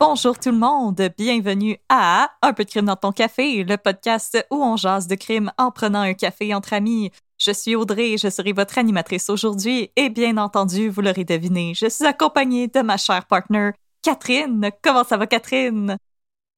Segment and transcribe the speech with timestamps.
[0.00, 4.44] Bonjour tout le monde, bienvenue à Un peu de crime dans ton café, le podcast
[4.50, 7.12] où on jase de crime en prenant un café entre amis.
[7.38, 11.88] Je suis Audrey, je serai votre animatrice aujourd'hui et bien entendu, vous l'aurez deviné, je
[11.88, 13.70] suis accompagnée de ma chère partner,
[14.02, 14.68] Catherine.
[14.82, 15.96] Comment ça va, Catherine?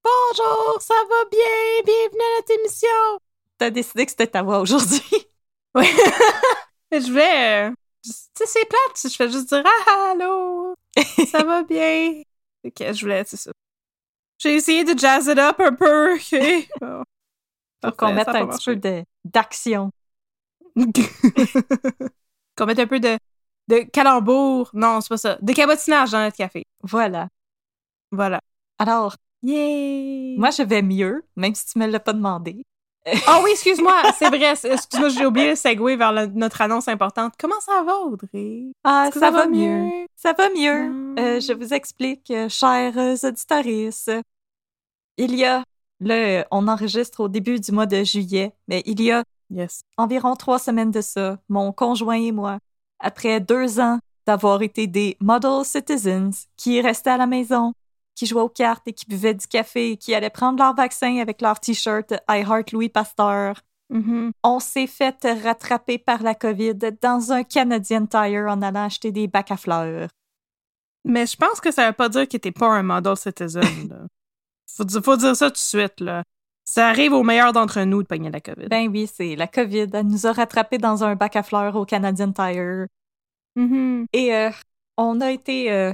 [0.03, 3.19] Bonjour, ça va bien, bienvenue à notre émission.
[3.59, 5.03] T'as décidé que c'était ta voix aujourd'hui?
[5.75, 5.87] Oui.
[6.91, 7.71] je vais.
[8.03, 10.75] Tu sais, c'est plate, je fais juste dire ah, allô,
[11.31, 12.23] ça va bien?
[12.67, 13.53] Ok, je voulais, c'est ça.
[14.39, 16.19] J'ai essayé de jazz it up un peu?
[16.81, 17.03] Bon.
[17.81, 19.91] Pour qu'on mette un petit peu de- d'action.
[22.57, 23.19] qu'on mette un peu de,
[23.69, 24.71] de calembour.
[24.75, 25.39] Non, c'est pas ça.
[25.41, 26.65] De cabotinage dans notre café.
[26.83, 27.29] Voilà.
[28.11, 28.41] Voilà.
[28.79, 30.37] Alors, Yay!
[30.39, 32.65] moi, je vais mieux, même si tu me l'as pas demandé.
[33.29, 34.53] Oh oui, excuse-moi, c'est vrai.
[34.65, 37.35] Excuse-moi, j'ai oublié le segue vers le- notre annonce importante.
[37.39, 38.65] Comment ça va, Audrey?
[38.83, 40.07] Ah, ça, va mieux?
[40.17, 40.89] Ça va mieux.
[40.91, 41.19] Mm.
[41.19, 44.11] Euh, je vous explique, euh, chers auditoristes.
[45.17, 45.63] Il y a,
[46.01, 49.83] là, on enregistre au début du mois de juillet, mais il y a Yes.
[49.97, 52.59] environ trois semaines de ça, mon conjoint et moi,
[52.99, 57.73] après deux ans d'avoir été des model citizens qui restaient à la maison,
[58.17, 61.41] qui jouaient aux cartes et qui buvaient du café, qui allaient prendre leur vaccin avec
[61.41, 64.33] leur t-shirt I Heart Louis Pasteur, Mhm.
[64.43, 69.29] on s'est fait rattraper par la COVID dans un Canadian Tire en allant acheter des
[69.29, 70.09] bacs à fleurs.
[71.05, 73.63] Mais je pense que ça veut pas dire que t'es pas un model citizen.
[73.89, 74.07] Là.
[74.77, 76.01] Faut, dire, faut dire ça tout de suite.
[76.01, 76.25] Là.
[76.65, 78.67] Ça arrive aux meilleurs d'entre nous de pogner la COVID.
[78.69, 79.87] Ben oui, c'est la COVID.
[79.93, 82.87] Elle nous a rattrapés dans un bac à fleurs au Canadian Tire.
[83.55, 84.07] Mhm.
[84.13, 84.51] Et euh,
[84.97, 85.93] on a été euh,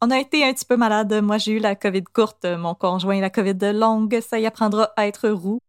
[0.00, 1.12] on a été un petit peu malade.
[1.22, 4.20] Moi, j'ai eu la COVID courte, mon conjoint la COVID longue.
[4.20, 5.60] Ça y apprendra à être roux.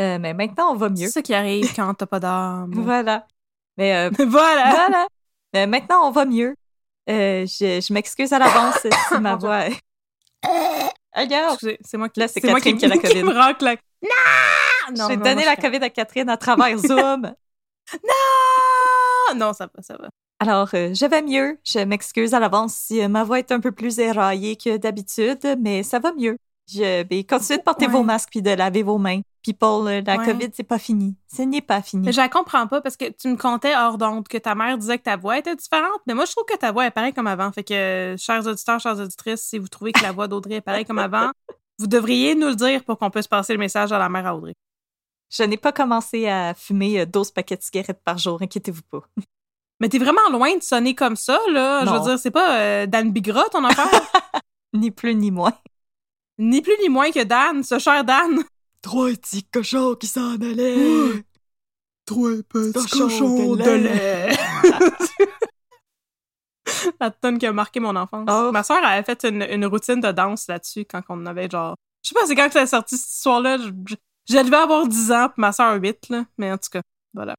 [0.00, 1.06] Euh, mais maintenant, on va mieux.
[1.06, 2.72] C'est ça qui arrive quand t'as pas d'âme.
[2.74, 3.26] Voilà.
[3.76, 4.70] Mais euh, voilà!
[4.70, 5.06] voilà.
[5.52, 6.54] Mais maintenant, on va mieux.
[7.10, 9.64] Euh, je je m'excuse à l'avance si ma voix.
[11.14, 13.22] Regarde, c'est moi qui, Là, c'est moi Catherine qui a la qui COVID.
[13.24, 14.96] me racle la- Non!
[14.96, 17.34] Non, j'ai non, donné moi, la COVID à Catherine à travers Zoom.
[17.92, 19.34] Non!
[19.36, 20.08] Non, ça va, ça va.
[20.42, 21.58] Alors, euh, je vais mieux.
[21.64, 25.56] Je m'excuse à l'avance si euh, ma voix est un peu plus éraillée que d'habitude,
[25.60, 26.36] mais ça va mieux.
[26.68, 27.92] Je vais continuer de porter Ouais.
[27.92, 29.20] vos masques puis de laver vos mains.
[29.44, 30.24] People, euh, la Ouais.
[30.26, 31.14] COVID, c'est pas fini.
[31.32, 32.06] Ce n'est pas fini.
[32.06, 34.76] Mais je la comprends pas parce que tu me contais hors d'onde que ta mère
[34.78, 37.12] disait que ta voix était différente, mais moi je trouve que ta voix est pareille
[37.12, 37.50] comme avant.
[37.52, 40.60] Fait que, euh, chers auditeurs, chères auditrices, si vous trouvez que la voix d'Audrey est
[40.60, 41.30] pareille comme avant,
[41.78, 44.34] vous devriez nous le dire pour qu'on puisse passer le message à la mère à
[44.36, 44.54] Audrey.
[45.30, 49.02] Je n'ai pas commencé à fumer euh, 12 paquets de cigarettes par jour, inquiétez-vous pas.
[49.80, 51.84] Mais t'es vraiment loin de sonner comme ça, là.
[51.84, 53.88] Je veux dire, c'est pas euh, Dan Bigra ton affaire?
[54.74, 55.52] Ni plus ni moins.
[56.38, 58.42] ni plus ni moins que Dan, ce cher Dan.
[58.80, 61.22] Trois petits cochons qui s'en allaient.
[62.06, 64.36] Trois petits cochons de lait.
[67.00, 68.28] La tonne qui a marqué mon enfance.
[68.30, 68.50] Oh.
[68.52, 71.76] Ma soeur avait fait une, une routine de danse là-dessus quand on avait genre.
[72.02, 73.58] Je sais pas, c'est quand que ça a sorti cette histoire-là.
[73.58, 76.24] Je devais avoir 10 ans, puis ma soeur 8, là.
[76.38, 76.82] Mais en tout cas,
[77.14, 77.36] voilà.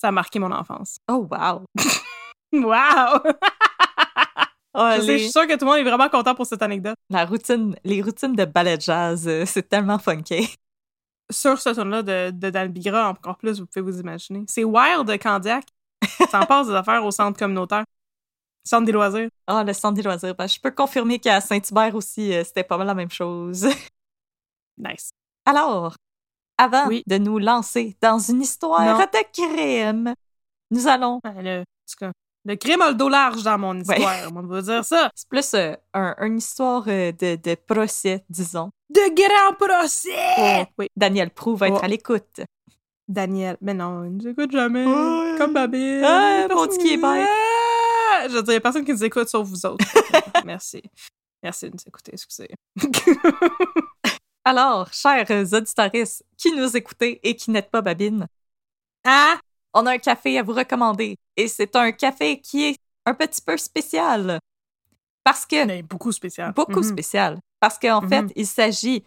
[0.00, 0.98] Ça a marqué mon enfance.
[1.10, 1.64] Oh, wow.
[2.52, 3.20] Wow!
[4.74, 6.46] Oh, je, sais, les- je suis sûre que tout le monde est vraiment content pour
[6.46, 6.96] cette anecdote.
[7.08, 10.56] La routine, les routines de ballet jazz, euh, c'est tellement funky.
[11.30, 14.44] Sur ce ton-là de, de Dan Bigra, encore plus, vous pouvez vous imaginer.
[14.48, 15.64] C'est Wild de Candiac.
[16.28, 17.84] Ça en passe des affaires au centre communautaire.
[18.64, 19.28] Centre des loisirs.
[19.46, 20.34] Ah, le centre des loisirs.
[20.34, 23.68] Ben, je peux confirmer qu'à Saint-Hubert aussi, euh, c'était pas mal la même chose.
[24.76, 25.10] Nice.
[25.46, 25.94] Alors,
[26.60, 27.02] avant Oui.
[27.06, 28.98] de nous lancer dans une histoire Non.
[28.98, 30.14] de crime,
[30.70, 31.20] nous allons.
[31.24, 31.64] Ouais, le,
[32.44, 35.10] le crime a le dos large dans mon histoire, on va dire ça.
[35.14, 38.70] C'est plus euh, un- une histoire euh, de, de procès, disons.
[38.88, 40.66] De grand procès!
[40.78, 41.84] Oui, Daniel Prou va être Oh.
[41.84, 42.40] à l'écoute.
[43.06, 43.56] Daniel.
[43.60, 44.86] Mais non, il nous écoute jamais.
[44.86, 45.34] Ouais.
[45.38, 46.02] Comme Babine.
[46.04, 47.28] Ah, mon qui est bête.
[47.28, 48.26] Ah!
[48.28, 49.84] Je veux dire, il y a personne qui nous écoute sauf vous autres.
[50.44, 50.82] Merci.
[51.42, 52.48] Merci de nous écouter, excusez.
[54.44, 55.90] Alors, chers auditeurs
[56.36, 58.26] qui nous écoutez et qui n'êtes pas Babine,
[59.04, 59.38] ah!
[59.74, 61.16] on a un café à vous recommander.
[61.36, 62.76] Et c'est un café qui est
[63.06, 64.38] un petit peu spécial.
[65.22, 65.64] Parce que.
[65.64, 66.52] Mais beaucoup spécial.
[66.54, 66.90] beaucoup Mhm.
[66.92, 67.38] spécial.
[67.60, 68.32] Parce qu'en fait, Mhm.
[68.36, 69.04] il s'agit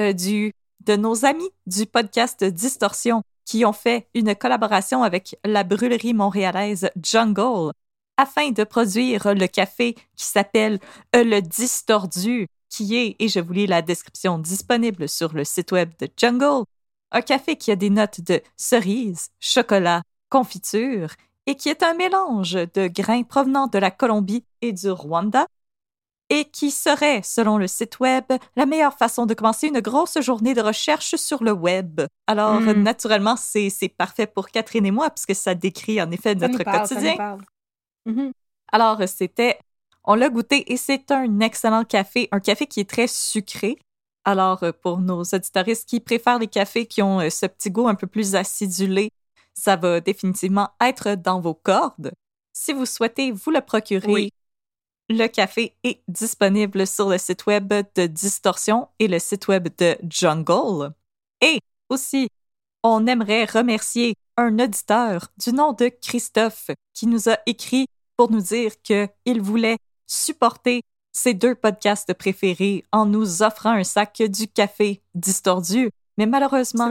[0.00, 0.52] euh, du
[0.84, 6.90] de nos amis du podcast Distorsion qui ont fait une collaboration avec la brûlerie montréalaise
[7.00, 7.72] Jungle
[8.16, 10.80] afin de produire le café qui s'appelle
[11.14, 15.72] euh, le Distordu, qui est, et je vous lis la description disponible sur le site
[15.72, 16.64] web de Jungle,
[17.10, 21.10] un café qui a des notes de cerise, chocolat, confiture
[21.46, 25.46] et qui est un mélange de grains provenant de la Colombie et du Rwanda
[26.30, 28.24] et qui serait, selon le site web,
[28.56, 32.00] la meilleure façon de commencer une grosse journée de recherche sur le web.
[32.26, 32.82] Alors, Mm.
[32.82, 36.88] naturellement, c'est parfait pour Catherine et moi, puisque ça décrit en effet Ça notre parle,
[36.88, 37.38] quotidien.
[38.06, 38.32] Mhm.
[38.72, 39.58] Alors, c'était,
[40.04, 43.78] on l'a goûté et c'est un excellent café, un café qui est très sucré.
[44.24, 47.88] Alors, euh, pour nos auditoristes qui préfèrent les cafés qui ont euh, ce petit goût
[47.88, 49.10] un peu plus acidulé,
[49.54, 52.12] ça va définitivement être dans vos cordes.
[52.52, 54.30] Si vous souhaitez vous le procurer, Oui.
[55.08, 59.96] le café est disponible sur le site web de Distorsion et le site web de
[60.08, 60.92] Jungle.
[61.40, 61.58] Et
[61.88, 62.28] aussi,
[62.82, 68.40] on aimerait remercier un auditeur du nom de Christophe qui nous a écrit pour nous
[68.40, 69.76] dire qu'il voulait
[70.12, 70.82] supporter
[71.12, 75.90] ses deux podcasts préférés en nous offrant un sac du café distordu.
[76.18, 76.88] Mais malheureusement,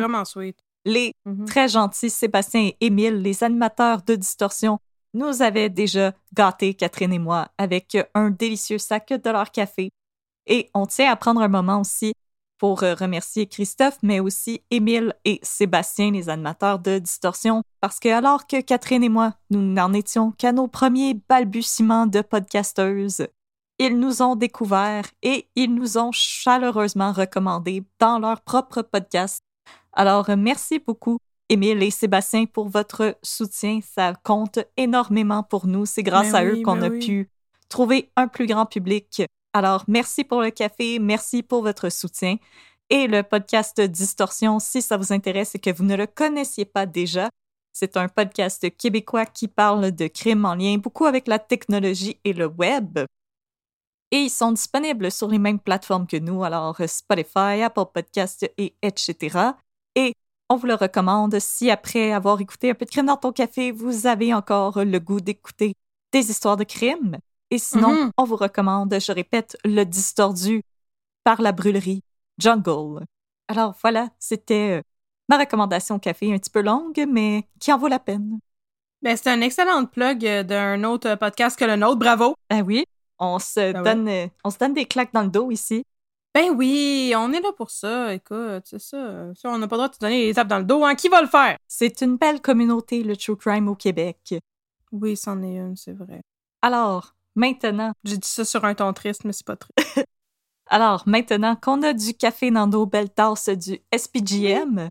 [0.85, 1.45] les Mhm.
[1.45, 4.79] très gentils Sébastien et Émile, les animateurs de Distorsion,
[5.13, 9.91] nous avaient déjà gâtés, Catherine et moi, avec un délicieux sac de leur café.
[10.47, 12.13] Et on tient à prendre un moment aussi
[12.61, 18.09] pour euh, remercier Christophe, mais aussi Émile et Sébastien, les animateurs de Distorsion, parce que
[18.09, 23.25] alors que Catherine et moi, nous n'en étions qu'à nos premiers balbutiements de podcasteuses,
[23.79, 29.41] ils nous ont découverts et ils nous ont chaleureusement recommandés dans leur propre podcast.
[29.91, 31.17] Alors, merci beaucoup,
[31.49, 33.79] Émile et Sébastien, pour votre soutien.
[33.81, 35.87] Ça compte énormément pour nous.
[35.87, 36.99] C'est grâce Mais à eux qu'on mais a oui.
[36.99, 37.29] pu
[37.69, 39.23] trouver un plus grand public.
[39.53, 42.38] Alors, merci pour le café, merci pour votre soutien.
[42.89, 46.86] Et le podcast Distorsion, si ça vous intéresse et que vous ne le connaissiez pas
[46.86, 47.30] déjà,
[47.74, 52.33] c'est un podcast québécois qui parle de crimes en lien beaucoup avec la technologie et
[52.33, 53.00] le web.
[54.12, 58.50] Et ils sont disponibles sur les mêmes plateformes que nous, alors euh, Spotify, Apple Podcasts
[58.57, 59.54] et etc.
[59.95, 60.13] Et
[60.50, 63.71] on vous le recommande si après avoir écouté un peu de crime dans ton café,
[63.71, 65.75] vous avez encore le goût d'écouter
[66.12, 67.18] des histoires de crimes.
[67.51, 68.12] Et sinon, Mhm.
[68.18, 70.63] on vous recommande, je répète, le distordu
[71.24, 72.01] par la brûlerie
[72.39, 73.06] Jungle.
[73.48, 74.81] Alors voilà, c'était euh,
[75.30, 78.39] ma recommandation café un petit peu longue, mais qui en vaut la peine.
[79.01, 81.98] Ben, c'est un excellent plug euh, d'un autre podcast que le nôtre.
[82.00, 82.36] Bravo!
[82.50, 82.86] Ah oui,
[83.19, 83.83] on se, ouais.
[83.83, 85.83] donne, euh, on se donne des claques dans le dos ici.
[86.33, 88.13] Ben oui, on est là pour ça.
[88.13, 89.33] Écoute, c'est ça.
[89.36, 90.86] Ça, on n'a pas le droit de te donner les tapes dans le dos.
[90.86, 90.95] Hein?
[90.95, 91.57] Qui va le faire?
[91.68, 94.35] C'est une belle communauté, le true crime au Québec.
[94.94, 96.21] Oui, c'en est une, c'est vrai.
[96.61, 100.06] Alors, maintenant, J'ai dit ça sur un ton triste, mais c'est pas triste.
[100.68, 102.52] alors maintenant qu'on a du café
[102.85, 104.90] belles tasses du SPGM,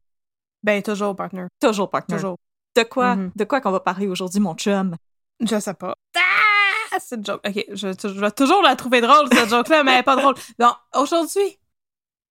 [0.62, 1.46] Ben, toujours, partner.
[1.60, 2.16] toujours partner.
[2.16, 2.36] Toujours.
[2.76, 3.32] De quoi, Mhm.
[3.34, 4.94] de quoi qu'on va parler aujourd'hui, mon chum?
[5.40, 5.94] Je sais pas.
[6.16, 6.98] Ah!
[6.98, 7.40] Cette joke.
[7.46, 10.34] Ok, je, je vais toujours la trouver drôle, cette joke-là, mais elle est pas drôle.
[10.58, 11.58] Donc, aujourd'hui,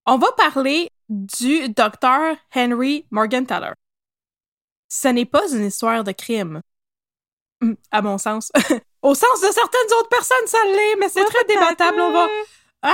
[0.05, 3.71] on va parler du docteur Henry Morgenthaler.
[4.89, 6.61] Ce n'est pas une histoire de crime.
[7.61, 8.51] Hum, À mon sens.
[9.01, 12.01] Au sens de certaines autres personnes, ça l'est, mais c'est très débattable.
[12.01, 12.27] On va,
[12.81, 12.93] Ah,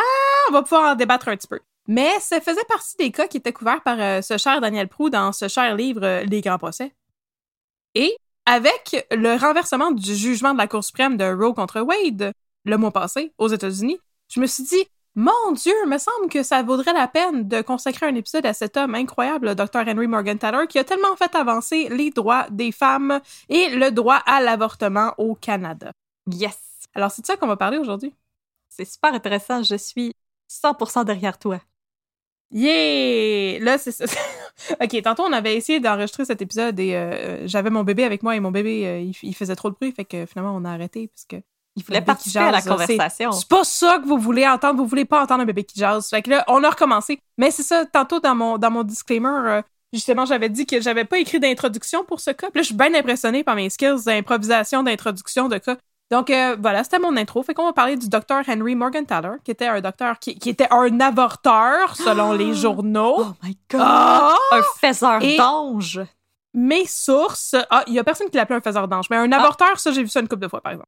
[0.50, 1.60] on va pouvoir en débattre un petit peu.
[1.88, 5.10] Mais ça faisait partie des cas qui étaient couverts par euh, ce cher Daniel Prou
[5.10, 6.94] dans ce cher livre euh, Les Grands Procès.
[7.94, 12.34] Et avec le renversement du jugement de la Cour suprême de Roe contre Wade
[12.66, 16.62] le mois passé aux États-Unis, je me suis dit, mon Dieu, me semble que ça
[16.62, 19.88] vaudrait la peine de consacrer un épisode à cet homme incroyable, le Dr.
[19.88, 24.42] Henry Morgenthaler, qui a tellement fait avancer les droits des femmes et le droit à
[24.42, 25.94] l'avortement au Canada.
[26.30, 26.60] Yes!
[26.94, 28.14] Alors, c'est de ça qu'on va parler aujourd'hui.
[28.68, 29.64] C'est super intéressant.
[29.64, 30.14] Je suis
[30.52, 31.62] 100% derrière toi.
[32.52, 33.60] Yeah!
[33.60, 34.06] Là, c'est ça.
[34.82, 38.22] OK, tantôt, on avait essayé d'enregistrer cet épisode et euh, euh, j'avais mon bébé avec
[38.22, 40.66] moi et mon bébé, euh, il, il faisait trop de bruit, fait que finalement, on
[40.66, 41.38] a arrêté parce que
[41.76, 43.32] Il voulait participer à la jase, là, c'est- conversation.
[43.34, 44.78] C'est pas ça que vous voulez entendre.
[44.82, 46.10] Vous voulez pas entendre un bébé qui jase.
[46.10, 47.20] Fait que là, on a recommencé.
[47.38, 51.04] Mais c'est ça, tantôt dans mon, dans mon disclaimer, euh, justement, j'avais dit que j'avais
[51.04, 52.48] pas écrit d'introduction pour ce cas.
[52.50, 55.76] Puis là, je suis bien impressionnée par mes skills d'improvisation, d'introduction de cas.
[56.12, 57.42] Donc euh, voilà, c'était mon intro.
[57.44, 60.68] Fait qu'on va parler du docteur Henry Morgenthaler, qui était un docteur qui, qui était
[60.72, 63.16] un avorteur selon les journaux.
[63.18, 63.82] Oh my god!
[63.84, 64.36] Ah!
[64.52, 66.00] Un faiseur Et- d'ange!
[66.54, 67.56] mes sources.
[67.70, 69.40] Ah, il y a personne qui l'appelait un faiseur d'ange, mais un Ah.
[69.40, 70.88] avorteur, ça, j'ai vu ça une couple de fois, par exemple.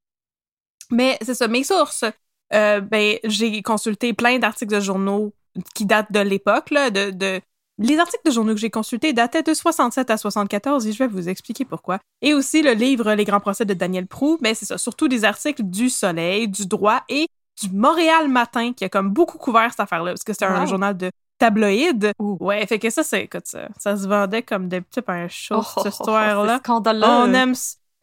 [0.92, 2.06] Mais c'est ça, mes sources.
[2.54, 5.34] euh, ben, j'ai consulté plein d'articles de journaux
[5.76, 7.42] qui datent de l'époque, là, de, de...
[7.80, 11.08] Les articles de journaux que j'ai consultés dataient de 67 à 74 et je vais
[11.08, 12.00] vous expliquer pourquoi.
[12.22, 15.26] Et aussi le livre Les grands procès de Daniel Proux, mais c'est ça, surtout des
[15.26, 17.28] articles du Soleil, du Droit et
[17.62, 20.96] du Montréal Matin qui a comme beaucoup couvert cette affaire-là parce que c'était un journal
[20.98, 22.12] de tabloïd.
[22.20, 22.38] Ouh.
[22.40, 25.58] Ouais, fait que ça, c'est, écoute, ça, ça se vendait comme des petits pains chauds,
[25.60, 26.54] Oh, oh, cette oh, histoire-là.
[26.58, 27.04] c'est scandaleux.
[27.06, 27.54] On aime.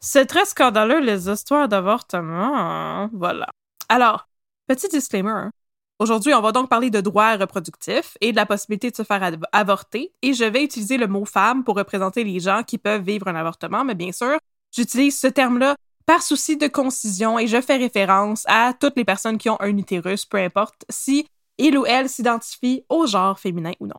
[0.07, 3.09] C'est très scandaleux, les histoires d'avortement.
[3.11, 3.47] Voilà.
[3.89, 4.27] Alors,
[4.67, 5.31] petit disclaimer.
[5.31, 5.51] hein.
[5.97, 9.23] Aujourd'hui, on va donc parler de droits reproductifs et de la possibilité de se faire
[9.23, 10.13] av- avorter.
[10.21, 13.35] Et je vais utiliser le mot femme pour représenter les gens qui peuvent vivre un
[13.35, 13.83] avortement.
[13.83, 14.37] Mais bien sûr,
[14.71, 19.39] j'utilise ce terme-là par souci de concision et je fais référence à toutes les personnes
[19.39, 21.25] qui ont un utérus, peu importe si
[21.57, 23.97] il ou elle s'identifie au genre féminin ou non.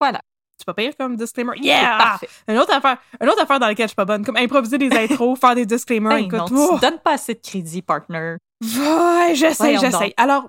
[0.00, 0.22] Voilà.
[0.58, 1.52] C'est pas pire comme disclaimer?
[1.56, 1.98] C'est Yeah!
[1.98, 2.28] parfait.
[2.46, 4.90] Une autre affaire, une autre affaire dans laquelle je suis pas bonne, comme improviser des
[4.96, 6.48] intros, faire des disclaimers, Hey, non, écoute.
[6.48, 6.78] tu oh.
[6.80, 8.36] donnes pas assez de crédit, partner.
[8.62, 10.14] Ouais, j'essaie, j'essaie.
[10.16, 10.48] Alors,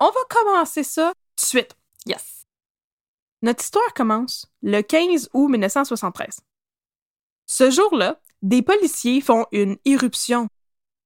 [0.00, 1.76] on va commencer ça tout de suite.
[2.06, 2.44] Yes.
[3.42, 6.40] Notre histoire commence le 15 août 1973.
[7.46, 10.48] Ce jour-là, des policiers font une irruption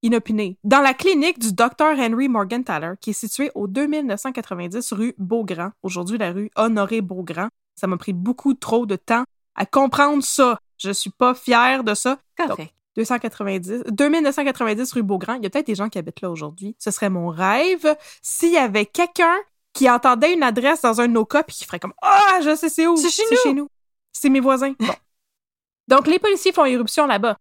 [0.03, 1.95] inopinée dans la clinique du Dr.
[1.99, 7.49] Henry Morgenthaler, qui est située au 2990 rue Beaugrand, aujourd'hui la rue Honoré Beaugrand.
[7.77, 10.59] Ça m'a pris beaucoup trop de temps à comprendre ça.
[10.79, 12.19] Je suis pas fière de ça.
[12.37, 12.73] Correct.
[12.97, 15.35] 290, 2990 rue Beaugrand.
[15.35, 16.75] Il y a peut-être des gens qui habitent là aujourd'hui.
[16.79, 19.37] Ce serait mon rêve s'il y avait quelqu'un
[19.75, 22.57] qui entendait une adresse dans un de nos cas puis qui ferait comme Ah, je
[22.57, 22.97] sais c'est où?
[22.97, 23.69] C'est chez nous.
[24.13, 24.73] C'est mes voisins.
[24.79, 24.87] Bon.
[25.89, 27.37] Donc, les policiers font irruption là-bas.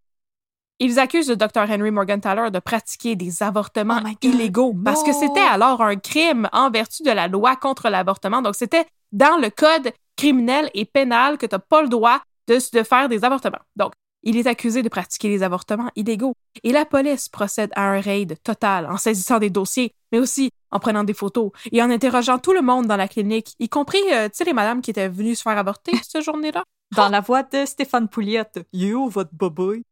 [0.80, 1.62] Ils accusent le Dr.
[1.70, 6.70] Henry Morgenthaler de pratiquer des avortements Oh illégaux parce que c'était alors un crime en
[6.70, 8.42] vertu de la loi contre l'avortement.
[8.42, 12.56] Donc, c'était dans le code criminel et pénal que tu n'as pas le droit de,
[12.56, 13.60] de faire des avortements.
[13.76, 13.94] Donc,
[14.26, 16.34] il est accusé de pratiquer les avortements illégaux.
[16.64, 20.80] Et la police procède à un raid total en saisissant des dossiers, mais aussi en
[20.80, 24.28] prenant des photos et en interrogeant tout le monde dans la clinique, y compris, euh,
[24.28, 26.64] tu sais, les madames qui étaient venues se faire avorter cette journée-là.
[26.96, 28.60] Dans la voix de Stéphane Pouliette.
[28.74, 29.84] You, votre boboy.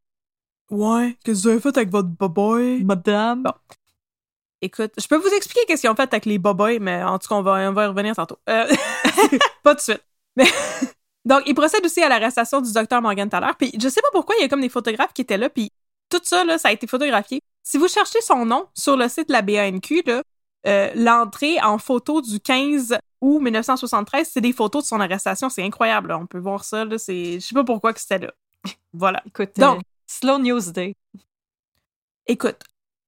[0.69, 2.83] Ouais, qu'est-ce que vous avez fait avec votre boboy?
[2.83, 3.43] Madame.
[3.43, 3.53] Bon.
[4.61, 7.27] Écoute, je peux vous expliquer qu'est-ce qu'ils ont fait avec les boboys, mais en tout
[7.27, 8.37] cas, on va, on va y revenir tantôt.
[8.49, 8.65] Euh,
[9.63, 10.03] pas tout de suite.
[10.35, 10.45] Mais
[11.25, 13.51] donc, il procède aussi à l'arrestation du docteur Morgenthaler.
[13.57, 15.69] Puis je sais pas pourquoi, il y a comme des photographes qui étaient là, puis
[16.09, 17.41] tout ça, là, ça a été photographié.
[17.63, 20.03] Si vous cherchez son nom sur le site de la BANQ,
[20.65, 25.49] euh, l'entrée en photo du 15 août 1973, c'est des photos de son arrestation.
[25.49, 26.09] C'est incroyable.
[26.09, 26.19] là.
[26.19, 26.85] On peut voir ça.
[26.85, 27.35] Là, c'est...
[27.35, 28.33] Je sais pas pourquoi que c'était là.
[28.93, 29.21] Voilà.
[29.25, 30.95] Écoute, Donc- euh, Slow News Day.
[32.27, 32.59] Écoute,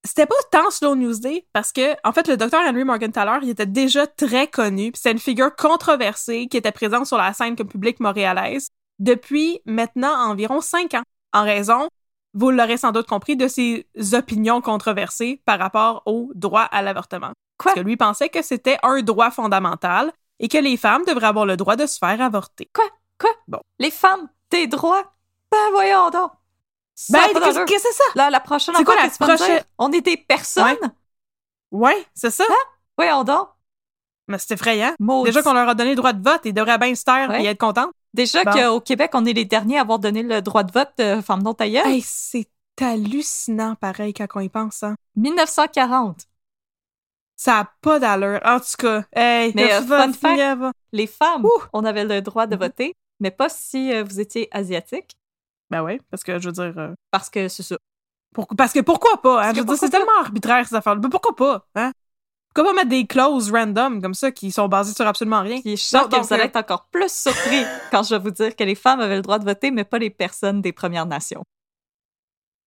[0.05, 3.49] c'était pas tant Slow News Day parce que, en fait, le docteur Henry Morgenthaler, il
[3.49, 4.91] était déjà très connu.
[4.91, 8.69] puis C'est une figure controversée qui était présente sur la scène comme public montréalaise
[8.99, 11.89] depuis maintenant environ cinq ans, en raison,
[12.33, 17.31] vous l'aurez sans doute compris, de ses opinions controversées par rapport au droit à l'avortement.
[17.57, 17.71] Quoi?
[17.71, 21.45] Parce que lui pensait que c'était un droit fondamental et que les femmes devraient avoir
[21.45, 22.69] le droit de se faire avorter.
[23.79, 25.13] Les femmes, tes droits?
[25.51, 26.31] Ben voyons donc.
[27.09, 28.03] Ben, qu'est-ce que c'est ça?
[28.15, 30.77] Là, la prochaine C'est quoi la prochaine- On est des personnes.
[31.71, 32.45] Ouais, c'est ça.
[32.97, 33.49] Voyons donc.
[34.27, 34.93] Mais c'est effrayant.
[34.99, 35.29] Maudit.
[35.29, 37.43] Déjà qu'on leur a donné le droit de vote, ils devraient bien se taire Ouais.
[37.43, 37.91] et être contents.
[38.13, 38.51] Déjà Bon.
[38.53, 41.43] qu'au Québec, on est les derniers à avoir donné le droit de vote de femmes
[41.43, 41.85] non tailleuses.
[41.85, 42.47] Hey, c'est
[42.81, 44.83] hallucinant, pareil, quand on y pense.
[44.83, 44.95] Hein.
[45.17, 46.21] 1940.
[47.35, 48.39] Ça a pas d'allure.
[48.45, 50.73] En tout cas, hey, Mais, euh, fun fact-.
[50.93, 51.49] Les femmes, Ouh.
[51.73, 52.61] on avait le droit de Mhm.
[52.61, 55.11] voter, mais pas si euh, vous étiez asiatique,
[55.69, 56.77] Ben oui, parce que je veux dire.
[56.77, 57.77] euh, parce que c'est ça.
[58.33, 59.43] pour- parce que pourquoi pas?
[59.47, 59.53] Hein?
[59.53, 60.99] Je veux dire, c'est tellement arbitraire, ces affaires-là.
[61.03, 61.65] Mais pourquoi pas?
[61.75, 61.91] Hein?
[62.53, 65.59] Pourquoi pas mettre des clauses random comme ça qui sont basées sur absolument rien?
[65.61, 68.31] Puis je suis sûre que vous allez être encore plus surpris quand je vais vous
[68.31, 71.05] dire que les femmes avaient le droit de voter, mais pas les personnes des Premières
[71.05, 71.43] Nations.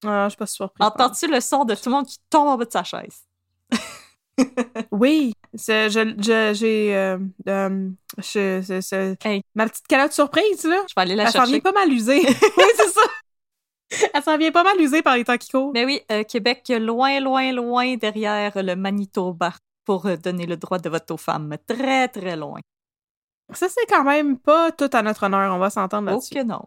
[0.05, 0.87] Ah, je suis pas surprise.
[0.87, 3.27] Entends-tu le son de tout le monde qui tombe en bas de sa chaise?
[4.93, 6.97] Oui, je, je, j'ai.
[6.97, 7.19] euh,
[7.49, 9.43] euh, je- Hey.
[9.55, 10.83] Ma petite calotte surprise, là.
[10.89, 12.21] Je vais aller la Elle s'en vient pas mal usée.
[12.27, 13.01] oui, c'est ça.
[14.15, 15.73] Elle s'en vient pas mal usée par les temps qui courent.
[15.75, 19.53] Mais oui, euh, Québec, loin, loin, loin derrière le Manitoba
[19.85, 21.57] pour donner le droit de vote aux femmes.
[21.67, 22.61] Très, très loin.
[23.55, 26.35] Ça, c'est quand même pas tout à notre honneur, on va s'entendre Oh là-dessus.
[26.35, 26.61] que non.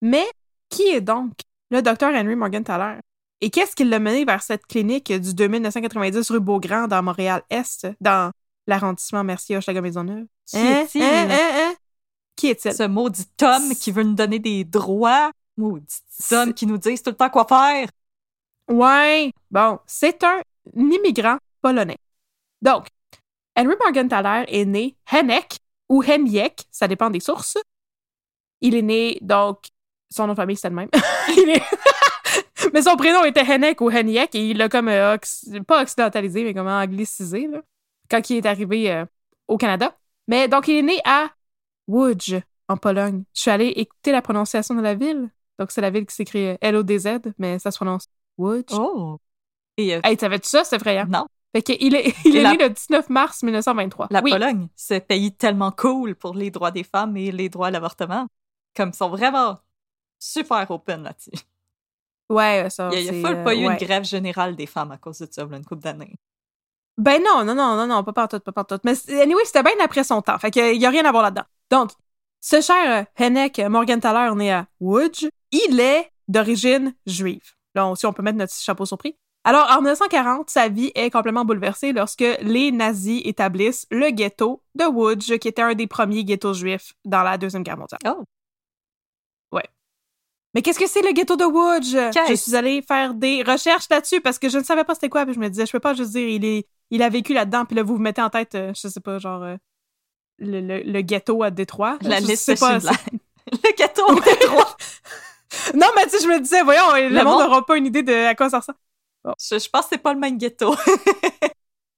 [0.00, 0.26] Mais
[0.68, 1.32] qui est donc
[1.70, 2.98] le docteur Henry Morgenthaler?
[3.40, 8.30] Et qu'est-ce qui l'a mené vers cette clinique du 2990 rue Beaugrand dans Montréal-Est, dans
[8.66, 10.26] l'arrondissement Mercier-Hochelaga-Maisonneuve?
[10.46, 10.80] Qui Hein?
[10.82, 11.02] est-il?
[11.02, 11.28] Hein?
[11.30, 11.50] Hein?
[11.52, 11.74] Hein?
[12.36, 12.72] Qui est-il?
[12.74, 15.30] Ce maudit Tom qui veut nous donner des droits.
[15.56, 15.98] Maudit
[16.28, 17.88] Tom qui nous dit tout le temps quoi faire.
[18.70, 19.30] Ouais.
[19.50, 20.40] Bon, c'est un
[20.74, 21.98] immigrant polonais.
[22.62, 22.86] Donc,
[23.56, 27.58] Henry Morgenthaler est né Hennek ou Henjek, ça dépend des sources.
[28.62, 29.58] Il est né, donc,
[30.10, 30.88] son nom de famille, c'était le même.
[31.36, 31.62] Il est-
[32.72, 35.16] mais son prénom était Hennek ou Henjek et il l'a comme, euh,
[35.66, 37.60] pas occidentalisé, mais comme anglicisé, là,
[38.10, 39.04] quand il est arrivé euh,
[39.48, 39.96] au Canada.
[40.28, 41.28] Mais donc, il est né à
[41.88, 43.24] Łódź, en Pologne.
[43.34, 45.30] Je suis allée écouter la prononciation de la ville.
[45.58, 48.72] Donc, c'est la ville qui s'écrit euh, L-O-D-Z, mais ça se prononce Łódź.
[48.72, 49.18] Oh.
[49.76, 50.64] Et euh, Hey, savais-tu ça?
[50.64, 51.06] C'est effrayant?
[51.08, 54.08] non, Fait que il est, il est la- né le 19 mars 1923.
[54.10, 54.30] la oui.
[54.30, 58.26] Pologne, ce pays tellement cool pour les droits des femmes et les droits à l'avortement.
[58.76, 59.58] Comme ils sont vraiment
[60.18, 61.30] super open là-dessus.
[62.30, 62.90] Ouais, ça.
[62.92, 63.72] Il y a, full euh, pas eu ouais.
[63.72, 66.16] une grève générale des femmes à cause de ça, a une couple d'années.
[66.96, 68.78] Ben non, non, non, non, non, pas partout, pas partout.
[68.84, 70.38] Mais anyway, c'était bien après son temps.
[70.38, 71.44] Fait que y a rien à voir là-dedans.
[71.70, 71.90] Donc,
[72.40, 77.52] ce cher euh, Hennek Morgenthaler, né à Łódź, il est d'origine juive.
[77.74, 79.16] Là, on- si on peut mettre notre chapeau surpris.
[79.42, 84.84] Alors, en 1940, sa vie est complètement bouleversée lorsque les nazis établissent le ghetto de
[84.84, 88.00] Łódź, qui était un des premiers ghettos juifs dans la Deuxième Guerre mondiale.
[88.06, 88.24] Oh.
[90.54, 91.96] Mais qu'est-ce que c'est le ghetto de Łódź?
[92.28, 95.24] Je suis allée faire des recherches là-dessus parce que je ne savais pas c'était quoi.
[95.24, 97.64] Puis je me disais, je peux pas juste dire, il, est, il a vécu là-dedans.
[97.64, 99.56] Puis là, vous vous mettez en tête, euh, je sais pas, genre, euh,
[100.38, 101.98] le, le- le ghetto à Détroit.
[102.02, 102.78] La Je liste sais pas.
[103.52, 104.76] Le gâteau en Détroit.
[105.74, 108.02] Non, mais tu sais, je me disais, voyons, le, Le monde n'aura pas une idée
[108.02, 108.78] de à quoi ça ressemble.
[109.38, 110.74] Je, je pense que c'est pas le même ghetto.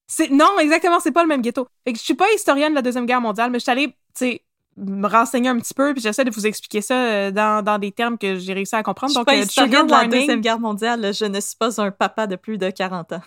[0.08, 1.66] C'est non, exactement, c'est pas le même ghetto.
[1.84, 3.88] Fait que je suis pas historienne de la Deuxième Guerre mondiale, mais je suis allée,
[3.88, 4.42] tu sais,
[4.76, 7.92] me renseigner un petit peu, puis j'essaie de vous expliquer ça euh, dans, dans des
[7.92, 9.10] termes que j'ai réussi à Je comprendre.
[9.10, 10.06] suis Donc, pas euh, trigger de la.
[10.06, 13.22] Deuxième Guerre mondiale, je ne suis pas un papa de plus de 40 ans.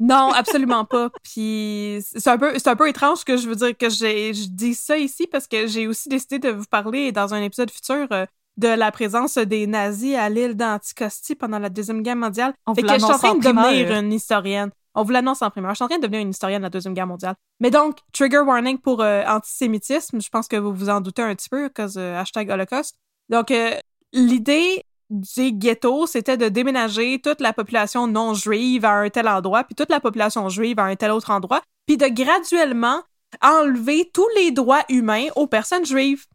[0.00, 1.10] Non, absolument pas.
[1.22, 4.48] Puis c'est un peu, c'est un peu étrange que je veux dire que j'ai, je
[4.48, 8.06] dis ça ici parce que j'ai aussi décidé de vous parler dans un épisode futur
[8.12, 8.24] euh,
[8.56, 12.54] de la présence des nazis à l'île d'Anticosti pendant la deuxième guerre mondiale.
[12.66, 14.70] On fait que je suis en l'annonce train en de devenir une historienne.
[14.94, 15.70] On vous l'annonce en primaire.
[15.70, 17.34] Je suis en train de devenir une historienne de la deuxième guerre mondiale.
[17.60, 20.20] Mais donc, trigger warning pour euh, antisémitisme.
[20.20, 22.96] Je pense que vous vous en doutez un petit peu, cause euh, hashtag Holocauste.
[23.28, 23.74] Donc, euh,
[24.12, 29.64] l'idée du ghetto, c'était de déménager toute la population non juive à un tel endroit,
[29.64, 33.02] puis toute la population juive à un tel autre endroit, puis de graduellement
[33.42, 36.26] enlever tous les droits humains aux personnes juives.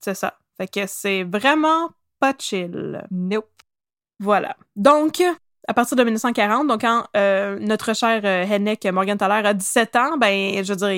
[0.00, 0.38] C'est ça.
[0.56, 3.04] Fait que c'est vraiment pas chill.
[3.10, 3.50] Nope.
[4.20, 4.56] Voilà.
[4.76, 5.22] Donc,
[5.68, 10.64] à partir de 1940, donc quand euh, notre cher Hennek Morgenthaler a 17 ans, ben,
[10.64, 10.92] je veux dire,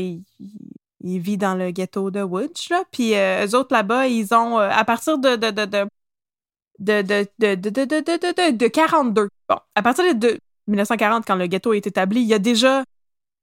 [1.02, 2.84] il, vit dans le ghetto de Woods, là.
[2.92, 5.66] Puis euh, eux autres là-bas, ils ont, à partir de de de,
[6.78, 9.28] de de de de de de 42.
[9.48, 12.84] Bon, à partir de 1940, quand le ghetto est établi, il y a déjà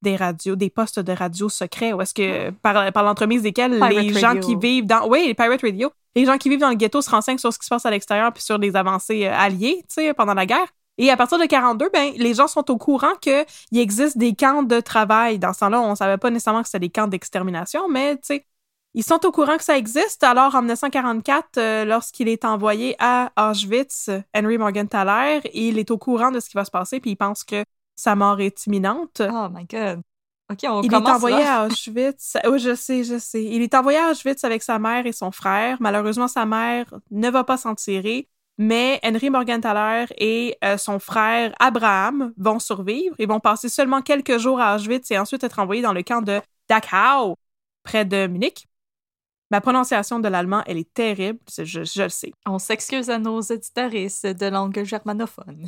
[0.01, 4.13] des radios, des postes de radio secrets, où est-ce que par, par l'entremise desquels les
[4.13, 7.01] gens qui vivent dans, oui, les pirate radio, les gens qui vivent dans le ghetto
[7.01, 9.95] se renseignent sur ce qui se passe à l'extérieur puis sur les avancées alliées, tu
[10.03, 10.67] sais, pendant la guerre.
[10.97, 14.63] Et à partir de 42, ben, les gens sont au courant qu'il existe des camps
[14.63, 15.37] de travail.
[15.37, 18.45] Dans ce temps-là, on savait pas nécessairement que c'était des camps d'extermination, mais, tu sais,
[18.93, 20.23] ils sont au courant que ça existe.
[20.23, 26.31] Alors, en 1944, euh, lorsqu'il est envoyé à Auschwitz, Henry Morgenthaler, il est au courant
[26.31, 27.63] de ce qui va se passer puis il pense que
[27.95, 29.21] sa mort est imminente.
[29.21, 30.01] Oh my god.
[30.51, 31.61] OK, on Il est envoyé là.
[31.61, 32.37] à Auschwitz.
[32.49, 33.43] Oui, je sais, je sais.
[33.43, 35.77] Il est envoyé à Auschwitz avec sa mère et son frère.
[35.79, 38.29] Malheureusement, sa mère ne va pas s'en tirer.
[38.57, 43.15] Mais Henry Morgenthaler et euh, son frère Abraham vont survivre.
[43.19, 46.21] Ils vont passer seulement quelques jours à Auschwitz et ensuite être envoyés dans le camp
[46.21, 47.37] de Dachau,
[47.83, 48.67] près de Munich.
[49.51, 52.33] Ma prononciation de l'allemand, elle est terrible, je, le sais.
[52.45, 55.67] On s'excuse à nos auditoristes de langue germanophone.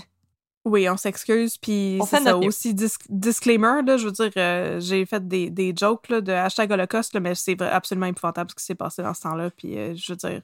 [0.65, 2.47] Oui, on s'excuse, puis c'est ça mieux.
[2.47, 6.33] aussi dis- disclaimer là, je veux dire, euh, j'ai fait des, des jokes là, de
[6.33, 9.77] hashtag Holocauste, là, mais c'est absolument épouvantable ce qui s'est passé dans ce temps-là, puis
[9.77, 10.41] euh, je veux dire,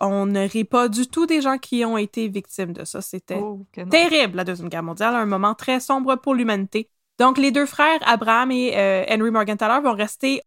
[0.00, 3.00] on ne rit pas du tout des gens qui ont été victimes de ça.
[3.00, 6.90] C'était Oh, terrible la deuxième guerre mondiale, un moment très sombre pour l'humanité.
[7.18, 10.42] Donc les deux frères Abraham et euh, Henry Morgenthaler vont rester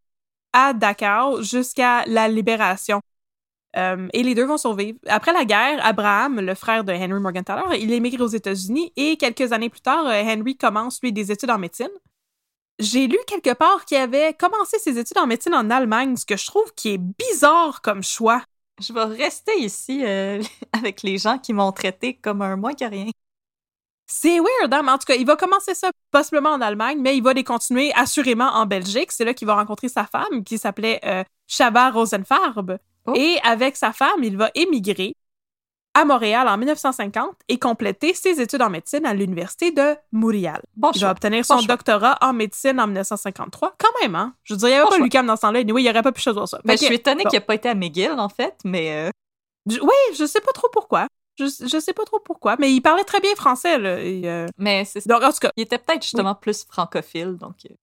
[0.53, 3.01] à Dachau jusqu'à la libération.
[3.75, 4.97] Euh, et les deux vont survivre.
[5.07, 9.51] Après la guerre, Abraham, le frère de Henry Morgenthaler, il émigre aux États-Unis et quelques
[9.51, 11.89] années plus tard, euh, Henry commence lui des études en médecine.
[12.79, 16.37] J'ai lu quelque part qu'il avait commencé ses études en médecine en Allemagne, ce que
[16.37, 18.41] je trouve qui est bizarre comme choix.
[18.79, 22.85] Je vais rester ici euh, avec les gens qui m'ont traité comme un moins que
[22.85, 23.09] rien.
[24.11, 24.81] C'est weird, hein?
[24.83, 27.43] Mais en tout cas, il va commencer ça possiblement en Allemagne, mais il va les
[27.43, 29.11] continuer assurément en Belgique.
[29.11, 32.79] C'est là qu'il va rencontrer sa femme, qui s'appelait euh, Chaba Rosenfarb.
[33.05, 33.13] Oh.
[33.15, 35.15] Et avec sa femme, il va émigrer
[35.95, 40.61] à Montréal en 1950 et compléter ses études en médecine à l'université de Montréal.
[40.75, 41.07] Bon Il choix.
[41.07, 41.67] va obtenir Bon son choix.
[41.75, 43.75] doctorat en médecine en 1953.
[43.77, 44.33] Quand même, hein?
[44.43, 45.59] Je veux dire, il n'y avait Bon pas l'UQAM dans ce temps-là.
[45.59, 46.59] Anyway, il n'y aurait pas pu choisir ça.
[46.63, 49.09] Ben, Fait je suis étonnée qu'il n'ait pas été à McGill, en fait, mais euh,
[49.69, 51.07] Je- Oui, je sais pas trop pourquoi.
[51.37, 53.99] Je, je sais pas trop pourquoi, mais il parlait très bien français, là.
[54.01, 57.55] et, euh, mais c'est Donc, en tout cas, Il était peut-être justement plus francophile, donc.
[57.69, 57.73] euh,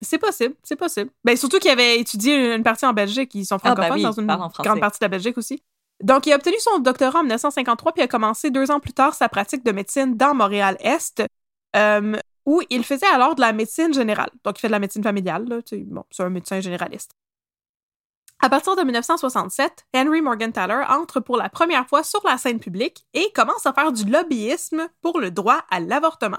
[0.00, 1.10] c'est possible, c'est possible.
[1.24, 4.02] Ben, surtout qu'il avait étudié une partie en Belgique, ils sont Ah, ben francophones oui,
[4.02, 5.60] dans une grande partie de la Belgique aussi.
[6.02, 9.14] Donc, il a obtenu son doctorat en 1953, puis a commencé deux ans plus tard
[9.14, 11.24] sa pratique de médecine dans Montréal-Est,
[11.76, 14.30] euh, où il faisait alors de la médecine générale.
[14.44, 17.12] Donc, il fait de la médecine familiale, là, tu sais, bon, c'est un médecin généraliste.
[18.40, 23.04] À partir de 1967, Henry Morgenthaler entre pour la première fois sur la scène publique
[23.12, 26.38] et commence à faire du lobbyisme pour le droit à l'avortement.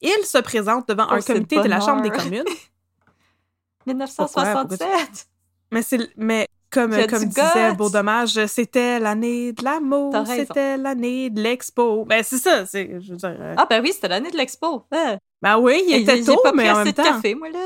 [0.00, 2.44] Il se présente devant Oh, un c'est comité de la Chambre des communes.
[3.86, 5.28] 1967!
[5.70, 6.48] Mais c'est mais
[6.80, 7.72] comme, comme disait.
[7.74, 12.04] Beau Dommage, c'était l'année de l'amour, c'était l'année de l'expo.
[12.04, 13.36] Ben c'est ça, c'est je veux dire.
[13.40, 14.84] euh, Ah, ben oui, c'était l'année de l'expo.
[14.92, 15.16] Ah.
[15.42, 17.02] Ben oui, il était tôt, pas mais en même de temps.
[17.02, 17.58] café, moi, là.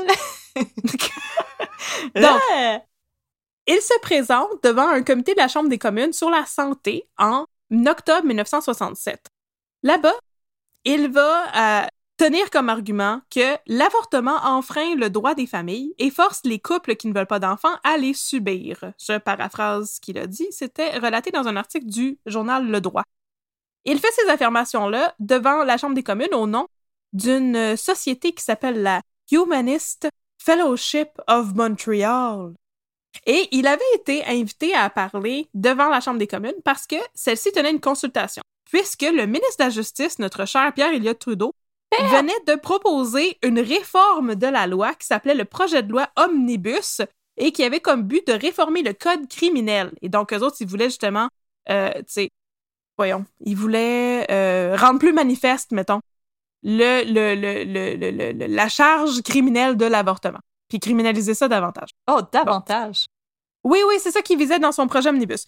[2.15, 2.79] Donc, Ah!
[3.67, 7.45] Il se présente devant un comité de la Chambre des communes sur la santé en
[7.87, 9.27] octobre 1967.
[9.83, 10.13] Là-bas,
[10.83, 11.87] il va euh,
[12.21, 17.07] tenir comme argument que l'avortement enfreint le droit des familles et force les couples qui
[17.07, 18.93] ne veulent pas d'enfants à les subir.
[18.99, 23.05] Je paraphrase ce qu'il a dit, c'était relaté dans un article du journal Le Droit.
[23.85, 26.67] Il fait ces affirmations-là devant la Chambre des communes au nom
[27.11, 30.07] d'une société qui s'appelle la Humanist
[30.37, 32.53] Fellowship of Montreal.
[33.25, 37.51] Et il avait été invité à parler devant la Chambre des communes parce que celle-ci
[37.51, 41.55] tenait une consultation, puisque le ministre de la Justice, notre cher Pierre Elliott Trudeau,
[41.99, 47.01] venait de proposer une réforme de la loi qui s'appelait le projet de loi Omnibus
[47.37, 49.91] et qui avait comme but de réformer le code criminel.
[50.01, 51.27] Et donc, eux autres, ils voulaient justement,
[51.69, 52.29] euh, tu sais,
[52.97, 55.99] voyons, ils voulaient euh, rendre plus manifeste, mettons,
[56.63, 61.89] le, le, le, le, la charge criminelle de l'avortement, puis criminaliser ça davantage.
[62.07, 63.07] Oh, davantage.
[63.63, 65.47] Oui, oui, c'est ça qu'il visait dans son projet Omnibus.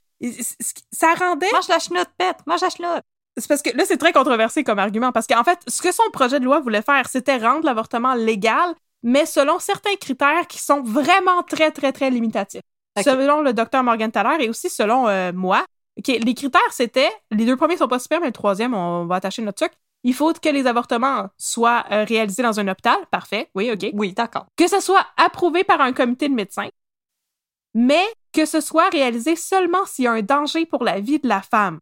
[0.91, 1.51] Ça rendait...
[1.51, 2.37] Mange la chenoute, pète!
[2.45, 3.03] Mange la chenoute!
[3.37, 6.03] C'est parce que là, c'est très controversé comme argument, parce qu'en fait, ce que son
[6.11, 10.81] projet de loi voulait faire, c'était rendre l'avortement légal, mais selon certains critères qui sont
[10.81, 12.61] vraiment très, très, très limitatifs.
[13.01, 15.65] Selon le docteur Morgan Thaler et aussi selon euh, moi.
[15.97, 17.09] OK, les critères, c'était...
[17.31, 19.73] Les deux premiers sont pas super, mais le troisième, on va attacher notre truc.
[20.03, 22.97] Il faut que les avortements soient euh, réalisés dans un hôpital.
[23.09, 23.89] Parfait, oui, OK.
[23.93, 24.45] Oui, d'accord.
[24.55, 26.69] que ce soit approuvé par un comité de médecins,
[27.73, 31.27] mais que ce soit réalisé seulement s'il y a un danger pour la vie de
[31.27, 31.79] la femme.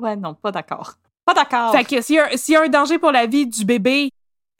[0.00, 0.94] Ouais, non, pas d'accord.
[1.24, 1.72] Pas d'accord!
[1.72, 4.10] Fait que s'il y, y a un danger pour la vie du bébé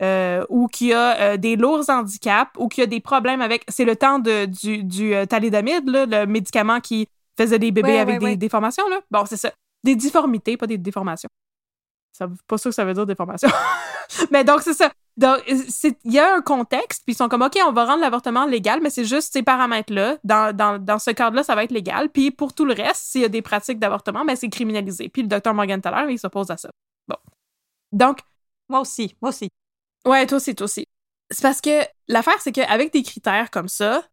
[0.02, 3.40] euh, ou qu'il y a euh, des lourds handicaps ou qu'il y a des problèmes
[3.40, 3.64] avec...
[3.68, 7.92] C'est le temps de, du, du euh, thalidomide, là, le médicament qui faisait des bébés
[7.92, 8.36] Ouais, avec ouais, des ouais.
[8.36, 8.88] déformations.
[8.88, 9.00] Là.
[9.10, 9.52] Bon, c'est ça.
[9.82, 11.28] Des difformités, pas des déformations.
[12.12, 13.48] Ça, pas sûr que ça veut dire déformation.
[14.30, 14.90] mais donc, c'est ça.
[15.18, 18.00] Donc, c'est- il y a un contexte, puis ils sont comme, OK, on va rendre
[18.00, 20.16] l'avortement légal, mais c'est juste ces paramètres-là.
[20.24, 22.08] Dans, dans, dans ce cadre-là, ça va être légal.
[22.08, 25.08] Puis pour tout le reste, s'il y a des pratiques d'avortement, ben, c'est criminalisé.
[25.08, 26.70] Puis le docteur Morgan Thaler, il s'oppose à ça.
[27.08, 27.16] Bon.
[27.92, 28.20] Donc,
[28.68, 29.48] Moi aussi, moi aussi.
[30.06, 30.84] Ouais, toi aussi, toi aussi.
[31.30, 34.04] C'est parce que l'affaire, c'est qu'avec des critères comme ça,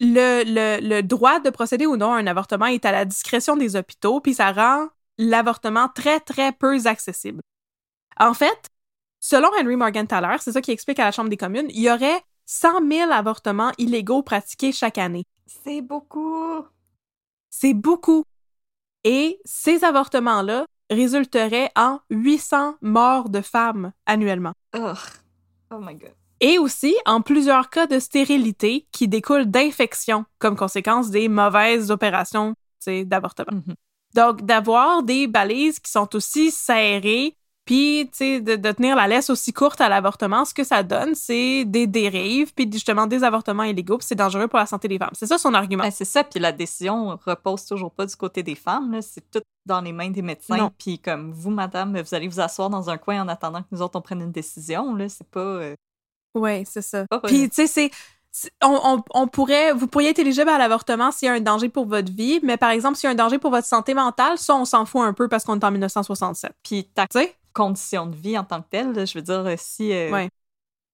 [0.00, 3.56] le, le, le droit de procéder ou non à un avortement est à la discrétion
[3.56, 7.42] des hôpitaux, puis ça rend l'avortement très, très peu accessible.
[8.18, 8.68] En fait,
[9.20, 11.90] selon Henry Morgan Thaler, c'est ça qui explique à la Chambre des communes, il y
[11.90, 15.24] aurait 100 000 avortements illégaux pratiqués chaque année.
[15.46, 16.64] C'est beaucoup.
[17.50, 18.24] C'est beaucoup.
[19.04, 24.52] Et ces avortements-là résulteraient en 800 morts de femmes annuellement.
[24.76, 24.92] Oh,
[25.70, 26.12] oh my god.
[26.40, 32.54] et aussi en plusieurs cas de stérilité qui découlent d'infections comme conséquence des mauvaises opérations
[32.86, 33.52] d'avortement.
[33.52, 33.74] Mhm.
[34.14, 37.36] Donc, d'avoir des balises qui sont aussi serrées,
[37.68, 40.82] puis tu sais, de, de tenir la laisse aussi courte à l'avortement, ce que ça
[40.82, 44.88] donne, c'est des dérives, puis justement des avortements illégaux, puis c'est dangereux pour la santé
[44.88, 45.10] des femmes.
[45.12, 45.82] C'est ça son argument.
[45.84, 49.02] Ben, c'est ça, puis la décision repose toujours pas du côté des femmes, là.
[49.02, 50.70] c'est tout dans les mains des médecins.
[50.78, 53.82] Puis comme vous, madame, vous allez vous asseoir dans un coin en attendant que nous
[53.82, 55.40] autres on prenne une décision, là, c'est pas...
[55.40, 55.74] euh,
[56.34, 57.04] Oui, c'est ça.
[57.26, 57.90] Puis, tu sais, c'est.
[58.62, 61.68] On, on, on pourrait, vous pourriez être éligible à l'avortement s'il y a un danger
[61.68, 64.38] pour votre vie, mais par exemple, s'il y a un danger pour votre santé mentale,
[64.38, 66.52] ça, on s'en fout un peu parce qu'on est en 1967.
[66.62, 67.34] Puis Tu sais?
[67.52, 70.28] Condition de vie en tant que telle, là, je veux dire, euh, si, euh, Ouais.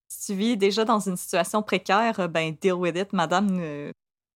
[0.07, 3.91] si tu vis déjà dans une situation précaire, euh, ben deal with it, madame, euh,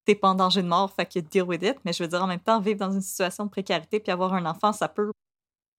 [0.05, 1.75] t'es pas en danger de mort, fait que deal with it.
[1.85, 4.33] Mais je veux dire, en même temps, vivre dans une situation de précarité puis avoir
[4.33, 5.11] un enfant, ça peut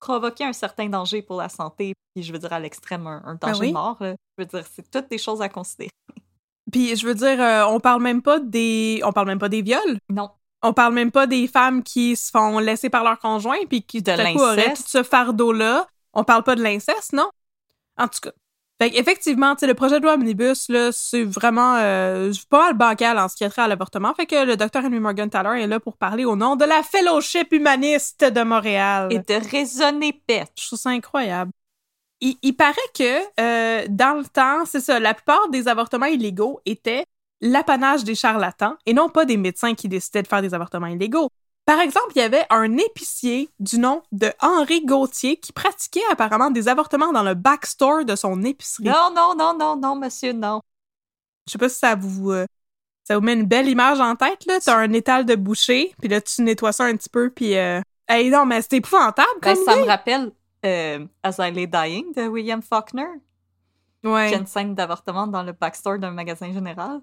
[0.00, 3.34] provoquer un certain danger pour la santé, puis je veux dire, à l'extrême, un, un
[3.34, 3.68] danger oui.
[3.68, 3.96] de mort.
[4.00, 4.14] là.
[4.38, 5.90] Je veux dire, c'est toutes des choses à considérer.
[6.72, 9.00] Puis, je veux dire, euh, on parle même pas des.
[9.04, 9.98] On parle même pas des viols.
[10.08, 10.30] Non.
[10.62, 14.02] On parle même pas des femmes qui se font laisser par leur conjoint puis qui
[14.02, 14.84] De tout à coup auraient l'inceste.
[14.84, 15.88] tout ce fardeau-là.
[16.12, 17.30] On parle pas de l'inceste, non?
[17.96, 18.32] En tout cas.
[18.80, 22.74] Fait effectivement, tu sais, le projet de loi Omnibus, là, c'est vraiment euh, pas mal
[22.74, 24.14] bancal en ce qui a trait à l'avortement.
[24.14, 26.82] Fait que le docteur Henry Morgan Taylor est là pour parler au nom de la
[26.82, 29.08] Fellowship humaniste de Montréal.
[29.10, 30.52] Et de raisonner pète.
[30.58, 31.52] Je trouve ça incroyable.
[32.22, 36.60] Il, il paraît que euh, dans le temps, c'est ça, la plupart des avortements illégaux
[36.64, 37.04] étaient
[37.42, 41.30] l'apanage des charlatans et non pas des médecins qui décidaient de faire des avortements illégaux.
[41.70, 46.50] Par exemple, il y avait un épicier du nom de Henri Gauthier qui pratiquait apparemment
[46.50, 48.88] des avortements dans le backstore de son épicerie.
[48.88, 50.62] Non, non, non, non, non, monsieur, non.
[51.46, 52.44] Je sais pas si ça vous euh,
[53.04, 56.08] ça vous met une belle image en tête là, t'as un étal de boucher, puis
[56.08, 57.80] là tu nettoies ça un petit peu puis euh...
[58.08, 59.82] hey, non mais c'était épouvantable Ben, comme ça idée.
[59.82, 60.32] me rappelle
[60.66, 63.06] euh, As I Lay Dying de William Faulkner,
[64.02, 64.28] Ouais.
[64.28, 67.00] qui a une scène d'avortement dans le backstore d'un magasin général.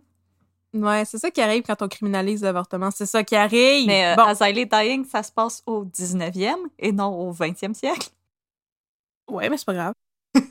[0.84, 2.92] Ouais, c'est ça qui arrive quand on criminalise l'avortement.
[2.92, 3.88] C'est ça qui arrive.
[3.88, 7.34] Mais euh, bon, As I Lay Dying, ça se passe au 19e et non au
[7.34, 8.10] 20e siècle.
[9.30, 9.94] ouais, mais c'est pas grave.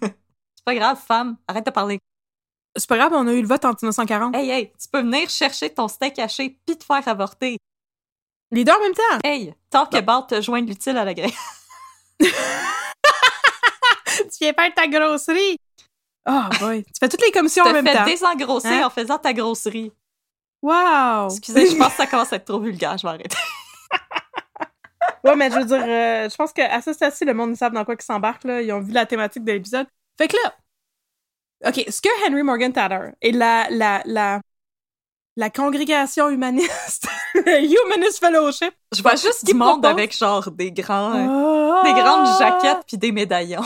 [0.58, 2.00] C'est pas grave, femme, arrête de parler.
[2.74, 4.34] C'est pas grave, on a eu le vote en 1940.
[4.34, 7.56] Hey, hey, tu peux venir chercher ton steak haché puis te faire avorter.
[8.50, 9.18] Les deux en même temps.
[9.22, 11.30] Hey, talk about te joindre l'utile à la grève.
[12.20, 12.28] tu
[14.40, 15.56] viens faire ta grosserie.
[16.28, 18.04] Oh boy, tu fais toutes les commissions en te même fais temps.
[18.04, 18.86] désengrosser Hein?
[18.86, 19.92] en faisant ta grosserie.
[20.62, 21.26] Wow.
[21.30, 23.36] Excusez, je pense que ça commence à être trop vulgaire, je vais arrêter.
[25.24, 27.72] ouais, mais je veux dire, euh, je pense qu'à ce stade-ci, le monde, ils savent
[27.72, 28.62] dans quoi ils s'embarquent, là.
[28.62, 29.86] Ils ont vu la thématique de l'épisode.
[30.18, 30.54] Fait que là,
[31.68, 34.40] OK, ce que Henry Morgan Tatter et la, la, la,
[35.36, 40.72] la congrégation humaniste, le Humanist Fellowship, Je vois juste du monde propose- avec genre des
[40.72, 41.82] grands, euh, Ah!
[41.84, 43.64] des grandes jaquettes puis des médaillons.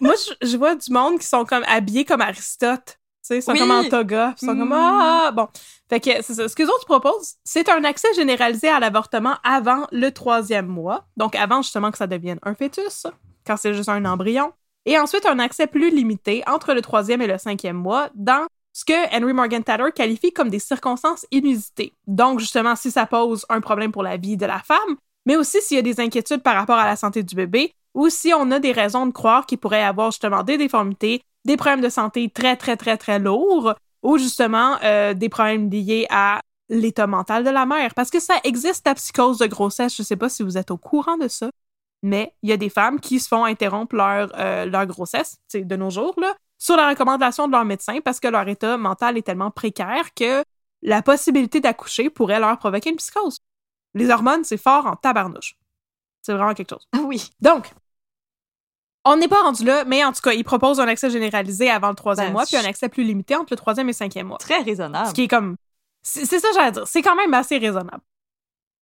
[0.00, 2.98] Moi, je, je vois du monde qui sont comme habillés comme Aristote.
[3.30, 3.58] Ils sont Oui.
[3.58, 4.34] comme en toga.
[4.40, 4.72] Ils sont comme Mm.
[4.72, 5.48] ah bon.
[5.88, 6.48] Fait que c'est ça.
[6.48, 11.04] Ce que les autres proposent, c'est un accès généralisé à l'avortement avant le troisième mois.
[11.16, 13.06] Donc avant justement que ça devienne un fœtus,
[13.46, 14.52] quand c'est juste un embryon.
[14.84, 18.84] Et ensuite un accès plus limité entre le troisième et le cinquième mois dans ce
[18.84, 21.92] que Henry Morgan Taylor qualifie comme des circonstances inusitées.
[22.06, 25.60] Donc justement si ça pose un problème pour la vie de la femme, mais aussi
[25.62, 28.50] s'il y a des inquiétudes par rapport à la santé du bébé ou si on
[28.50, 32.28] a des raisons de croire qu'il pourrait avoir justement des déformités, des problèmes de santé
[32.28, 37.50] très, très, très, très lourds, ou justement euh, des problèmes liés à l'état mental de
[37.50, 37.94] la mère.
[37.94, 39.96] Parce que ça existe la psychose de grossesse.
[39.96, 41.50] Je sais pas si vous êtes au courant de ça,
[42.02, 45.76] mais il y a des femmes qui se font interrompre leur, euh, leur grossesse, de
[45.76, 49.22] nos jours, là, sur la recommandation de leur médecin parce que leur état mental est
[49.22, 50.42] tellement précaire que
[50.82, 53.38] la possibilité d'accoucher pourrait leur provoquer une psychose.
[53.94, 55.56] Les hormones, c'est fort en tabarnouche.
[56.22, 56.86] C'est vraiment quelque chose.
[57.02, 57.30] Oui.
[57.40, 57.72] Donc,
[59.06, 61.88] on n'est pas rendu là, mais en tout cas, il propose un accès généralisé avant
[61.88, 64.38] le troisième Ben, mois, puis un accès plus limité entre le troisième et cinquième mois.
[64.38, 65.08] Très raisonnable.
[65.08, 65.56] Ce qui est comme...
[66.02, 66.86] C'est ça que j'allais dire.
[66.86, 68.02] C'est quand même assez raisonnable.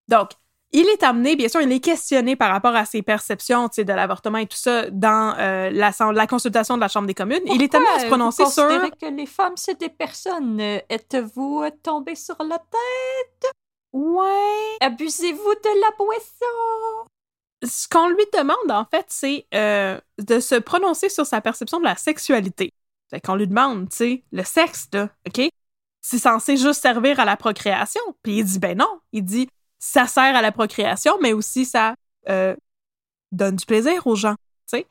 [0.07, 0.31] Donc,
[0.71, 4.39] il est amené, bien sûr, il est questionné par rapport à ses perceptions de l'avortement
[4.39, 7.41] et tout ça dans euh, la, la consultation de la Chambre des communes.
[7.45, 8.67] il est amené à se prononcer vous sur...
[8.67, 10.59] que les femmes, c'est des personnes?
[10.59, 13.51] Euh, Êtes-vous euh, tombé sur la tête?
[13.93, 14.77] Ouais...
[14.81, 17.07] Abusez-vous de la boisson?
[17.65, 21.85] Ce qu'on lui demande, en fait, c'est euh, de se prononcer sur sa perception de
[21.85, 22.71] la sexualité.
[23.09, 25.49] Fait qu'on lui demande, tu sais, le sexe, là, OK?
[26.01, 28.01] C'est censé juste servir à la procréation?
[28.23, 28.99] Puis il dit, ben non.
[29.11, 29.47] Il dit,
[29.79, 31.95] ça sert à la procréation, mais aussi ça
[32.29, 32.55] euh,
[33.31, 34.35] donne du plaisir aux gens,
[34.69, 34.87] tu sais?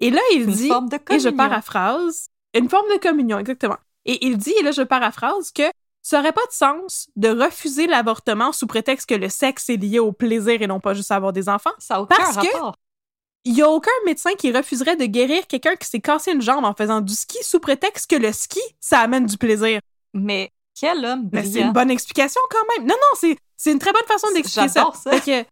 [0.00, 3.78] Et là, il Une dit, forme de et je paraphrase, une forme de communion, exactement.
[4.04, 5.62] Et il dit, et là, je paraphrase, que
[6.06, 9.98] ça aurait pas de sens de refuser l'avortement sous prétexte que le sexe est lié
[9.98, 11.70] au plaisir et non pas juste à avoir des enfants.
[11.78, 12.76] Ça aucun Parce que- rapport.
[13.46, 16.64] Il y a aucun médecin qui refuserait de guérir quelqu'un qui s'est cassé une jambe
[16.64, 19.80] en faisant du ski sous prétexte que le ski, ça amène du plaisir.
[20.14, 22.86] Mais quel homme Mais c'est une bonne explication quand même.
[22.86, 24.90] Non, non, c'est, c'est une très bonne façon d'expliquer ça.
[24.94, 25.10] Ça.
[25.18, 25.48] Fait que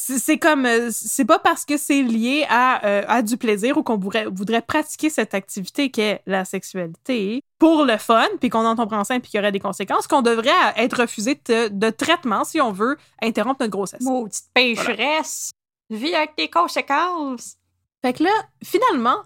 [0.00, 3.76] c'est, c'est comme, euh, c'est pas parce que c'est lié à, euh, à du plaisir
[3.76, 8.64] ou qu'on voudrait, voudrait pratiquer cette activité qu'est la sexualité pour le fun, puis qu'on
[8.64, 11.90] en tombe enceinte puis qu'il y aurait des conséquences, qu'on devrait être refusé de, de
[11.90, 14.00] traitement si on veut interrompre notre grossesse.
[14.02, 15.50] Maudite pécheresse.
[15.90, 17.56] Vis avec tes conséquences.
[18.00, 18.30] Fait que là,
[18.62, 19.16] finalement,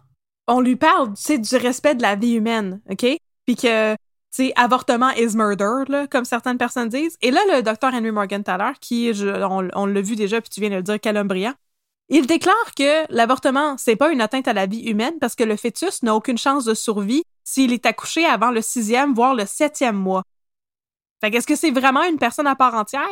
[0.48, 3.04] on lui parle, tu sais, du respect de la vie humaine, OK?
[3.44, 3.94] Puis que,
[4.36, 7.16] sais, avortement is murder, là, comme certaines personnes disent.
[7.22, 10.50] Et là, le docteur Henry Morgan Taylor, qui, je- on, on l'a vu déjà, puis
[10.50, 11.54] tu viens de le dire, brillant,
[12.08, 15.56] il déclare que l'avortement, c'est pas une atteinte à la vie humaine parce que le
[15.56, 19.96] fœtus n'a aucune chance de survie s'il est accouché avant le sixième, voire le septième
[19.96, 20.22] mois.
[21.20, 23.08] Fait qu'est-ce que c'est vraiment une personne à part entière?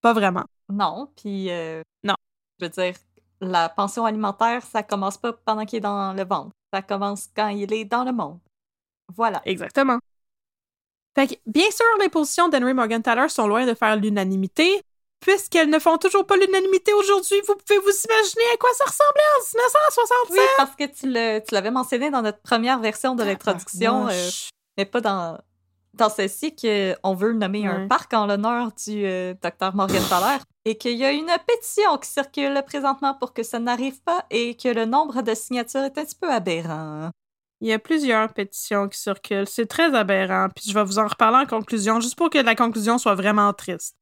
[0.00, 0.44] Pas vraiment.
[0.68, 1.50] Non, puis...
[1.50, 2.14] euh, Non.
[2.58, 2.94] Je veux dire,
[3.40, 6.50] la pension alimentaire, ça commence pas pendant qu'il est dans le ventre.
[6.72, 8.38] Ça commence quand il est dans le monde.
[9.14, 9.42] Voilà.
[9.44, 9.98] Exactement.
[11.16, 14.80] Fait que, bien sûr, les positions d'Henry Morgenthaler sont loin de faire l'unanimité,
[15.20, 17.40] puisqu'elles ne font toujours pas l'unanimité aujourd'hui.
[17.46, 20.38] Vous pouvez vous imaginer à quoi ça ressemblait en 1967?
[20.38, 24.30] Oui, parce que tu le- tu l'avais mentionné dans notre première version de l'introduction, euh,
[24.78, 25.38] mais pas dans,
[25.94, 30.96] dans celle-ci, qu'on veut nommer un parc en l'honneur du euh, docteur Morgenthaler et qu'il
[30.96, 34.84] y a une pétition qui circule présentement pour que ça n'arrive pas et que le
[34.84, 37.10] nombre de signatures est un petit peu aberrant.
[37.60, 39.46] Il y a plusieurs pétitions qui circulent.
[39.46, 40.48] C'est très aberrant.
[40.54, 43.52] Puis je vais vous en reparler en conclusion, juste pour que la conclusion soit vraiment
[43.52, 43.96] triste.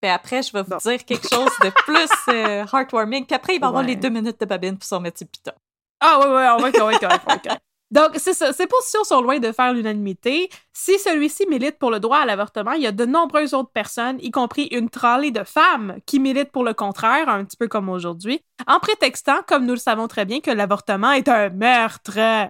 [0.00, 0.76] Puis après, je vais vous Bon.
[0.78, 3.26] dire quelque chose de plus euh, heartwarming.
[3.26, 5.52] Puis après, il va y avoir les deux minutes de babine pour sur le piton.
[6.00, 7.60] Ah oui, oui, on va correct, correct, correct, correct.
[7.90, 8.52] Donc, c'est ça.
[8.52, 10.48] Ces positions sont loin de faire l'unanimité.
[10.72, 14.18] Si celui-ci milite pour le droit à l'avortement, il y a de nombreuses autres personnes,
[14.20, 17.88] y compris une trolley de femmes, qui militent pour le contraire, un petit peu comme
[17.88, 22.48] aujourd'hui, en prétextant, comme nous le savons très bien, que l'avortement est un meurtre.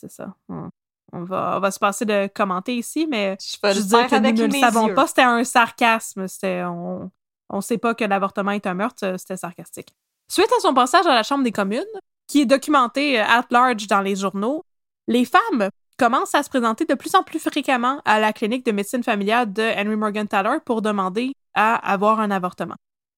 [0.00, 0.34] C'est ça.
[0.48, 0.68] On-
[1.14, 4.20] On va, on va se passer de commenter ici, mais Je veux dire que nous
[4.30, 4.94] ne le savons yeux.
[4.94, 5.06] pas.
[5.06, 6.28] C'était un sarcasme.
[6.28, 7.10] C'était, on,
[7.48, 9.04] on sait pas que l'avortement est un meurtre.
[9.06, 9.88] euh, C'était sarcastique.
[10.30, 11.82] Suite à son passage à la Chambre des communes,
[12.26, 14.64] qui est documenté euh, at large dans les journaux,
[15.06, 18.72] les femmes commencent à se présenter de plus en plus fréquemment à la clinique de
[18.72, 22.76] médecine familiale de Henry Morgenthaler pour demander à avoir un avortement.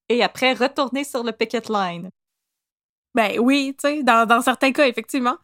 [0.09, 2.09] Et après, retourner sur le picket line.
[3.17, 5.37] Ben oui, tu sais, dans, dans certains cas, effectivement.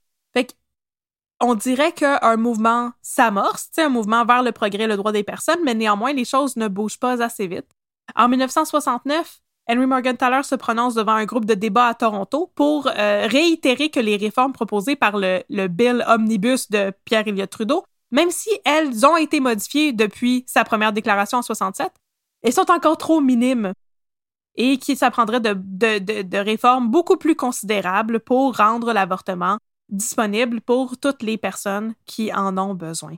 [1.41, 5.61] On dirait qu'un mouvement s'amorce, un mouvement vers le progrès et le droit des personnes,
[5.65, 7.67] mais néanmoins, les choses ne bougent pas assez vite.
[8.15, 13.27] En 1969, Henry Morgenthaler se prononce devant un groupe de débat à Toronto pour euh,
[13.29, 18.51] réitérer que les réformes proposées par le, Bill Omnibus de Pierre Elliott Trudeau, même si
[18.65, 21.91] elles ont été modifiées depuis sa première déclaration en 67,
[22.43, 23.73] elles sont encore trop minimes
[24.55, 31.39] et qui s'apprendrait de réformes beaucoup plus considérables pour rendre l'avortement disponible pour toutes les
[31.39, 33.17] personnes qui en ont besoin.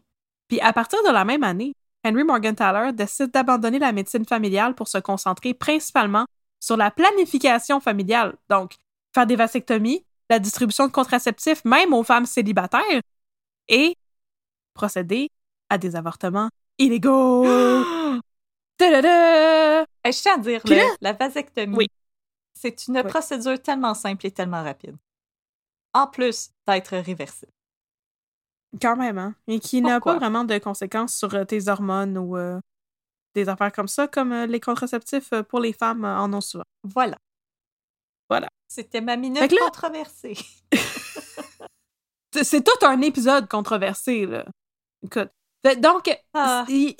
[0.48, 1.72] Puis à partir de la même année,
[2.04, 6.26] Henry Morgenthaler décide d'abandonner la médecine familiale pour se concentrer principalement
[6.60, 8.76] sur la planification familiale, donc
[9.14, 13.00] faire des vasectomies, la distribution de contraceptifs même aux femmes célibataires
[13.68, 13.94] et
[14.74, 15.28] procéder
[15.70, 17.44] à des avortements illégaux.
[18.80, 21.86] Je tiens à dire, le- la vasectomie, Oui.
[22.54, 23.02] c'est une Oui.
[23.04, 24.96] procédure tellement simple et tellement rapide.
[26.02, 27.52] En plus d'être réversible.
[28.80, 29.34] Quand même, hein?
[29.46, 32.60] Et qui n'a pas vraiment de conséquences sur euh, tes hormones ou euh,
[33.34, 36.64] des affaires comme ça, comme euh, les contraceptifs pour les femmes euh, en ont souvent.
[36.84, 37.16] Voilà.
[38.28, 38.48] Voilà.
[38.68, 40.36] C'était ma minute là- controversée.
[42.42, 44.44] C'est- tout un épisode controversé, là.
[45.02, 45.30] Écoute.
[45.80, 46.64] Donc, Ah.
[46.68, 46.94] il,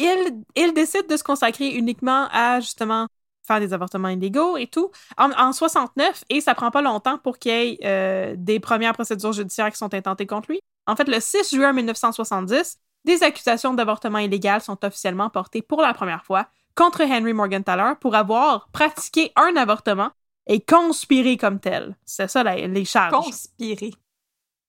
[0.56, 3.06] il décide de se consacrer uniquement à, justement,
[3.48, 7.38] faire des avortements illégaux et tout, en, en 69, et ça prend pas longtemps pour
[7.38, 10.60] qu'il y ait euh, des premières procédures judiciaires qui sont intentées contre lui.
[10.86, 15.92] En fait, le 6 juin 1970, des accusations d'avortement illégal sont officiellement portées pour la
[15.94, 20.10] première fois contre Henry Morgenthaler pour avoir pratiqué un avortement
[20.46, 21.96] et conspiré comme tel.
[22.04, 23.12] C'est ça la- les charges.
[23.12, 23.92] Conspiré.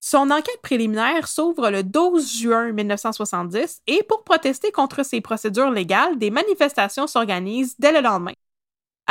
[0.01, 6.17] Son enquête préliminaire s'ouvre le 12 juin 1970 et pour protester contre ces procédures légales,
[6.17, 8.31] des manifestations s'organisent dès le lendemain.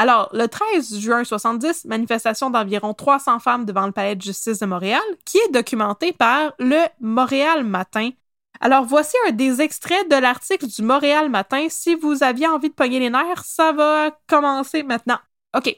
[0.01, 4.67] Alors, le 13 juin 70, manifestation d'environ 300 femmes devant le palais de justice de
[4.67, 8.11] Montréal, qui est documentée par le Montréal Matin.
[8.61, 11.67] Alors, voici un des extraits de l'article du Montréal Matin.
[11.69, 15.19] Si vous aviez envie de pogner les nerfs, ça va commencer maintenant.
[15.57, 15.77] OK.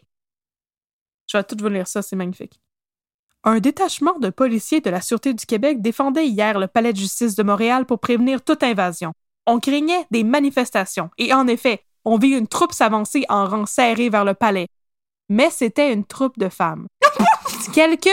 [1.27, 2.61] Je vais tout vous lire ça, c'est magnifique.
[3.45, 7.37] Un détachement de policiers de la Sûreté du Québec défendait hier le palais de justice
[7.37, 9.15] de Montréal pour prévenir toute invasion.
[9.47, 14.09] On craignait des manifestations, et en effet, on vit une troupe s'avancer en rang serré
[14.09, 14.69] vers le palais.
[15.29, 16.87] Mais c'était une troupe de femmes.
[17.73, 18.09] Quelques...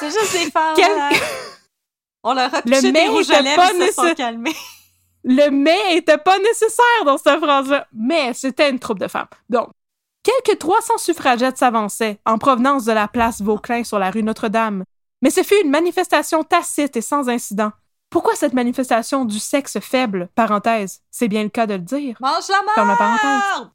[0.00, 0.76] C'est juste des femmes.
[0.78, 1.10] Hein.
[2.22, 4.32] On leur a Le mais était pas nécessaire.
[5.24, 9.28] Le mais était pas nécessaire dans cette phrase-là, mais c'était une troupe de femmes.
[9.48, 9.68] Donc,
[10.22, 14.84] quelques 300 suffragettes s'avançaient en provenance de la place Vauclin sur la rue Notre-Dame.
[15.22, 17.72] Mais ce fut une manifestation tacite et sans incident.
[18.10, 22.16] Pourquoi cette manifestation du sexe faible, parenthèse, c'est bien le cas de le dire?
[22.20, 23.70] Mange la merde!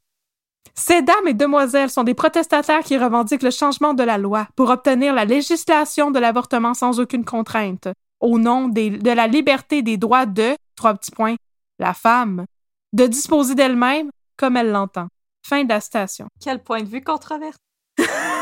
[0.74, 4.70] Ces dames et demoiselles sont des protestataires qui revendiquent le changement de la loi pour
[4.70, 7.86] obtenir la législation de l'avortement sans aucune contrainte,
[8.18, 11.36] au nom des- de la liberté des droits de, trois petits points,
[11.78, 12.44] la femme,
[12.92, 15.06] de disposer d'elle-même comme elle l'entend.
[15.46, 16.26] Fin de la citation.
[16.42, 17.58] Quel point de vue controversé.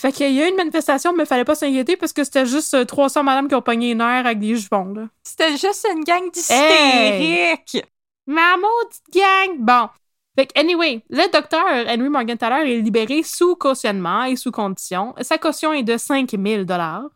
[0.00, 2.72] Fait qu'il y a eu une manifestation, mais fallait pas s'inquiéter parce que c'était juste
[2.72, 5.08] euh, 300 madames qui ont pogné une heure avec des jupons, là.
[5.22, 7.84] C'était juste une gang d'hystériques.
[8.26, 9.58] Ma maudite gang!
[9.58, 9.90] Bon.
[10.38, 15.14] Fait que, anyway, le docteur Henry Morgenthaler est libéré sous cautionnement et sous condition.
[15.20, 17.10] Sa caution est de 5000 dollars.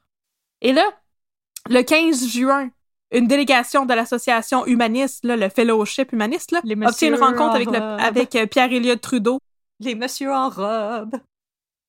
[0.61, 0.85] Et là,
[1.71, 2.69] le 15 juin,
[3.13, 7.71] une délégation de l'association humaniste, là, le fellowship humaniste, là, obtient une rencontre en avec,
[7.71, 9.39] le, avec euh, Pierre-Éliott Trudeau,
[9.81, 11.15] Les messieurs en robe.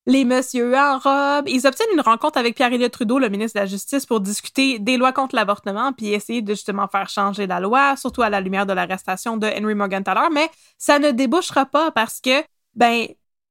[0.08, 1.47] Les messieurs en robe.
[1.47, 4.97] Ils obtiennent une rencontre avec Pierre-Éliott Trudeau, le ministre de la Justice, pour discuter des
[4.97, 8.66] lois contre l'avortement, puis essayer de justement faire changer la loi, surtout à la lumière
[8.66, 10.30] de l'arrestation de Henry Morgenthaler.
[10.32, 12.43] Mais ça ne débouchera pas parce que,
[12.76, 13.08] ben,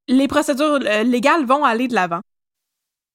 [0.07, 2.21] les procédures euh, légales vont aller de l'avant.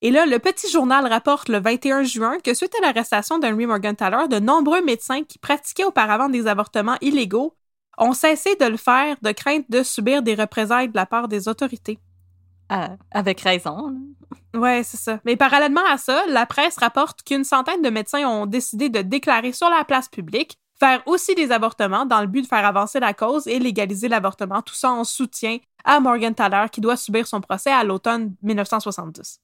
[0.02, 4.28] Et là, le petit journal rapporte le 21 juin que suite à l'arrestation d'Henry Morgenthaler,
[4.30, 7.54] de nombreux médecins qui pratiquaient auparavant des avortements illégaux
[7.98, 11.50] ont cessé de le faire de crainte de subir des représailles de la part des
[11.50, 12.00] autorités.
[12.70, 13.96] Avec raison.
[14.54, 15.20] Ouais, c'est ça.
[15.26, 19.54] Mais parallèlement à ça, la presse rapporte qu'une centaine de médecins ont décidé de déclarer
[19.54, 23.14] sur la place publique faire aussi des avortements dans le but de faire avancer la
[23.14, 27.42] cause et légaliser l'avortement, tout ça en soutien à Morgan Thaler qui doit subir son
[27.42, 29.42] procès à l'automne 1970.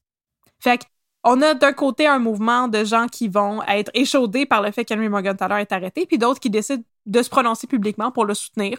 [0.59, 0.81] Fait
[1.23, 4.85] on a d'un côté un mouvement de gens qui vont être échaudés par le fait
[4.85, 8.35] qu'Henry Morgan Thaler est arrêté, puis d'autres qui décident de se prononcer publiquement pour le
[8.35, 8.77] soutenir,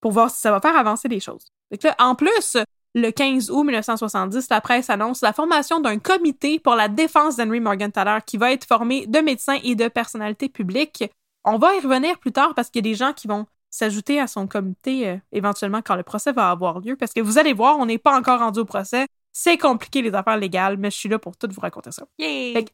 [0.00, 1.46] pour voir si ça va faire avancer les choses.
[1.82, 2.58] Là, en plus,
[2.94, 7.60] le 15 août 1970, la presse annonce la formation d'un comité pour la défense d'Henry
[7.60, 11.04] Morgenthaler qui va être formé de médecins et de personnalités publiques.
[11.44, 14.18] On va y revenir plus tard parce qu'il y a des gens qui vont s'ajouter
[14.18, 16.96] à son comité euh, éventuellement quand le procès va avoir lieu.
[16.96, 19.06] Parce que vous allez voir, on n'est pas encore rendu au procès.
[19.32, 22.04] C'est compliqué les affaires légales, mais je suis là pour tout vous raconter ça.
[22.18, 22.64] Yay!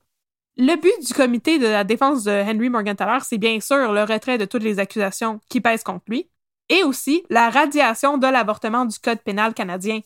[0.57, 4.39] Le but du comité de la défense de Henry Morgenthaler, c'est bien sûr le retrait
[4.39, 6.31] de toutes les accusations qui pèsent contre lui
[6.69, 10.01] et aussi la radiation de l'avortement du Code pénal canadien.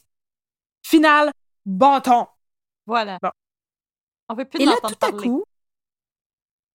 [0.83, 1.31] Final,
[1.65, 2.27] bâton.
[2.87, 3.19] Voilà.
[3.23, 3.31] Bon.
[4.29, 5.45] On veut plus Et là, tout à coup.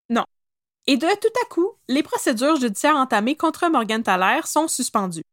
[0.10, 0.26] Non.
[0.88, 5.24] Et de tout à coup, les procédures judiciaires entamées contre Morgan Thaler sont suspendues.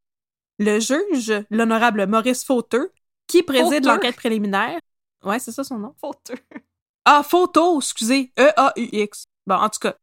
[0.59, 2.93] Le juge, l'honorable Maurice Fauteux,
[3.27, 3.89] qui préside Fauteux?
[3.89, 4.81] l'enquête préliminaire.
[5.25, 5.95] Ouais, c'est ça son nom.
[6.01, 6.39] Fauteux.
[7.05, 8.33] Ah, photo, excusez.
[8.39, 9.25] E-A-U-X.
[9.47, 9.97] Bon, en tout cas.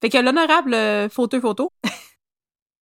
[0.00, 1.72] Fait que l'honorable Fauteux Photo,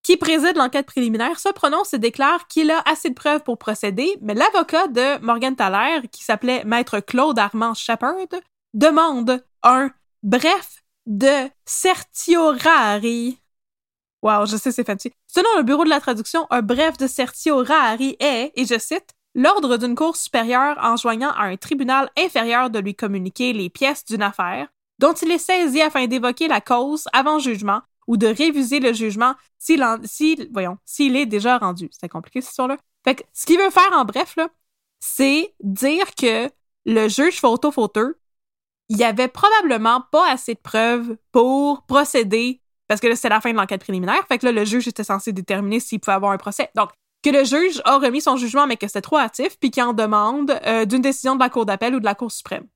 [0.03, 4.17] qui préside l'enquête préliminaire, se prononce et déclare qu'il a assez de preuves pour procéder,
[4.21, 8.15] mais l'avocat de Morgan Thaler, qui s'appelait Maître Claude Armand Shepard,
[8.73, 9.91] demande un
[10.23, 13.37] bref de certiorari.
[14.21, 15.11] Wow, je sais, c'est fancy.
[15.27, 19.77] Selon le bureau de la traduction, un bref de certiorari est, et je cite, l'ordre
[19.77, 24.67] d'une cour supérieure enjoignant à un tribunal inférieur de lui communiquer les pièces d'une affaire
[25.01, 29.35] dont il est saisi afin d'évoquer la cause avant jugement ou de réviser le jugement
[29.57, 31.89] s'il s'il- voyons, s'il est déjà rendu.
[31.91, 32.77] C'est compliqué, cette histoire-là.
[33.03, 34.49] Fait que, ce qu'il veut faire en bref, là,
[34.99, 36.49] c'est dire que
[36.85, 38.19] le juge photo-fauteux,
[38.89, 43.39] il y avait probablement pas assez de preuves pour procéder, parce que là, c'est la
[43.39, 46.31] fin de l'enquête préliminaire, fait que là, le juge était censé déterminer s'il pouvait avoir
[46.31, 46.69] un procès.
[46.75, 46.89] Donc,
[47.23, 49.93] que le juge a remis son jugement, mais que c'était trop hâtif, puis qu'il en
[49.93, 52.67] demande euh, d'une décision de la Cour d'appel ou de la Cour suprême.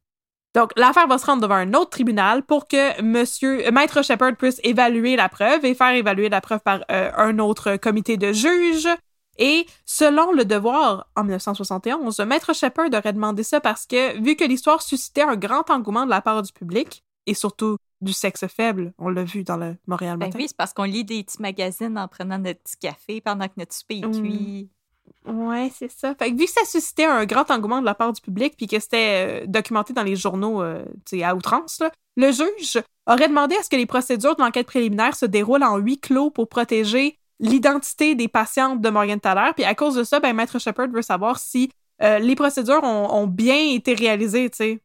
[0.55, 4.35] Donc, l'affaire va se rendre devant un autre tribunal pour que monsieur, euh, Maître Shepard
[4.37, 8.31] puisse évaluer la preuve et faire évaluer la preuve par euh, un autre comité de
[8.31, 8.87] juges.
[9.37, 14.45] Et selon le devoir, en 1971, Maître Shepard aurait demandé ça parce que, vu que
[14.45, 18.93] l'histoire suscitait un grand engouement de la part du public, et surtout du sexe faible,
[18.97, 20.37] on l'a vu dans le Montréal Ben Matin.
[20.39, 23.53] oui, c'est parce qu'on lit des petits magazines en prenant notre petit café pendant que
[23.57, 24.21] notre souper est Mm.
[24.21, 24.69] cuit.
[25.27, 26.13] Ouais, c'est ça.
[26.15, 28.67] Fait que vu que ça suscitait un grand engouement de la part du public, puis
[28.67, 30.85] que c'était euh, documenté dans les journaux euh,
[31.23, 35.15] à outrance, là, le juge aurait demandé à ce que les procédures de l'enquête préliminaire
[35.15, 39.51] se déroulent en huis clos pour protéger l'identité des patientes de Morgan Thaler.
[39.55, 41.71] Puis à cause de ça, ben, Maître Shepard veut savoir si
[42.01, 44.79] euh, les procédures ont, ont bien été réalisées, tu sais,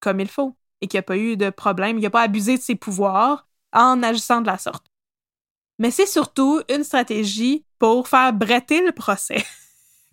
[0.00, 2.56] comme il faut, et qu'il n'y a pas eu de problème, il n'a pas abusé
[2.56, 4.86] de ses pouvoirs en agissant de la sorte.
[5.78, 9.44] Mais c'est surtout une stratégie pour faire bretter le procès.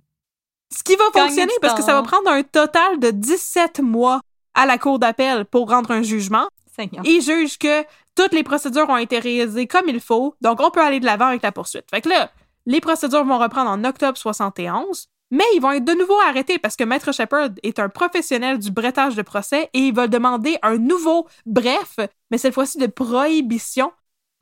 [0.75, 4.19] Ce qui va fonctionner parce que ça va prendre un total de 17 mois
[4.53, 6.49] à la cour d'appel pour rendre un jugement.
[6.75, 7.01] Seigneur.
[7.05, 10.81] Il juge que toutes les procédures ont été réalisées comme il faut, donc on peut
[10.81, 11.85] aller de l'avant avec la poursuite.
[11.89, 12.29] Fait que là,
[12.65, 16.75] les procédures vont reprendre en octobre 71, mais ils vont être de nouveau arrêtés parce
[16.75, 20.77] que Maître Shepard est un professionnel du brettage de procès et il va demander un
[20.77, 21.99] nouveau bref,
[22.31, 23.93] mais cette fois-ci de prohibition.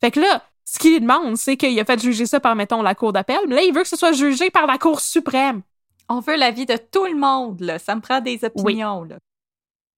[0.02, 0.42] Fait que là,
[0.72, 3.40] ce qu'il lui demande, c'est qu'il a fait juger ça par, mettons, la cour d'appel,
[3.48, 5.62] mais là, il veut que ce soit jugé par la Cour suprême.
[6.10, 7.80] On veut l'avis de tout le monde, là.
[7.80, 9.16] Ça me prend des opinions, là.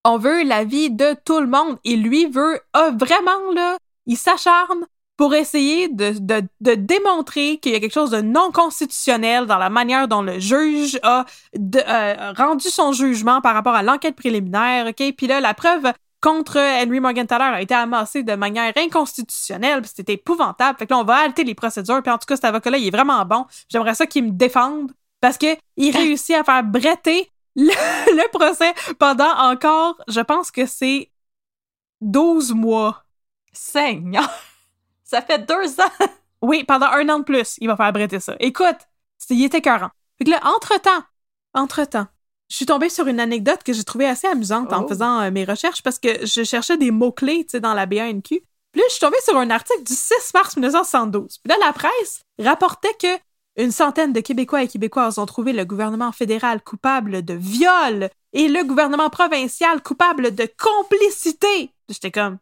[0.05, 1.77] On veut l'avis de tout le monde.
[1.83, 4.85] Et lui veut, vraiment, là, il s'acharne
[5.17, 9.57] pour essayer de, de, de démontrer qu'il y a quelque chose de non constitutionnel dans
[9.59, 14.15] la manière dont le juge a de- euh, rendu son jugement par rapport à l'enquête
[14.15, 15.13] préliminaire, OK?
[15.15, 15.91] Puis là, la preuve
[16.21, 20.77] contre Henry Morgenthaler a été amassée de manière inconstitutionnelle, puis c'était épouvantable.
[20.77, 22.87] Fait que là, on va halter les procédures, puis en tout cas, cet avocat-là, il
[22.87, 23.45] est vraiment bon.
[23.69, 27.71] J'aimerais ça qu'il me défende, parce que il réussit à faire bretter le,
[28.15, 31.09] le procès pendant encore, je pense que c'est
[32.01, 33.03] 12 mois.
[33.51, 34.29] Seigneur!
[35.03, 36.07] Ça fait deux ans!
[36.41, 38.35] Oui, pendant un an de plus, il va faire bretter ça.
[38.39, 38.77] Écoute,
[39.29, 39.91] il était écœurant.
[40.17, 41.03] Fait que là, entre-temps,
[41.53, 42.07] entre-temps,
[42.51, 44.87] je suis tombée sur une anecdote que j'ai trouvée assez amusante en Oh.
[44.87, 48.21] faisant euh, mes recherches parce que je cherchais des mots-clés, tu sais, dans la BANQ.
[48.73, 51.37] Puis là, je suis tombée sur un article du 6 mars 1972.
[51.43, 53.07] Puis là, la presse rapportait que
[53.57, 58.47] une centaine de Québécois et Québécoises ont trouvé le gouvernement fédéral coupable de viol et
[58.47, 61.71] le gouvernement provincial coupable de complicité.
[61.89, 62.37] J'étais comme,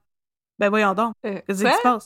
[0.60, 1.72] ben voyons donc, Euh, qu'est-ce quoi?
[1.72, 2.06] qui se passe?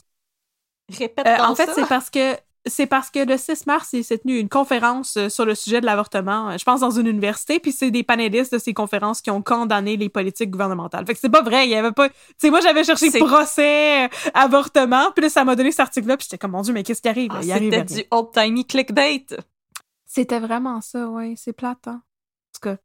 [0.98, 2.34] Répète Euh, en fait, c'est parce que
[2.66, 5.80] c'est parce que le 6 mars, il s'est tenu une conférence euh, sur le sujet
[5.80, 9.20] de l'avortement, euh, je pense dans une université, puis c'est des panélistes de ces conférences
[9.20, 11.04] qui ont condamné les politiques gouvernementales.
[11.06, 12.08] Fait que c'est pas vrai, il y avait pas...
[12.08, 16.16] Tu sais, moi, j'avais cherché procès, euh, avortement, puis là, ça m'a donné cet article-là,
[16.16, 17.32] puis j'étais comme, mon Dieu, mais qu'est-ce qui arrive?
[17.34, 19.26] Ah, C'était du old-timey clickbait.
[20.06, 22.02] C'était vraiment ça, ouais, c'est plate, hein?
[22.02, 22.76] En tout cas.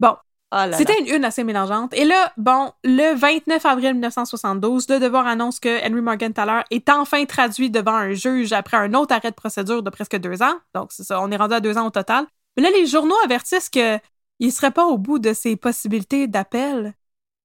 [0.00, 0.16] Bon,
[0.54, 1.94] Ah c'était une une assez mélangeante.
[1.94, 7.24] Et là, bon, le 29 avril 1972, le Devoir annonce que Henry Morgenthaler est enfin
[7.24, 10.54] traduit devant un juge après un autre arrêt de procédure de presque deux ans.
[10.74, 12.26] Donc, c'est ça, on est rendu à deux ans au total.
[12.56, 13.98] Mais là, les journaux avertissent que
[14.40, 16.92] il serait pas au bout de ses possibilités d'appel.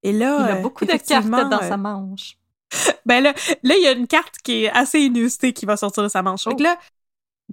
[0.03, 2.38] Et là, Il a euh, beaucoup de cartes dans euh, sa manche.
[3.05, 3.34] ben là,
[3.64, 6.22] là, il y a une carte qui est assez inusitée qui va sortir de sa
[6.22, 6.45] manche.
[6.45, 6.55] Oh.
[6.60, 6.78] là,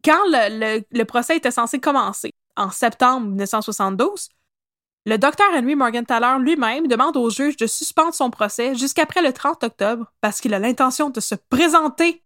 [0.04, 4.30] quand le, le- le procès était censé commencer, en septembre 1972,
[5.06, 9.64] le docteur Henry Morgenthaler lui-même demande au juge de suspendre son procès jusqu'après le 30
[9.64, 12.22] octobre parce qu'il a l'intention de se présenter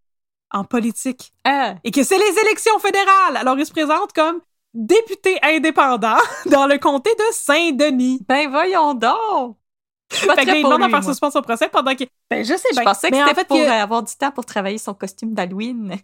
[0.50, 3.36] en politique Ah, et que c'est les élections fédérales.
[3.36, 4.40] Alors il se présente comme
[4.74, 6.16] député indépendant
[6.46, 8.20] dans le comté de Saint-Denis.
[8.28, 9.56] ben voyons donc!
[10.26, 12.08] Pas Fait demande à faire suspendre son procès pendant qu'il...
[12.30, 12.84] Ben, je sais Je bien.
[12.84, 15.96] pensais que Mais en c'était fait, pour avoir du temps pour travailler son costume d'Halloween.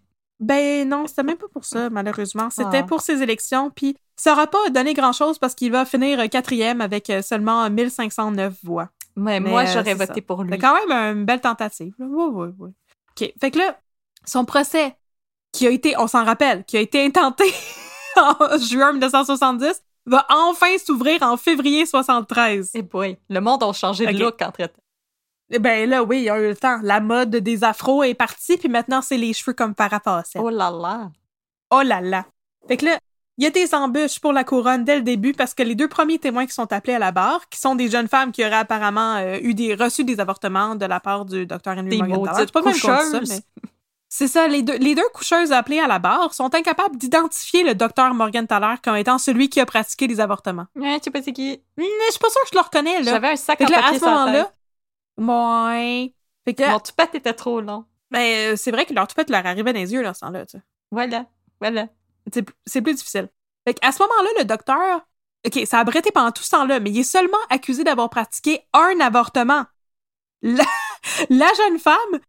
[0.46, 2.50] Ben non, c'était même pas pour ça, malheureusement.
[2.50, 2.82] C'était Ah.
[2.82, 6.80] pour ses élections, puis ça aura pas donné grand-chose parce qu'il va finir euh, quatrième
[6.80, 8.88] avec euh, seulement 1509 voix.
[9.16, 10.20] Mais, Mais, moi, euh, j'aurais voté ça.
[10.26, 10.50] pour lui.
[10.52, 11.94] C'est quand même une belle tentative.
[11.98, 12.70] Oui, oui, oui.
[13.20, 13.32] OK.
[13.40, 13.78] Fait que là,
[14.26, 14.96] son procès,
[15.52, 17.44] qui a été, on s'en rappelle, qui a été intenté
[18.16, 22.72] en juin 1970, va enfin s'ouvrir en février 73.
[22.74, 24.18] Eh boy, le monde a changé de Ok.
[24.18, 24.82] look entre-temps.
[25.50, 26.78] Eh Ben là, oui, il y a eu le temps.
[26.82, 30.38] La mode des afros est partie, puis maintenant, c'est les cheveux comme parapacet.
[30.40, 31.10] Oh là là!
[31.70, 32.24] Oh là là!
[32.66, 32.98] Fait que là,
[33.36, 35.88] il y a des embûches pour la couronne dès le début parce que les deux
[35.88, 38.54] premiers témoins qui sont appelés à la barre, qui sont des jeunes femmes qui auraient
[38.54, 42.34] apparemment euh, eu des reçu des avortements de la part du docteur Henry Des maudites
[42.36, 43.28] C'est pas même contre ça, coucheuses.
[43.30, 43.62] mais-
[44.08, 47.74] C'est ça, les deux, les deux coucheuses appelées à la barre sont incapables d'identifier le
[47.74, 50.66] docteur Morgenthaler comme étant celui qui a pratiqué les avortements.
[50.76, 51.60] Ouais, tu sais pas c'est qui?
[51.76, 53.10] Mais je suis pas sûre que je le reconnais, là.
[53.10, 54.52] J'avais un sac en là, à ce moment-là.
[55.18, 56.14] Ouais.
[56.44, 57.84] Fait que Mon toupette était trop long.
[58.10, 60.46] ben, euh, c'est vrai que leur toupette leur arrivait dans les yeux, là, ce temps-là,
[60.46, 60.62] tu sais.
[60.90, 61.26] Voilà,
[61.60, 61.88] voilà.
[62.32, 63.28] C'est c'est plus difficile.
[63.66, 65.00] Fait à ce moment-là, le docteur,
[65.46, 68.60] OK, ça a bretté pendant tout ce temps-là, mais il est seulement accusé d'avoir pratiqué
[68.72, 69.64] un avortement.
[70.42, 70.64] La,
[71.30, 72.20] la jeune femme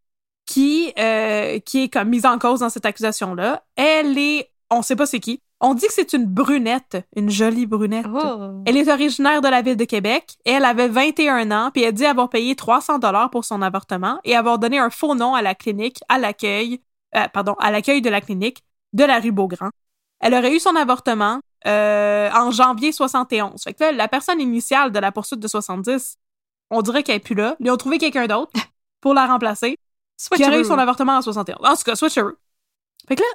[0.45, 4.95] qui, euh, qui est comme mise en cause dans cette accusation-là, elle est, on sait
[4.95, 8.05] pas c'est qui, on dit que c'est une brunette, une jolie brunette.
[8.13, 8.61] Oh.
[8.65, 10.35] Elle est originaire de la ville de Québec.
[10.45, 14.35] Elle avait 21 ans, puis elle dit avoir payé 300 dollars pour son avortement et
[14.35, 16.81] avoir donné un faux nom à la clinique, à l'accueil,
[17.15, 19.69] euh, pardon, à l'accueil de la clinique de la rue Beaugrand.
[20.19, 23.63] Elle aurait eu son avortement euh, en janvier 71.
[23.63, 26.17] Fait que là, la personne initiale de la poursuite de 70,
[26.69, 27.55] on dirait qu'elle est plus là.
[27.59, 28.51] Ils ont trouvé quelqu'un d'autre
[29.01, 29.77] pour la remplacer
[30.33, 31.57] qui aurait eu son avortement en 71.
[31.65, 32.33] En tout cas, switcheroo.
[33.07, 33.27] Fait que là,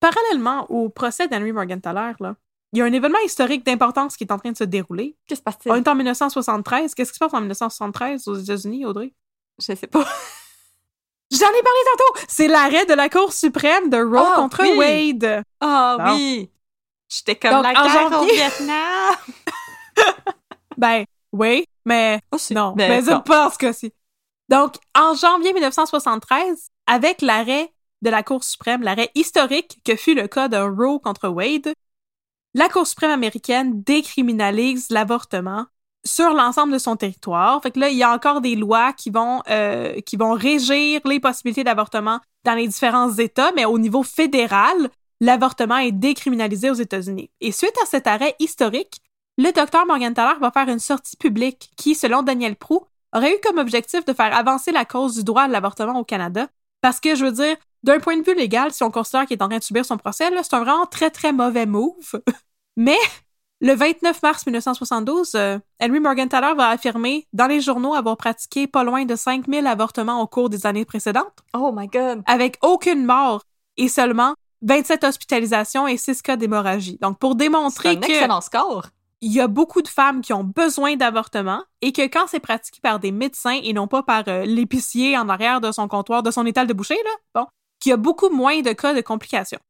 [0.00, 2.34] parallèlement au procès d'Henry Morgenthaler, là,
[2.72, 5.16] il y a un événement historique d'importance qui est en train de se dérouler.
[5.26, 5.58] Qu'est-ce qui se passe?
[5.66, 6.94] On est en 1973.
[6.94, 9.12] Qu'est-ce qui se passe en 1973 aux États-Unis, Audrey?
[9.60, 10.00] Je sais pas.
[11.30, 12.26] J'en ai parlé tantôt!
[12.28, 14.76] C'est l'arrêt de la Cour suprême de Roe Ah, contre oui.
[15.12, 15.42] Wade.
[15.60, 16.14] Ah Bon.
[16.16, 16.50] oui!
[17.08, 19.14] J'étais comme Donc, la en guerre au Vietnam!
[20.76, 22.52] Ben, oui, mais Aussi.
[22.52, 22.72] non.
[22.72, 23.20] Ben, mais c'est non.
[23.20, 23.92] pas ce cas-ci.
[24.48, 27.72] Donc, en janvier 1973, avec l'arrêt
[28.04, 31.72] de la Cour suprême, l'arrêt historique que fut le cas de Roe contre Wade,
[32.54, 35.66] la Cour suprême américaine décriminalise l'avortement
[36.06, 37.60] sur l'ensemble de son territoire.
[37.62, 41.00] Fait que là, il y a encore des lois qui vont, euh, qui vont régir
[41.06, 44.90] les possibilités d'avortement dans les différents États, mais au niveau fédéral,
[45.20, 47.30] l'avortement est décriminalisé aux États-Unis.
[47.40, 49.00] Et suite à cet arrêt historique,
[49.38, 53.58] le docteur Morgenthaler va faire une sortie publique qui, selon Daniel Prou, aurait eu comme
[53.58, 56.48] objectif de faire avancer la cause du droit à l'avortement au Canada.
[56.82, 59.42] Parce que, je veux dire, d'un point de vue légal, si on considère qu'il est
[59.42, 62.20] en train de subir son procès, là, c'est un vraiment très, très mauvais move.
[62.76, 62.98] Mais
[63.60, 68.84] le 29 mars 1972, euh, Henry Morgenthaler va affirmer dans les journaux avoir pratiqué pas
[68.84, 72.22] loin de 5000 avortements au cours des années précédentes, Oh my god!
[72.26, 73.42] avec aucune mort
[73.76, 76.98] et seulement 27 hospitalisations et 6 cas d'hémorragie.
[77.00, 78.10] Donc, pour C'est démontrer un que...
[78.10, 78.86] excellent score!
[79.20, 82.80] il y a beaucoup de femmes qui ont besoin d'avortement et que quand c'est pratiqué
[82.82, 86.30] par des médecins et non pas par euh, l'épicier en arrière de son comptoir, de
[86.30, 87.46] son étal de boucher, là, bon,
[87.84, 89.60] qu'il y a beaucoup moins de cas de complications.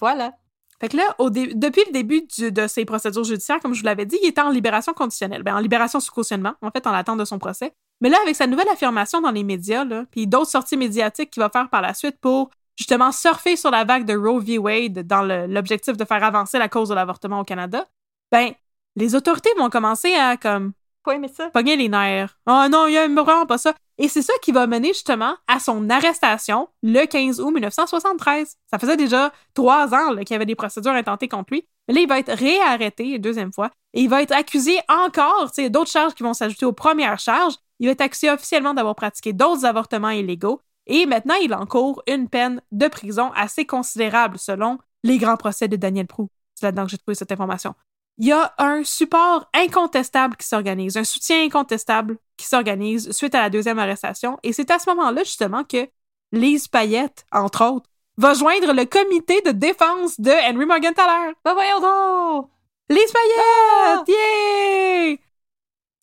[0.00, 0.32] Voilà.
[0.80, 3.84] Fait que là, au depuis le début du- de ses procédures judiciaires, comme je vous
[3.86, 5.42] l'avais dit, il était en libération conditionnelle.
[5.42, 7.72] Ben, en libération sous cautionnement, en fait, en attente de son procès.
[8.00, 11.42] Mais là, avec sa nouvelle affirmation dans les médias, là, puis d'autres sorties médiatiques qu'il
[11.42, 14.56] va faire par la suite pour justement surfer sur la vague de Roe v.
[14.58, 17.86] Wade dans l'objectif de faire avancer la cause de l'avortement au Canada,
[18.30, 18.52] ben,
[18.96, 20.72] les autorités vont commencer à, comme,
[21.04, 21.50] Pas aimé ça.
[21.50, 22.38] pogner les nerfs.
[22.46, 23.74] Oh non, il aime vraiment pas ça.
[23.98, 28.56] Et c'est ça qui va mener justement à son arrestation le 15 août 1973.
[28.70, 31.66] Ça faisait déjà trois ans qu'il y avait des procédures intentées contre lui.
[31.88, 35.62] Là, il va être réarrêté une deuxième fois et il va être accusé encore, tu
[35.62, 37.54] sais, d'autres charges qui vont s'ajouter aux premières charges.
[37.80, 42.28] Il va être accusé officiellement d'avoir pratiqué d'autres avortements illégaux et maintenant il encourt une
[42.28, 46.28] peine de prison assez considérable selon les grands procès de Daniel Prou.
[46.54, 47.74] C'est là-dedans que j'ai trouvé cette information
[48.18, 53.40] il y a un support incontestable qui s'organise, un soutien incontestable qui s'organise suite à
[53.40, 54.38] la deuxième arrestation.
[54.42, 55.88] Et c'est à ce moment-là, justement, que
[56.32, 61.34] Lise Payette, entre autres, va joindre le comité de défense de Henry Morgenthaler.
[61.44, 62.50] Ben voyons donc!
[62.90, 64.08] Lise Payette!
[64.08, 65.20] Yay!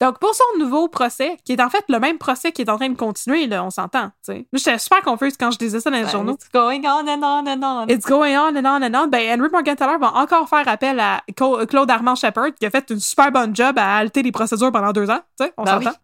[0.02, 2.76] Donc, pour son nouveau procès, qui est en fait le même procès qui est en
[2.76, 4.34] train de continuer, là, on s'entend, tu sais.
[4.34, 6.34] Moi, j'étais super confuse quand je disais ça dans les Ben, journaux.
[6.34, 7.88] It's going on and on and on.
[7.88, 9.08] It's going on and on and on.
[9.08, 13.00] Ben, Henry Morgenthaler va encore faire appel à Claude Armand Shepard, qui a fait une
[13.00, 15.22] super bonne job à halter les procédures pendant deux ans.
[15.39, 15.89] Tu sais, on Ben s'entend.
[15.91, 15.96] oui.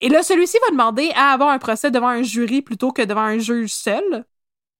[0.00, 3.22] Et là, celui-ci va demander à avoir un procès devant un jury plutôt que devant
[3.22, 4.24] un juge seul.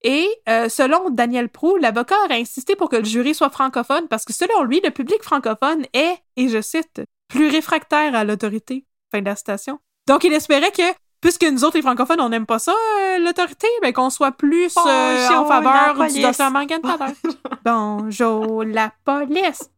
[0.03, 4.25] Et euh, selon Daniel Prou, l'avocat a insisté pour que le jury soit francophone parce
[4.25, 8.85] que selon lui, le public francophone est, et je cite, plus réfractaire à l'autorité.
[9.12, 9.79] Fin de la citation.
[10.07, 10.83] Donc, il espérait que,
[11.20, 14.74] puisque nous autres, les francophones, on n'aime pas ça, euh, l'autorité, ben, qu'on soit plus
[14.76, 17.12] euh, en faveur du docteur Morgenthaler.
[17.64, 19.70] Bonjour, la police.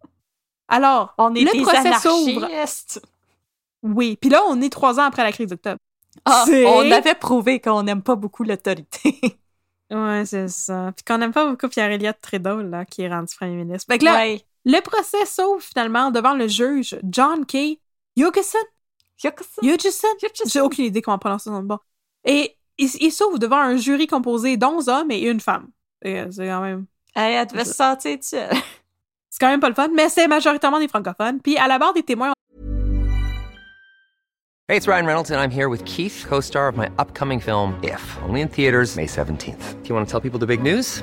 [0.68, 2.48] Alors, On est le des procès s'ouvre.
[3.82, 5.78] Oui, puis là, on est trois ans après la crise d'octobre.
[6.24, 9.18] Ah, on avait prouvé qu'on n'aime pas beaucoup l'autorité.
[9.90, 10.92] Ouais, c'est ça.
[10.94, 13.92] Puis qu'on n'aime pas beaucoup Pierre Elliott Trudeau, là, qui est rendu premier ministre.
[13.92, 14.40] Fait que là, ouais.
[14.64, 17.78] Le procès s'ouvre finalement devant le juge John K.
[18.16, 18.58] Hugison?
[19.62, 20.08] Hugison.
[20.46, 21.62] J'ai aucune idée comment prononcer son nom.
[21.62, 21.78] Bon.
[22.24, 25.68] Et il, il s'ouvre devant un jury composé d'11 hommes et une femme.
[26.04, 26.86] Euh, C'est quand même...
[27.14, 28.18] Hey, elle devait se sentir.
[28.22, 31.40] C'est quand même pas le fun, mais c'est majoritairement des francophones.
[31.40, 32.32] Puis à la barre des témoins,
[34.68, 37.74] Hey, it's Ryan Reynolds, and I'm here with Keith, co star of my upcoming film,
[37.82, 39.82] If, only in theaters, May 17th.
[39.82, 41.02] Do you want to tell people the big news?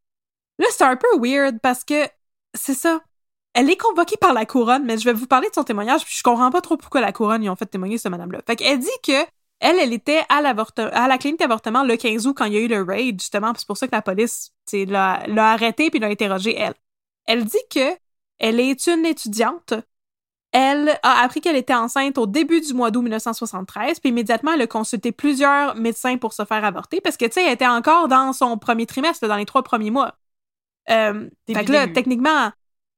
[0.61, 2.07] Là, c'est un peu weird parce que
[2.53, 3.01] c'est ça.
[3.53, 6.15] Elle est convoquée par la couronne, mais je vais vous parler de son témoignage, puis
[6.15, 8.39] je comprends pas trop pourquoi la couronne y ont fait témoigner cette madame-là.
[8.47, 9.25] Fait qu'elle dit que
[9.59, 12.61] elle, elle était à, à la clinique d'avortement le 15 août quand il y a
[12.61, 16.07] eu le raid, justement, c'est pour ça que la police l'a l'a arrêtée puis l'a
[16.07, 16.73] interrogée, elle.
[17.25, 17.97] Elle dit que
[18.39, 19.73] elle est une étudiante
[20.51, 24.61] elle a appris qu'elle était enceinte au début du mois d'août 1973, puis immédiatement, elle
[24.61, 28.09] a consulté plusieurs médecins pour se faire avorter, parce que, tu sais, elle était encore
[28.09, 30.17] dans son premier trimestre, dans les trois premiers mois.
[30.89, 31.93] Euh, fait que là, début.
[31.93, 32.51] techniquement,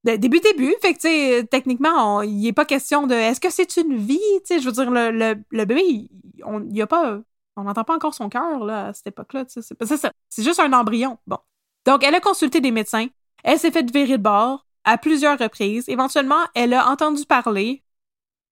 [0.03, 3.77] début, début, fait que, tu sais, techniquement, il n'est pas question de est-ce que c'est
[3.77, 6.09] une vie, tu sais, je veux dire, le, le, le bébé, il
[6.45, 7.19] on, y a pas,
[7.55, 10.11] on n'entend pas encore son cœur, là, à cette époque-là, tu sais, c'est c'est ça,
[10.29, 11.17] c'est juste un embryon.
[11.27, 11.37] Bon.
[11.85, 13.07] Donc, elle a consulté des médecins,
[13.43, 15.87] elle s'est fait virer de bord à plusieurs reprises.
[15.89, 17.83] Éventuellement, elle a entendu parler,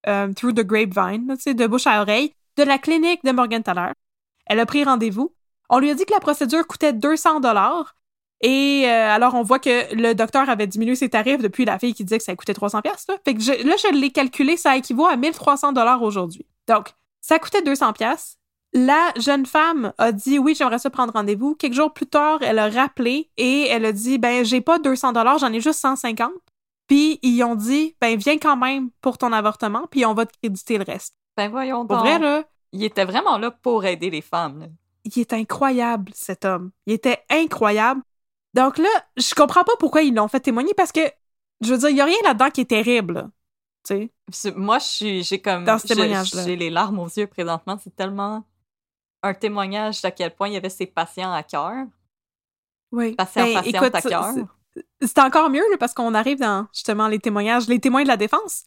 [0.06, 3.92] euh, through the grapevine, tu sais, de bouche à oreille, de la clinique de Morgenthaler.
[4.46, 5.34] Elle a pris rendez-vous.
[5.68, 7.94] On lui a dit que la procédure coûtait 200 dollars.
[8.42, 11.94] Et euh, alors, on voit que le docteur avait diminué ses tarifs depuis la fille
[11.94, 13.06] qui disait que ça coûtait 300 pièces.
[13.08, 13.14] Là.
[13.24, 16.44] Fait que je- là, je l'ai calculé, ça équivaut à 1300 dollars aujourd'hui.
[16.68, 16.88] Donc,
[17.20, 18.38] ça coûtait 200 pièces.
[18.74, 21.54] La jeune femme a dit oui, j'aimerais ça prendre rendez-vous.
[21.54, 25.12] Quelques jours plus tard, elle a rappelé et elle a dit ben j'ai pas 200
[25.12, 26.32] dollars, j'en ai juste 150.
[26.88, 30.32] Puis ils ont dit ben viens quand même pour ton avortement, puis on va te
[30.42, 31.14] créditer le reste.
[31.36, 32.06] Ben voyons Pour donc.
[32.06, 34.60] vrai là, Il était vraiment là pour aider les femmes.
[34.60, 34.66] là.
[35.04, 36.70] il est incroyable cet homme.
[36.86, 38.00] Il était incroyable.
[38.54, 41.00] Donc là, je comprends pas pourquoi ils l'ont fait témoigner parce que
[41.62, 43.30] je veux dire, il y a rien là-dedans qui est terrible.
[43.86, 44.52] Tu sais.
[44.54, 45.64] Moi, je suis- j'ai comme.
[45.64, 46.44] Dans ce témoignage-là.
[46.44, 47.78] J'ai les larmes aux yeux présentement.
[47.82, 48.44] C'est tellement
[49.22, 51.86] un témoignage d'à quel point il y avait ses patients à cœur.
[52.92, 53.14] Oui.
[53.14, 54.34] Patient, Ben, patiente écoute, à cœur.
[54.74, 58.08] c'est- c'est encore mieux là, parce qu'on arrive dans justement les témoignages, les témoins de
[58.08, 58.64] la défense.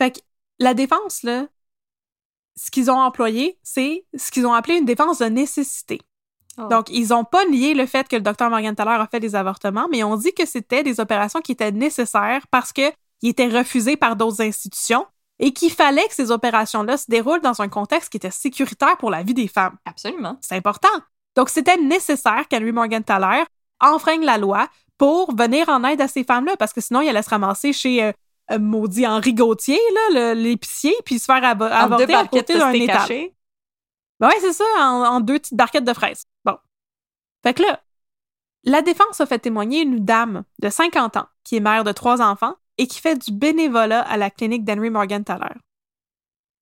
[0.00, 0.20] Fait que
[0.58, 1.46] la défense, là,
[2.56, 6.00] ce qu'ils ont employé, c'est ce qu'ils ont appelé une défense de nécessité.
[6.60, 6.68] Oh.
[6.68, 9.88] Donc, ils n'ont pas nié le fait que le docteur Morgenthaler a fait des avortements,
[9.90, 12.92] mais on dit que c'était des opérations qui étaient nécessaires parce qu'ils
[13.22, 15.06] étaient refusés par d'autres institutions
[15.38, 19.10] et qu'il fallait que ces opérations-là se déroulent dans un contexte qui était sécuritaire pour
[19.10, 19.76] la vie des femmes.
[19.86, 20.36] Absolument.
[20.40, 20.88] C'est important.
[21.36, 23.44] Donc, c'était nécessaire qu'Henry Morgenthaler
[23.80, 27.22] enfreigne la loi pour venir en aide à ces femmes-là, parce que sinon, il allait
[27.22, 28.12] se ramasser chez euh,
[28.52, 29.78] euh, maudit Henri Gauthier,
[30.34, 33.08] l'épicier, puis se faire deux avorter à côté d'un étal.
[34.20, 36.26] Ben ouais, c'est ça, en, deux petites barquettes de fraises.
[36.44, 36.56] Bon.
[37.42, 37.80] Fait que là,
[38.64, 42.20] la défense a fait témoigner une dame de 50 ans qui est mère de trois
[42.20, 45.54] enfants et qui fait du bénévolat à la clinique d'Henry Morgenthaler.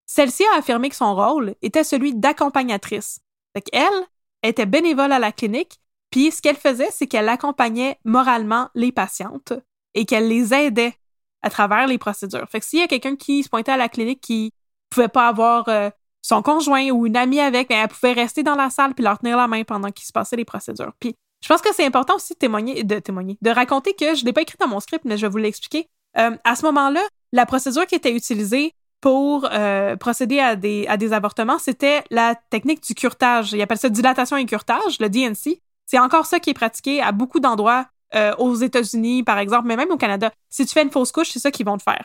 [0.07, 3.21] Celle-ci a affirmé que son rôle était celui d'accompagnatrice.
[3.53, 4.07] Fait qu'elle
[4.43, 5.81] était bénévole à la clinique,
[6.11, 9.53] puis ce qu'elle faisait, c'est qu'elle accompagnait moralement les patientes
[9.95, 10.95] et qu'elle les aidait
[11.43, 12.49] à travers les procédures.
[12.49, 14.55] Fait que s'il y a quelqu'un qui se pointait à la clinique qui
[14.91, 15.91] pouvait pas avoir euh,
[16.29, 19.19] son conjoint ou une amie avec, ben, elle pouvait rester dans la salle puis leur
[19.19, 20.93] tenir la main pendant qu'il se passait les procédures.
[21.01, 24.27] Puis je pense que c'est important aussi de témoigner, de témoigner, de raconter que je
[24.27, 25.89] l'ai pas écrit dans mon script, mais je vais vous l'expliquer.
[26.19, 27.01] Euh, à ce moment-là,
[27.33, 32.83] la procédure qui était utilisée pour euh, procéder à des, à avortements, c'était la technique
[32.83, 33.53] du curtage.
[33.53, 35.61] Ils appellent ça dilatation et curtage, le DNC.
[35.87, 39.77] C'est encore ça qui est pratiqué à beaucoup d'endroits euh, aux États-Unis, par exemple, mais
[39.77, 40.31] même au Canada.
[40.51, 42.05] Si tu fais une fausse couche, c'est ça qu'ils vont te faire.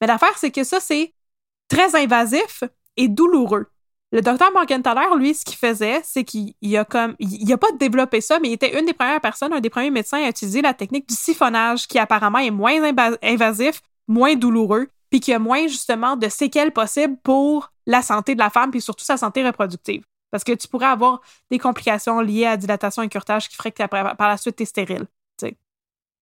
[0.00, 1.12] Mais l'affaire, c'est que ça, c'est
[1.68, 2.62] très invasif
[2.96, 3.66] et douloureux.
[4.12, 7.72] Le docteur Morgenthaler, lui, ce qu'il faisait, c'est qu'il il a comme, il a pas
[7.72, 10.62] développé ça, mais il était une des premières personnes, un des premiers médecins à utiliser
[10.62, 12.80] la technique du siphonnage, qui apparemment est moins
[13.22, 18.38] invasif, moins douloureux, puis qui a moins justement de séquelles possibles pour la santé de
[18.38, 20.04] la femme, puis surtout sa santé reproductive.
[20.30, 21.20] Parce que tu pourrais avoir
[21.50, 24.66] des complications liées à dilatation et curtage qui ferait que par la suite, tu es
[24.66, 25.06] stérile.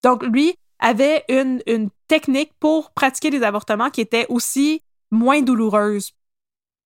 [0.03, 6.11] Donc, lui avait une, une technique pour pratiquer des avortements qui était aussi moins douloureuse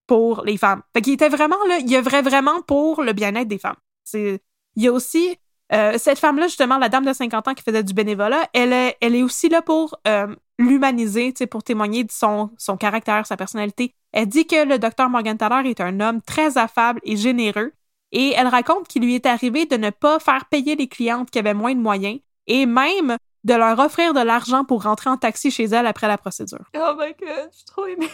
[0.08, 0.82] pour les femmes.
[0.92, 3.76] Fait qu'il était vraiment là, il œuvrait vraiment pour le bien-être des femmes.
[4.02, 4.42] C'est,
[4.74, 5.38] il y a aussi
[5.72, 8.96] euh, cette femme-là, justement, la dame de 50 ans qui faisait du bénévolat, elle est,
[9.00, 13.94] elle est aussi là pour euh, l'humaniser, pour témoigner de son, son caractère, sa personnalité.
[14.12, 17.72] Elle dit que le docteur Morgenthaler est un homme très affable et généreux,
[18.12, 21.38] et elle raconte qu'il lui est arrivé de ne pas faire payer les clientes qui
[21.38, 25.50] avaient moins de moyens, et même de leur offrir de l'argent pour rentrer en taxi
[25.50, 26.64] chez elle après la procédure.
[26.74, 28.08] Oh my god, je suis trop aimée.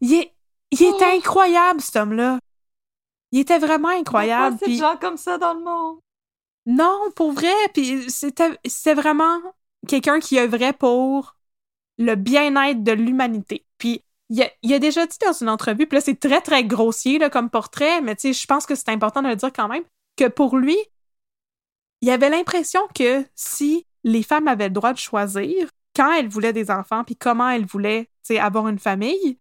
[0.00, 0.33] Il, est,
[0.80, 1.16] il était Oh.
[1.16, 2.38] incroyable, cet homme-là.
[3.32, 4.56] Il était vraiment incroyable.
[4.56, 5.98] Pourquoi c'est puis- de gens comme ça dans le monde?
[6.66, 7.52] Non, pour vrai.
[7.72, 9.38] Puis c'était vraiment
[9.88, 11.36] quelqu'un qui œuvrait pour
[11.98, 13.64] le bien-être de l'humanité.
[13.78, 16.64] Puis il a, il a déjà dit dans une entrevue, puis là c'est très très
[16.64, 19.52] grossier là, comme portrait, mais tu sais, je pense que c'est important de le dire
[19.52, 19.84] quand même,
[20.16, 20.76] que pour lui,
[22.00, 26.52] il avait l'impression que si les femmes avaient le droit de choisir quand elles voulaient
[26.54, 28.08] des enfants, puis comment elles voulaient
[28.40, 29.38] avoir une famille,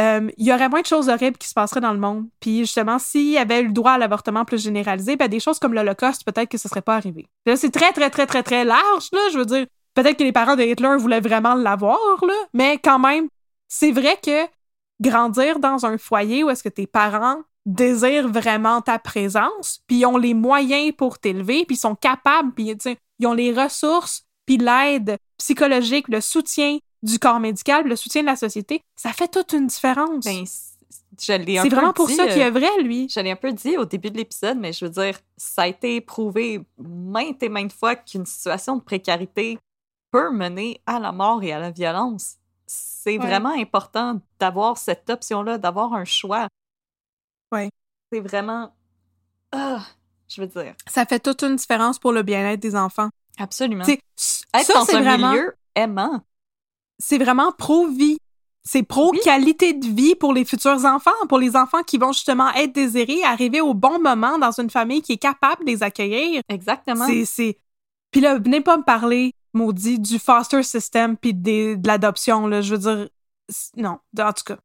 [0.00, 2.26] euh, il y aurait moins de choses horribles qui se passeraient dans le monde.
[2.40, 5.58] Puis justement, s'il y avait eu le droit à l'avortement plus généralisé, ben des choses
[5.58, 7.26] comme l'Holocauste, peut-être que ce serait pas arrivé.
[7.46, 9.20] Là, c'est très, très, très, très, très large, là.
[9.32, 12.34] Je veux dire, peut-être que les parents de Hitler voulaient vraiment l'avoir, là.
[12.52, 13.28] Mais quand même,
[13.68, 14.46] c'est vrai que
[15.00, 20.06] grandir dans un foyer où est-ce que tes parents désirent vraiment ta présence, puis ils
[20.06, 22.76] ont les moyens pour t'élever, puis ils sont capables, puis
[23.18, 28.26] ils ont les ressources, puis l'aide psychologique, le soutien du corps médical, le soutien de
[28.26, 30.24] la société, ça fait toute une différence.
[30.24, 30.44] Ben,
[31.16, 33.08] c'est vraiment pour dit, ça qu'il euh, œuvrait, lui.
[33.08, 35.66] Je l'ai un peu dit au début de l'épisode, mais je veux dire, ça a
[35.68, 39.58] été prouvé maintes et maintes fois qu'une situation de précarité
[40.10, 42.36] peut mener à la mort et à la violence.
[42.66, 43.26] C'est Ouais.
[43.26, 46.48] vraiment important d'avoir cette option-là, d'avoir un choix.
[47.52, 47.68] Ouais.
[48.10, 48.74] C'est vraiment.
[49.52, 49.84] Ah,
[50.28, 53.10] je veux dire, Ça fait toute une différence pour le bien-être des enfants.
[53.38, 53.84] absolument.
[53.84, 56.22] Être ça, dans c'est un vraiment, milieu aimant.
[56.98, 58.18] C'est vraiment pro-vie.
[58.66, 62.72] C'est pro-qualité de vie pour les futurs enfants, pour les enfants qui vont justement être
[62.72, 66.40] désirés, arriver au bon moment dans une famille qui est capable de les accueillir.
[66.48, 67.06] Exactement.
[67.26, 67.58] C'est.
[68.10, 72.62] Puis là, venez pas me parler, maudit, du foster system puis des- de l'adoption, là.
[72.62, 73.08] Je veux dire,
[73.76, 74.56] non, en tout cas.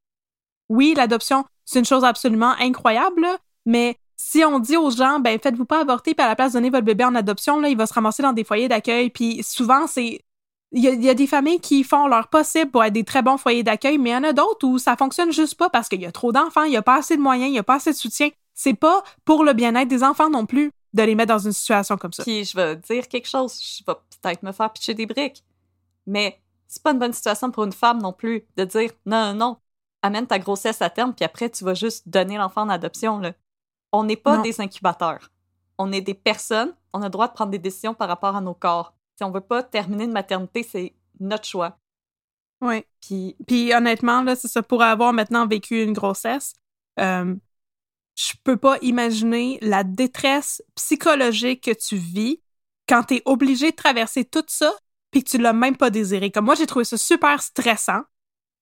[0.70, 5.40] Oui, l'adoption, c'est une chose absolument incroyable, là, mais si on dit aux gens, ben,
[5.42, 7.86] faites-vous pas avorter, puis à la place, donnez votre bébé en adoption, là, il va
[7.88, 10.22] se ramasser dans des foyers d'accueil, puis souvent, c'est...
[10.72, 13.04] Il y, a, il y a des familles qui font leur possible pour être des
[13.04, 15.70] très bons foyers d'accueil, mais il y en a d'autres où ça fonctionne juste pas
[15.70, 17.60] parce qu'il y a trop d'enfants, il y a pas assez de moyens, il y
[17.60, 18.30] a pas assez de soutien.
[18.54, 21.98] C'est pas pour le bien-être des enfants non plus de les mettre dans une situation
[21.98, 22.24] comme ça.
[22.24, 25.44] Puis je vais dire quelque chose, je vais peut-être me faire pitcher des briques,
[26.06, 29.34] mais c'est pas une bonne situation pour une femme non plus de dire non, non,
[29.34, 29.58] non,
[30.04, 33.18] amène ta grossesse à terme, puis après tu vas juste donner l'enfant en adoption.
[33.20, 33.34] Là.
[33.92, 34.44] On n'est pas Non.
[34.44, 35.32] des incubateurs.
[35.80, 38.42] On est des personnes, on a le droit de prendre des décisions par rapport à
[38.42, 38.94] nos corps.
[39.20, 41.78] Si on veut pas terminer une maternité, c'est notre choix.
[42.62, 42.86] Oui.
[43.02, 46.54] Puis, Puis honnêtement, là, c'est ça, pour avoir maintenant vécu une grossesse,
[47.02, 47.36] euh,
[48.16, 52.40] je peux pas imaginer la détresse psychologique que tu vis
[52.88, 54.72] quand tu es obligé de traverser tout ça
[55.12, 56.32] puis que tu l'as même pas désiré.
[56.32, 58.04] Comme moi, j'ai trouvé ça super stressant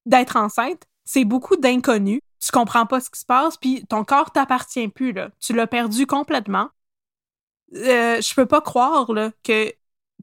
[0.08, 0.82] d'être enceinte.
[1.06, 2.22] C'est beaucoup d'inconnus.
[2.40, 5.30] Tu comprends pas ce qui se passe, puis ton corps t'appartient plus, là.
[5.40, 6.70] Tu l'as perdu complètement.
[7.76, 9.72] Euh, je peux pas croire, là, que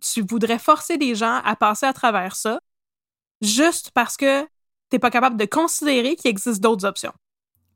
[0.00, 2.60] tu voudrais forcer des gens à passer à travers ça
[3.40, 4.46] juste parce que
[4.88, 7.12] t'es pas capable de considérer qu'il existe d'autres options.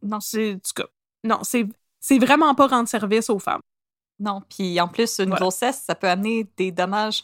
[0.02, 0.88] Non, c'est, tout cas,
[1.24, 1.66] non, c'est,
[2.00, 3.62] c'est vraiment pas rendre service aux femmes.
[4.20, 4.42] non.
[4.48, 5.40] Puis en plus, une Voilà.
[5.40, 7.22] grossesse, ça peut amener des dommages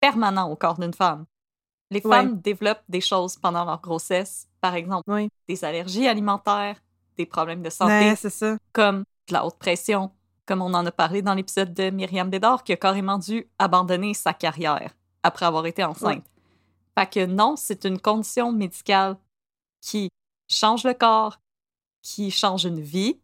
[0.00, 1.26] permanents au corps d'une femme.
[1.90, 2.16] Les Ouais.
[2.22, 5.28] femmes développent des choses pendant leur grossesse, par exemple Oui.
[5.48, 6.80] des allergies alimentaires,
[7.16, 8.56] des problèmes de santé, Ouais, c'est ça.
[8.72, 10.10] comme de la haute pression,
[10.46, 14.14] comme on en a parlé dans l'épisode de Myriam Bédard, qui a carrément dû abandonner
[14.14, 14.92] sa carrière
[15.22, 16.24] après avoir été enceinte.
[16.98, 19.16] Fait que non, c'est une condition médicale
[19.80, 20.08] qui
[20.48, 21.40] change le corps,
[22.02, 23.18] qui change une vie.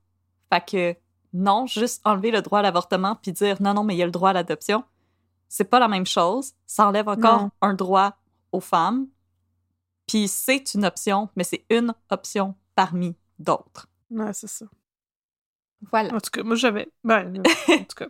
[0.52, 0.96] Fait que
[1.32, 4.06] non, juste enlever le droit à l'avortement puis dire non, non, mais il y a
[4.06, 4.82] le droit à l'adoption,
[5.48, 6.52] c'est pas la même chose.
[6.66, 7.50] Ça enlève encore Non.
[7.60, 8.14] un droit
[8.52, 9.06] aux femmes.
[10.06, 13.86] Puis c'est une option, mais c'est une option parmi d'autres.
[14.10, 14.66] Ouais, c'est ça.
[15.90, 16.14] Voilà.
[16.14, 16.88] En tout cas, moi, j'avais.
[17.04, 18.08] Ben, en tout cas.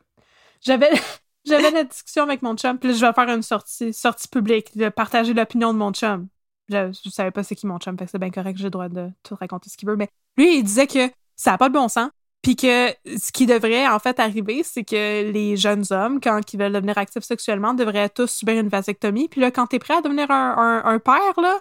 [0.60, 0.90] J'avais.
[1.46, 4.76] J'avais la discussion avec mon chum, puis là, je vais faire une sortie, sortie publique,
[4.76, 6.28] de partager l'opinion de mon chum.
[6.68, 8.70] Je, je savais pas c'est qui mon chum, fait que c'est bien correct, j'ai le
[8.70, 9.96] droit de tout raconter ce qu'il veut.
[9.96, 12.10] Mais lui, il disait que ça n'a pas de bon sens,
[12.42, 16.58] puis que ce qui devrait en fait arriver, c'est que les jeunes hommes, quand ils
[16.58, 19.28] veulent devenir actifs sexuellement, devraient tous subir une vasectomie.
[19.28, 21.58] Puis là, quand t'es prêt à devenir un, un, un père, là,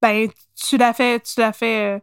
[0.00, 2.00] ben, tu l'as fait, tu l'as fait, euh,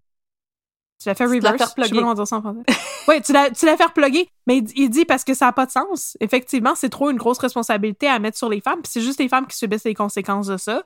[1.01, 1.73] tu l'as fait Tu te l'as reverse?
[1.73, 2.59] fait Je sais pas comment dire ça en français.
[3.07, 4.29] oui, tu l'as, tu l'as fait plugger.
[4.47, 6.17] Mais il, il dit parce que ça n'a pas de sens.
[6.19, 8.81] Effectivement, c'est trop une grosse responsabilité à mettre sur les femmes.
[8.81, 10.83] Puis c'est juste les femmes qui subissent les conséquences de ça.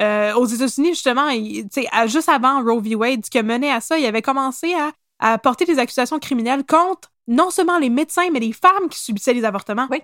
[0.00, 2.94] Euh, aux États-Unis, justement, il- tu sais, à- juste avant Roe v.
[2.94, 6.18] Wade, ce qui a mené à ça, il avait commencé à, à porter des accusations
[6.18, 9.88] criminelles contre non seulement les médecins, mais les femmes qui subissaient les avortements.
[9.90, 10.00] Oui.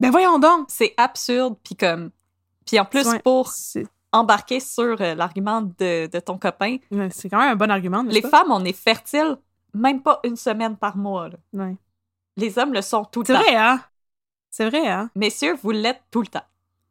[0.00, 0.66] Ben voyons donc.
[0.68, 2.10] C'est absurde, puis comme...
[2.66, 3.52] Puis en plus, Ouais, pour
[4.12, 8.02] embarquer sur euh, l'argument de, de ton copain, ouais, c'est quand même un bon argument.
[8.02, 8.28] les pas?
[8.28, 9.36] femmes, on est fertiles
[9.74, 11.28] même pas une semaine par mois.
[11.30, 11.36] là.
[11.54, 11.76] Ouais.
[12.36, 13.40] Les hommes le sont tout le C'est temps.
[13.40, 13.80] vrai, hein?
[14.50, 15.10] C'est vrai, hein?
[15.16, 16.44] Messieurs, vous l'êtes tout le temps.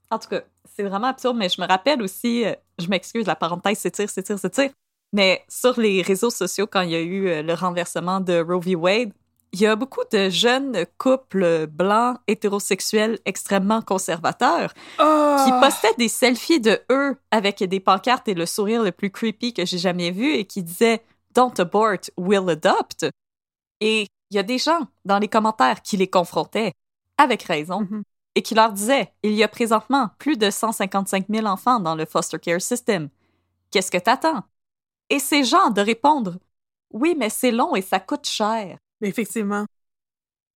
[0.10, 3.36] En tout cas, c'est vraiment absurde, mais je me rappelle aussi, euh, je m'excuse, la
[3.36, 4.72] parenthèse s'étire, s'étire, s'étire,
[5.14, 8.60] mais sur les réseaux sociaux, quand il y a eu euh, le renversement de Roe
[8.60, 8.76] v.
[8.76, 9.14] Wade,
[9.54, 15.36] il y a beaucoup de jeunes couples blancs hétérosexuels extrêmement conservateurs Oh!
[15.46, 19.54] qui postaient des selfies de eux avec des pancartes et le sourire le plus creepy
[19.54, 23.06] que j'ai jamais vu et qui disaient Don't abort, we'll adopt.
[23.80, 26.74] Et il y a des gens dans les commentaires qui les confrontaient,
[27.18, 28.04] avec raison, Mhm.
[28.36, 32.06] et qui leur disaient Il y a présentement plus de 155 000 enfants dans le
[32.06, 33.10] foster care system.
[33.72, 34.44] Qu'est-ce que t'attends?
[35.10, 36.38] Et ces gens de répondre
[36.94, 38.78] Oui, mais c'est long et ça coûte cher.
[39.02, 39.66] Effectivement.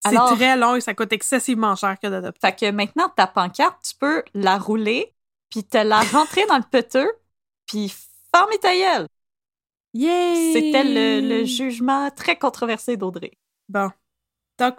[0.08, 2.40] C'est très long et ça coûte excessivement cher que d'adopter.
[2.48, 5.16] Fait que maintenant, ta pancarte, tu peux la rouler,
[5.50, 7.12] puis te la rentrer dans le peteux,
[7.66, 7.92] puis
[8.34, 9.08] fermer ta gueule.
[9.94, 10.54] Yay!
[10.54, 13.32] C'était le, le jugement très controversé d'Audrey.
[13.68, 13.90] Bon.
[14.60, 14.78] Donc,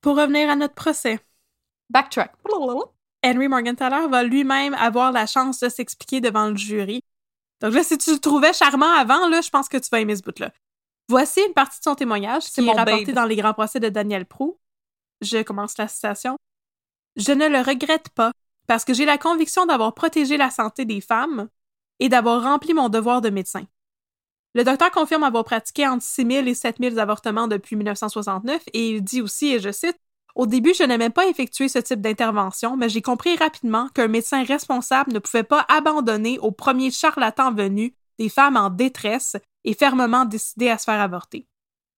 [0.00, 1.18] pour revenir à notre procès,
[1.90, 2.32] Backtrack.
[3.22, 7.02] Henry Morgenthaler va lui-même avoir la chance de s'expliquer devant le jury.
[7.60, 10.16] Donc là, si tu le trouvais charmant avant, là, je pense que tu vas aimer
[10.16, 10.52] ce bout-là.
[11.10, 13.14] Voici une partie de son témoignage qui est mon rapporté babe.
[13.16, 14.60] dans les grands procès de Daniel Prou.
[15.20, 16.36] Je commence la citation.
[17.16, 18.30] Je ne le regrette pas
[18.68, 21.48] parce que j'ai la conviction d'avoir protégé la santé des femmes
[21.98, 23.64] et d'avoir rempli mon devoir de médecin.
[24.54, 28.90] Le docteur confirme avoir pratiqué entre 6 000 et 7 000 avortements depuis 1969 et
[28.90, 29.96] il dit aussi, et je cite,
[30.36, 34.44] Au début, je n'aimais pas effectuer ce type d'intervention, mais j'ai compris rapidement qu'un médecin
[34.44, 40.24] responsable ne pouvait pas abandonner au premier charlatan venu des femmes en détresse et fermement
[40.24, 41.46] décidé à se faire avorter.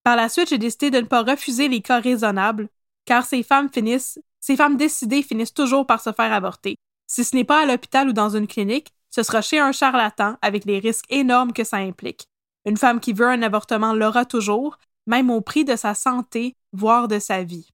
[0.05, 2.69] Par la suite, j'ai décidé de ne pas refuser les cas raisonnables,
[3.05, 6.77] car ces femmes finissent, ces femmes décidées finissent toujours par se faire avorter.
[7.07, 10.37] Si ce n'est pas à l'hôpital ou dans une clinique, ce sera chez un charlatan
[10.43, 12.27] avec les risques énormes que ça implique.
[12.65, 17.09] Une femme qui veut un avortement l'aura toujours, même au prix de sa santé, voire
[17.09, 17.69] de sa vie.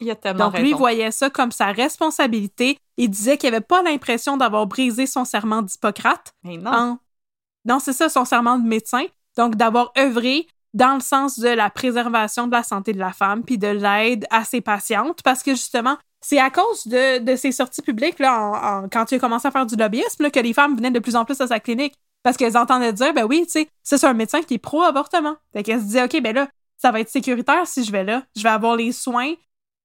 [0.00, 3.82] Il a tellement Donc lui voyait ça comme sa responsabilité et disait qu'il n'avait pas
[3.82, 6.32] l'impression d'avoir brisé son serment d'Hippocrate.
[6.74, 6.98] En-
[7.66, 9.04] Non, c'est ça, son serment de médecin.
[9.36, 13.42] Donc d'avoir œuvré dans le sens de la préservation de la santé de la femme
[13.42, 17.52] puis de l'aide à ses patientes parce que justement, c'est à cause de, de ses
[17.52, 20.76] sorties publiques là, quand il a commencé à faire du lobbyisme là, que les femmes
[20.76, 23.52] venaient de plus en plus à sa clinique parce qu'elles entendaient dire, ben oui, tu
[23.52, 25.36] sais, c'est un médecin qui est pro-avortement.
[25.52, 28.24] Fait qu'elles se disaient, OK, ben là, ça va être sécuritaire si je vais là.
[28.34, 29.34] Je vais avoir les soins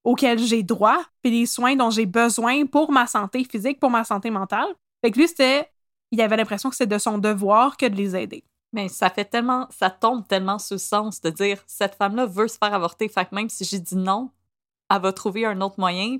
[0.04, 4.04] auxquels j'ai droit, puis les soins dont j'ai besoin pour ma santé physique, pour ma
[4.04, 4.66] santé mentale.
[5.04, 5.70] Fait que lui, c'était,
[6.12, 8.44] il avait l'impression que c'était de son devoir que de les aider.
[8.74, 12.48] Mais ça fait tellement, ça tombe tellement sous le sens de dire cette femme-là veut
[12.48, 14.30] se faire avorter, fait que même si j'ai dit non,
[14.90, 16.18] elle va trouver un autre moyen,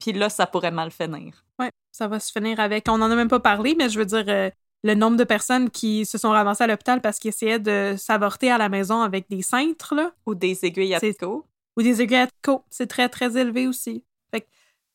[0.00, 1.44] puis là, ça pourrait mal finir.
[1.58, 2.86] Ouais, ça va se finir avec.
[2.88, 4.48] On en a même pas parlé, mais je veux dire, euh,
[4.84, 8.50] le nombre de personnes qui se sont ramassées à l'hôpital parce qu'ils essayaient de s'avorter
[8.52, 10.12] à la maison avec des cintres, là.
[10.26, 11.46] Ou des aiguilles à C'est- pico.
[11.76, 12.28] ou des aiguilles à.
[12.70, 14.04] C'est très, très élevé aussi.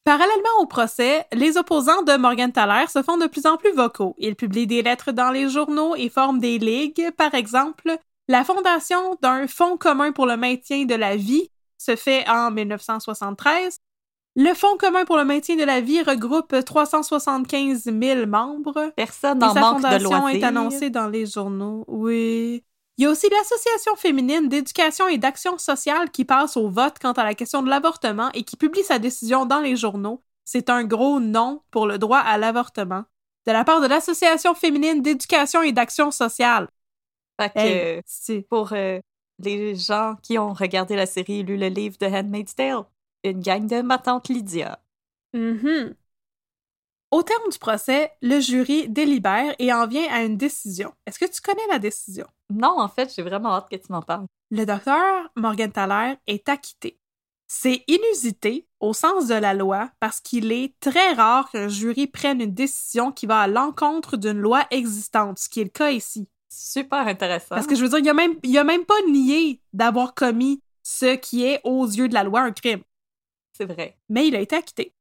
[0.03, 4.15] Parallèlement au procès, les opposants de Morgan Thaler se font de plus en plus vocaux.
[4.17, 7.11] Ils publient des lettres dans les journaux et forment des ligues.
[7.11, 7.97] Par exemple,
[8.27, 13.77] la fondation d'un fonds commun pour le maintien de la vie se fait en 1973.
[14.35, 18.91] Le Fonds commun pour le maintien de la vie regroupe 375 000 membres.
[18.95, 20.39] Personne Et en sa manque de fondation loisirs.
[20.39, 21.85] est annoncée dans les journaux.
[21.87, 22.63] Oui.
[22.97, 27.13] Il y a aussi l'Association féminine d'éducation et d'action sociale qui passe au vote quant
[27.13, 30.21] à la question de l'avortement et qui publie sa décision dans les journaux.
[30.45, 33.03] C'est un gros non pour le droit à l'avortement.
[33.47, 36.67] De la part de l'Association féminine d'éducation et d'action sociale.
[37.41, 38.99] Fait que, Hey, c'est- pour euh,
[39.39, 42.83] les gens qui ont regardé la série et lu le livre de Handmaid's Tale,
[43.23, 44.79] une gang de ma tante Lydia.
[45.33, 45.95] Mhm.
[47.11, 50.93] Au terme du procès, le jury délibère et en vient à une décision.
[51.05, 52.25] Est-ce que tu connais la décision?
[52.53, 54.25] Non, en fait, j'ai vraiment hâte que tu m'en parles.
[54.51, 56.99] Le docteur Morgan Thaler est acquitté.
[57.47, 62.41] C'est inusité au sens de la loi parce qu'il est très rare qu'un jury prenne
[62.41, 66.27] une décision qui va à l'encontre d'une loi existante, ce qui est le cas ici.
[66.49, 67.55] Super intéressant.
[67.55, 70.61] Parce que je veux dire, il a même, il a même pas nié d'avoir commis
[70.83, 72.81] ce qui est aux yeux de la loi un crime,
[73.53, 73.97] c'est vrai.
[74.09, 74.93] mais il a été acquitté.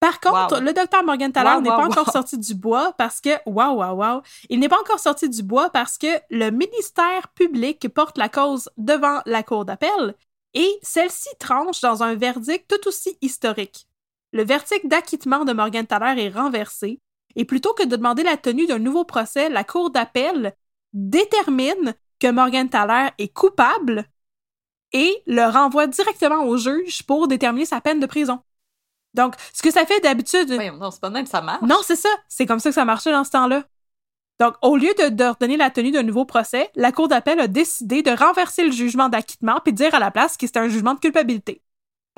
[0.00, 0.60] Par contre, Wow.
[0.62, 3.76] le docteur Morgan Thaler Wow, n'est wow, pas encore sorti du bois parce que, waouh,
[3.76, 8.16] waouh, waouh, il n'est pas encore sorti du bois parce que le ministère public porte
[8.16, 10.14] la cause devant la cour d'appel
[10.54, 13.86] et celle-ci tranche dans un verdict tout aussi historique.
[14.32, 16.98] Le verdict d'acquittement de Morgan Thaler est renversé
[17.36, 20.54] et plutôt que de demander la tenue d'un nouveau procès, la cour d'appel
[20.94, 24.06] détermine que Morgan Thaler est coupable
[24.92, 28.40] et le renvoie directement au juge pour déterminer sa peine de prison.
[29.14, 31.62] Donc, ce que ça fait d'habitude, Voyons, non, c'est pas de même, ça marche.
[31.62, 32.08] non, c'est ça.
[32.28, 33.64] C'est comme ça que ça marchait dans ce temps-là.
[34.38, 38.02] Donc, au lieu de d'ordonner la tenue d'un nouveau procès, la Cour d'appel a décidé
[38.02, 40.94] de renverser le jugement d'acquittement puis de dire à la place que c'était un jugement
[40.94, 41.60] de culpabilité.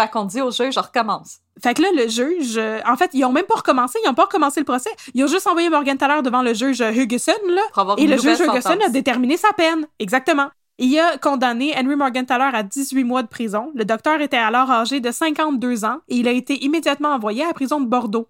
[0.01, 1.39] Fait qu'on dit au juge, je recommence.
[1.63, 4.15] Fait que là, le juge, euh, en fait, ils ont même pas recommencé, ils ont
[4.15, 4.91] pas recommencé le procès.
[5.15, 8.17] Ils ont juste envoyé Morgan Thaler devant le juge Hugison, là, Pour avoir et le
[8.17, 8.67] juge sentence.
[8.67, 9.87] a déterminé sa peine.
[9.99, 10.49] Exactement.
[10.79, 13.71] Il a condamné Henry Morgan Thaler à 18 mois de prison.
[13.75, 17.49] Le docteur était alors âgé de 52 ans et il a été immédiatement envoyé à
[17.49, 18.29] la prison de Bordeaux.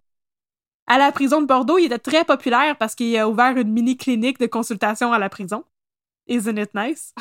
[0.87, 4.39] À la prison de Bordeaux, il était très populaire parce qu'il a ouvert une mini-clinique
[4.39, 5.65] de consultation à la prison.
[6.27, 7.15] Isn't it nice?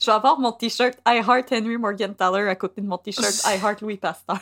[0.00, 3.44] Je vais avoir mon t-shirt I Heart Henry Morgan Thaler à côté de mon t-shirt
[3.44, 4.40] I Heart Louis Pasteur.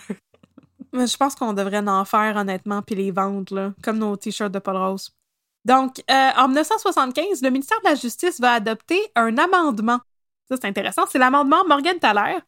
[0.93, 4.53] Mais je pense qu'on devrait en faire, honnêtement, puis les vendre, là, comme nos t-shirts
[4.53, 5.11] de Paul Rose.
[5.68, 10.00] Donc, euh, en 1975, le ministère de la Justice va adopter un amendement.
[10.48, 11.02] Ça, c'est intéressant.
[11.10, 12.38] C'est l'amendement Morgan Thaler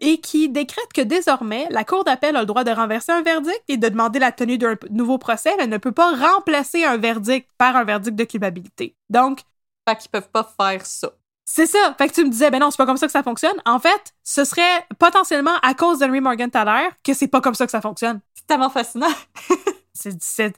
[0.00, 3.60] et qui décrète que désormais, la Cour d'appel a le droit de renverser un verdict
[3.66, 5.52] et de demander la tenue d'un nouveau procès.
[5.58, 8.96] Elle ne peut pas remplacer un verdict par un verdict de culpabilité.
[9.10, 9.40] Donc,
[9.88, 11.10] Fait qu'ils peuvent pas faire ça.
[11.44, 11.96] c'est ça.
[11.98, 13.60] Fait que tu me disais, ben non, c'est pas comme ça que ça fonctionne.
[13.66, 17.66] En fait, ce serait potentiellement à cause d'Henry Morgan Thaler que c'est pas comme ça
[17.66, 18.20] que ça fonctionne.
[18.32, 19.12] C'est tellement fascinant.
[19.92, 20.52] c'est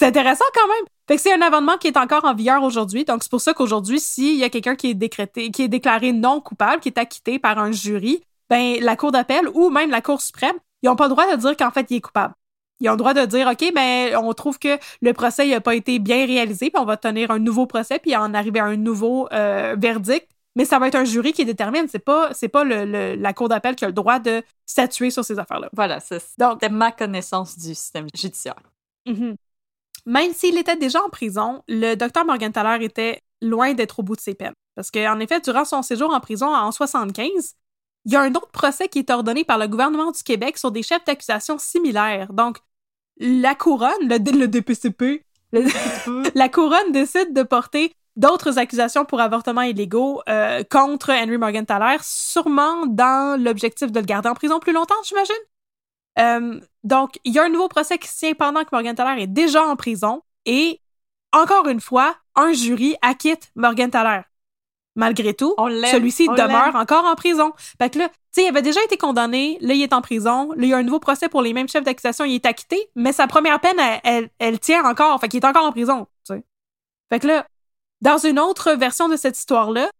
[0.00, 0.86] intéressant quand même.
[1.10, 3.04] Fait que c'est un amendement qui est encore en vigueur aujourd'hui.
[3.04, 6.12] Donc, c'est pour ça qu'aujourd'hui, s'il y a quelqu'un qui est décrété, qui est déclaré
[6.12, 10.02] non coupable, qui est acquitté par un jury, ben, la Cour d'appel ou même la
[10.02, 12.34] Cour suprême, ils ont pas le droit de dire qu'en fait, il est coupable.
[12.78, 15.74] Ils ont le droit de dire, OK, ben, on trouve que le procès n'a pas
[15.74, 18.76] été bien réalisé, puis on va tenir un nouveau procès, puis en arriver à un
[18.76, 20.28] nouveau euh, verdict.
[20.54, 21.86] Mais ça va être un jury qui détermine.
[21.88, 25.10] C'est pas, c'est pas le, le- la Cour d'appel qui a le droit de statuer
[25.10, 25.68] sur ces affaires-là.
[25.72, 28.54] Voilà, c'est- Donc, c'était ma connaissance du système judiciaire.
[29.06, 29.34] Mhm.
[30.06, 34.16] Même s'il était déjà en prison, le docteur Morgan Thaler était loin d'être au bout
[34.16, 34.54] de ses peines.
[34.74, 37.54] Parce qu'en effet, durant son séjour en prison en 75,
[38.06, 40.70] il y a un autre procès qui est ordonné par le gouvernement du Québec sur
[40.70, 42.32] des chefs d'accusation similaires.
[42.32, 42.58] Donc,
[43.18, 45.22] la couronne, le, le DPCP,
[45.52, 51.66] le- la couronne décide de porter d'autres accusations pour avortements illégaux euh, contre Henry Morgan
[51.66, 55.34] Thaler, sûrement dans l'objectif de le garder en prison plus longtemps, j'imagine?
[56.18, 59.22] Euh, donc, il y a un nouveau procès qui se tient pendant que Morgan Thaler
[59.22, 60.80] est déjà en prison et,
[61.32, 64.22] encore une fois, un jury acquitte Morgan Thaler.
[64.96, 67.52] Malgré tout, celui-ci demeure encore en prison.
[67.78, 70.50] Fait que là, tu sais, il avait déjà été condamné, là, il est en prison,
[70.52, 72.90] là, il y a un nouveau procès pour les mêmes chefs d'accusation, il est acquitté,
[72.96, 76.06] mais sa première peine, elle, elle, elle tient encore, fait qu'il est encore en prison,
[76.26, 76.44] tu sais.
[77.12, 77.46] Fait que là,
[78.00, 79.90] dans une autre version de cette histoire-là,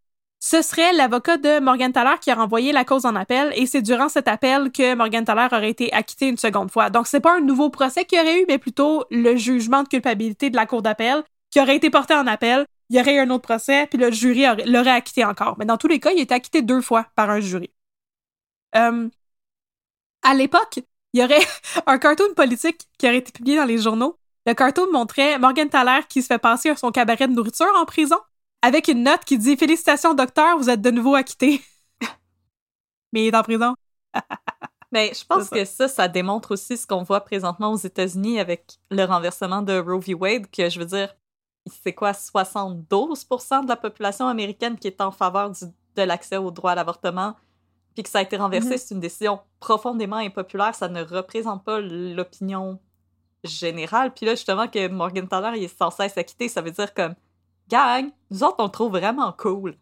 [0.41, 3.82] ce serait l'avocat de Morgan Thaler qui a renvoyé la cause en appel et c'est
[3.82, 6.88] durant cet appel que Morgan Thaler aurait été acquitté une seconde fois.
[6.88, 9.88] Donc c'est pas un nouveau procès qu'il y aurait eu, mais plutôt le jugement de
[9.88, 12.64] culpabilité de la cour d'appel qui aurait été porté en appel.
[12.88, 15.57] Il y aurait eu un autre procès, puis le jury l'aurait acquitté encore.
[15.59, 17.70] Mais dans tous les cas, il été acquitté deux fois par un jury.
[18.76, 19.09] Euh,
[20.22, 20.80] à l'époque,
[21.12, 21.47] il y aurait
[21.86, 24.16] un cartoon politique qui aurait été publié dans les journaux.
[24.47, 28.16] Le cartoon montrait Morgan Thaler qui se fait passer son cabaret de nourriture en prison
[28.62, 31.61] avec une note qui dit Félicitations, docteur, vous êtes de nouveau acquitté.
[33.12, 33.74] Mais il est en prison.
[34.92, 38.78] Mais je pense que ça, ça démontre aussi ce qu'on voit présentement aux États-Unis avec
[38.90, 40.14] le renversement de Roe v.
[40.14, 41.14] Wade, que je veux dire,
[41.66, 46.72] c'est quoi, 72 de la population américaine qui est en faveur de l'accès au droit
[46.72, 47.36] à l'avortement,
[47.94, 48.78] puis que ça a été renversé, mm-hmm.
[48.78, 52.80] c'est une décision profondément impopulaire, ça ne représente pas l'opinion
[53.44, 54.12] générale.
[54.12, 57.14] Puis là, justement, que Morgan Thaler il est censé s'acquitter, ça veut dire comme,
[57.71, 59.77] gang, nous autres, on le trouve vraiment cool.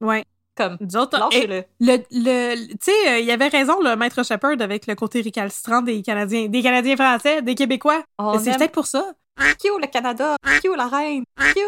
[0.00, 0.24] Ouais.
[0.54, 1.64] Comme, nous autres, le.
[1.80, 5.22] le, le tu sais, euh, il y avait raison, le maître Shepard, avec le côté
[5.22, 8.02] récalcitrant des Canadiens, des Canadiens français, des Québécois.
[8.38, 9.12] C'est peut-être pour ça.
[9.38, 11.60] Q le Canada, Q la reine, Q,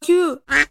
[0.00, 0.12] Q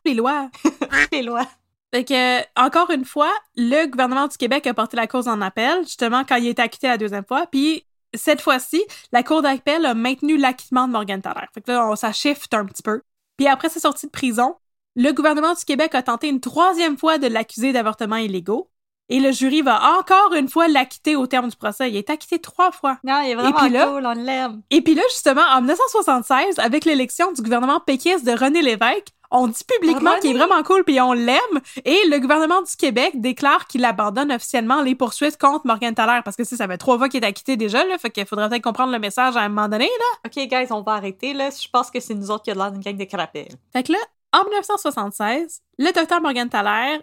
[0.06, 0.50] les lois,
[1.12, 1.46] les lois.
[1.94, 5.84] Fait que, encore une fois, le gouvernement du Québec a porté la cause en appel,
[5.84, 9.86] justement, quand il a été acquitté la deuxième fois, puis cette fois-ci, la Cour d'appel
[9.86, 11.48] a maintenu l'acquittement de Morgan Thaler.
[11.54, 13.02] Fait que là, on, ça shift un petit peu.
[13.38, 14.56] Puis après sa sortie de prison,
[14.96, 18.70] le gouvernement du Québec a tenté une troisième fois de l'accuser d'avortements illégaux.
[19.10, 21.90] Et le jury va encore une fois l'acquitter au terme du procès.
[21.90, 22.98] Il est acquitté trois fois.
[23.06, 24.62] Non, il est vraiment et cool, on l'aime.
[24.70, 29.48] Et puis là, justement, en 1976, avec l'élection du gouvernement péquiste de René Lévesque, on
[29.48, 31.40] dit publiquement qu'il est vraiment cool puis on l'aime.
[31.86, 36.38] Et le gouvernement du Québec déclare qu'il abandonne officiellement les poursuites contre Morgan Thaler parce
[36.38, 37.98] que ça fait trois fois qu'il est acquitté déjà, là.
[37.98, 40.20] Fait qu'il faudrait peut-être comprendre le message à un moment donné, là.
[40.26, 41.50] OK, guys, on va arrêter, là.
[41.50, 43.50] Je pense que c'est nous autres qui a l'air d'une gang de crapets.
[43.74, 44.00] Fait que là,
[44.34, 47.00] en 1976, le docteur Morgan Thaler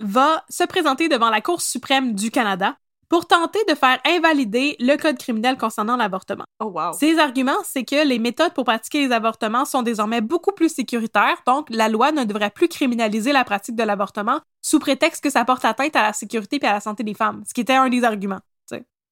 [0.00, 2.76] va se présenter devant la Cour suprême du Canada
[3.08, 6.44] pour tenter de faire invalider le code criminel concernant l'avortement.
[6.60, 6.92] Oh wow.
[6.92, 11.38] Ses arguments, c'est que les méthodes pour pratiquer les avortements sont désormais beaucoup plus sécuritaires,
[11.46, 15.44] donc la loi ne devrait plus criminaliser la pratique de l'avortement sous prétexte que ça
[15.44, 17.88] porte atteinte à la sécurité et à la santé des femmes, ce qui était un
[17.88, 18.40] des arguments.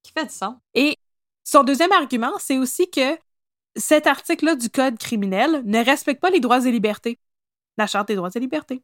[0.02, 0.54] Qui fait du sens.
[0.74, 0.96] Et
[1.42, 3.18] son deuxième argument, c'est aussi que
[3.74, 7.18] cet article-là du code criminel ne respecte pas les droits et libertés,
[7.76, 8.82] la Charte des droits et libertés.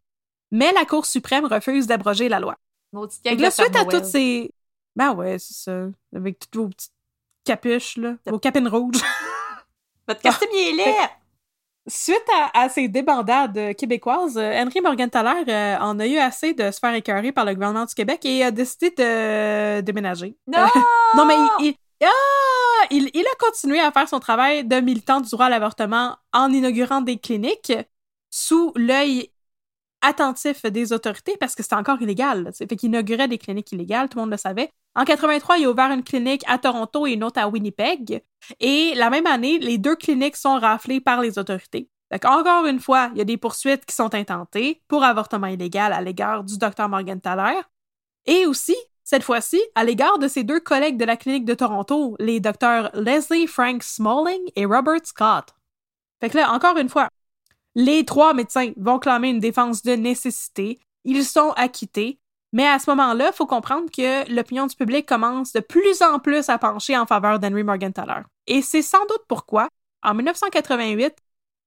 [0.51, 2.57] Mais la Cour suprême refuse d'abroger la loi.
[2.93, 4.51] Là, suite à toutes ces
[4.97, 5.87] ben ouais, c'est ça.
[6.15, 6.93] Avec toutes vos petites
[7.45, 8.17] capuches, là.
[8.27, 9.01] Vos capines rouges.
[10.09, 11.09] Votre costume, il est laid!
[11.89, 12.23] Suite
[12.55, 17.33] à, ces débandades québécoises, Henry Morgenthaler euh, en a eu assez de se faire écœurer
[17.33, 20.37] par le gouvernement du Québec et a décidé de déménager.
[20.47, 20.69] Non!
[21.17, 21.75] non, mais il,
[22.05, 22.87] ah!
[22.91, 26.53] il, il, a continué à faire son travail de militant du droit à l'avortement en
[26.53, 27.73] inaugurant des cliniques
[28.31, 29.33] sous l'œil
[30.03, 32.45] attentif des autorités parce que c'était encore illégal.
[32.45, 34.71] Là, fait qu'il inaugurait des cliniques illégales, tout le monde le savait.
[34.95, 38.23] En 83, il a ouvert une clinique à Toronto et une autre à Winnipeg.
[38.61, 41.89] Et la même année, les deux cliniques sont raflées par les autorités.
[42.11, 45.95] Donc, encore une fois, il y a des poursuites qui sont intentées pour avortement illégal
[45.95, 47.59] à l'égard du docteur Morgan Thaler.
[48.27, 52.15] Et aussi, cette fois-ci, à l'égard de ses deux collègues de la clinique de Toronto,
[52.19, 55.55] les docteurs Leslie Frank Smalling et Robert Scott.
[56.21, 57.09] Fait là, encore une fois,
[57.75, 60.79] les trois médecins vont clamer une défense de nécessité.
[61.05, 62.19] Ils sont acquittés.
[62.53, 66.19] Mais à ce moment-là, il faut comprendre que l'opinion du public commence de plus en
[66.19, 68.23] plus à pencher en faveur d'Henry Morgenthaler.
[68.47, 69.69] Et c'est sans doute pourquoi,
[70.03, 71.15] en 1988,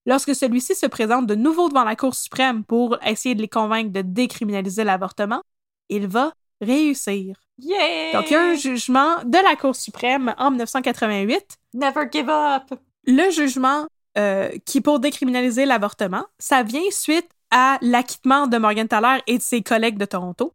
[0.06, 3.92] lorsque celui-ci se présente de nouveau devant la Cour suprême pour essayer de les convaincre
[3.92, 5.42] de décriminaliser l'avortement,
[5.90, 7.36] il va réussir.
[7.58, 8.14] Yeah!
[8.14, 11.58] Donc, il y a un jugement de la Cour suprême en 1988.
[11.74, 12.80] Never give up!
[13.08, 13.88] Le jugement
[14.18, 19.44] euh, qui, pour décriminaliser l'avortement, ça vient suite à l'acquittement de Morgan Thaler et de
[19.44, 20.54] ses collègues de Toronto.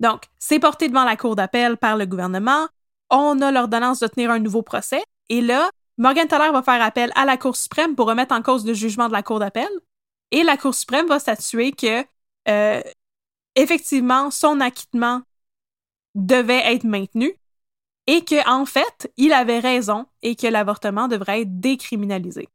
[0.00, 2.68] Donc, c'est porté devant la Cour d'appel par le gouvernement.
[3.10, 5.02] On a l'ordonnance de tenir un nouveau procès.
[5.28, 8.66] Et là, Morgan Thaler va faire appel à la Cour suprême pour remettre en cause
[8.66, 9.68] le jugement de la Cour d'appel.
[10.30, 12.04] Et la Cour suprême va statuer que,
[12.48, 12.82] euh,
[13.54, 15.22] effectivement, son acquittement
[16.14, 17.34] devait être maintenu
[18.06, 22.48] et que, en fait, il avait raison et que l'avortement devrait être décriminalisé.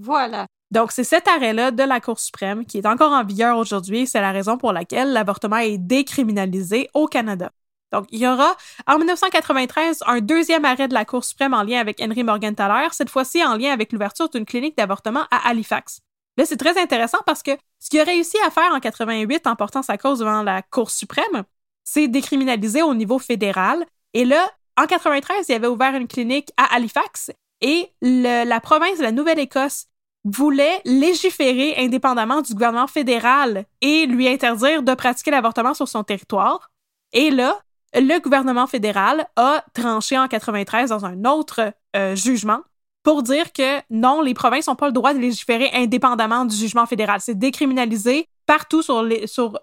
[0.00, 0.46] Voilà.
[0.70, 4.06] Donc, c'est cet arrêt-là de la Cour suprême qui est encore en vigueur aujourd'hui.
[4.06, 7.50] C'est la raison pour laquelle l'avortement est décriminalisé au Canada.
[7.90, 8.54] Donc, il y aura
[8.86, 13.08] en 1993 un deuxième arrêt de la Cour suprême en lien avec Henry Morgenthaler, cette
[13.08, 16.00] fois-ci en lien avec l'ouverture d'une clinique d'avortement à Halifax.
[16.36, 19.56] Là, c'est très intéressant parce que ce qu'il a réussi à faire en 88 en
[19.56, 21.44] portant sa cause devant la Cour suprême,
[21.82, 23.86] c'est décriminaliser au niveau fédéral.
[24.12, 24.46] Et là,
[24.76, 29.86] en 93, il avait ouvert une clinique à Halifax et la province de la Nouvelle-Écosse
[30.24, 36.70] voulait légiférer indépendamment du gouvernement fédéral et lui interdire de pratiquer l'avortement sur son territoire.
[37.12, 37.56] Et là,
[37.94, 42.60] le gouvernement fédéral a tranché en 93 dans un autre euh, jugement
[43.02, 46.84] pour dire que non, les provinces n'ont pas le droit de légiférer indépendamment du jugement
[46.84, 47.20] fédéral.
[47.20, 49.02] C'est décriminalisé partout sur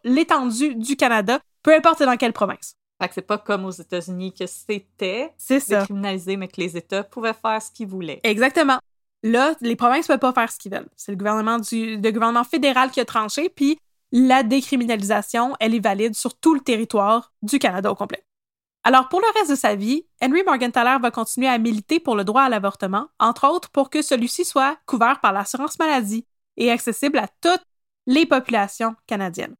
[0.03, 2.75] l'étendue du Canada, peu importe dans quelle province.
[3.01, 5.57] Fait que c'est pas comme aux États-Unis que c'était ça.
[5.81, 8.21] décriminalisé, mais que les États pouvaient faire ce qu'ils voulaient.
[8.23, 8.79] Exactement.
[9.23, 10.89] Là, les provinces peuvent pas faire ce qu'ils veulent.
[10.95, 13.77] C'est le gouvernement du le gouvernement fédéral qui a tranché, puis
[14.11, 18.23] la décriminalisation, elle est valide sur tout le territoire du Canada au complet.
[18.83, 22.23] Alors, pour le reste de sa vie, Henry Morgenthaler va continuer à militer pour le
[22.23, 26.23] droit à l'avortement, entre autres pour que celui-ci soit couvert par l'assurance maladie
[26.55, 27.63] et accessible à toutes
[28.05, 29.55] les populations canadiennes.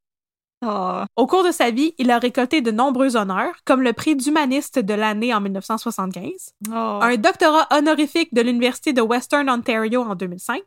[0.67, 1.03] Oh.
[1.15, 4.79] Au cours de sa vie, il a récolté de nombreux honneurs, comme le prix d'humaniste
[4.79, 6.71] de l'année en 1975, Oh.
[7.01, 10.61] un doctorat honorifique de l'Université de Western Ontario en 2005,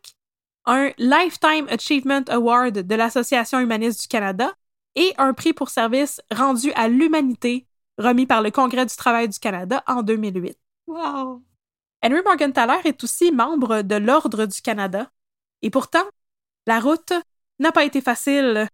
[0.66, 4.52] un Lifetime Achievement Award de l'Association humaniste du Canada
[4.94, 7.66] et un prix pour service rendu à l'humanité
[7.98, 10.56] remis par le Congrès du travail du Canada en 2008.
[10.86, 11.42] Wow.
[12.04, 15.10] Henry Morgenthaler est aussi membre de l'Ordre du Canada.
[15.62, 16.04] Et pourtant,
[16.66, 17.12] la route
[17.58, 18.68] n'a pas été facile.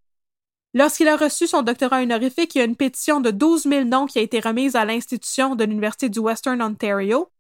[0.75, 4.07] Lorsqu'il a reçu son doctorat honorifique, il y a une pétition de 12 000 noms
[4.07, 7.31] qui a été remise à l'institution de l'Université du Western Ontario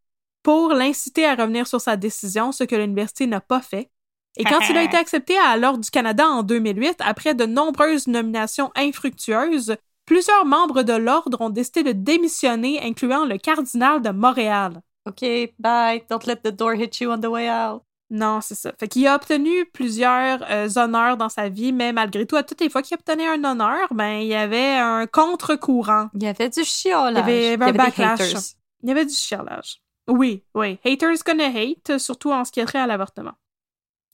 [0.44, 3.90] pour l'inciter à revenir sur sa décision, ce que l'université n'a pas fait.
[4.36, 8.06] Et quand il a été accepté à l'Ordre du Canada en 2008, après de nombreuses
[8.06, 14.80] nominations infructueuses, plusieurs membres de l'Ordre ont décidé de démissionner, incluant le cardinal de Montréal.
[15.06, 15.24] OK,
[15.58, 16.02] bye.
[16.08, 17.82] Don't let the door hit you on the way out.
[18.16, 18.70] Non, c'est ça.
[18.78, 22.60] Fait qu'il a obtenu plusieurs euh, honneurs dans sa vie, mais malgré tout, à toutes
[22.60, 26.10] les fois qu'il obtenait un honneur, ben, il y avait un contre-courant.
[26.14, 27.12] Il y avait du chiolage.
[27.12, 28.20] Il y avait- il y avait un backlash.
[28.20, 28.40] haters.
[28.84, 29.80] Il y avait du chialage.
[30.08, 30.78] Oui, oui.
[30.84, 33.32] Haters gonna hate, surtout en ce qui a trait à l'avortement.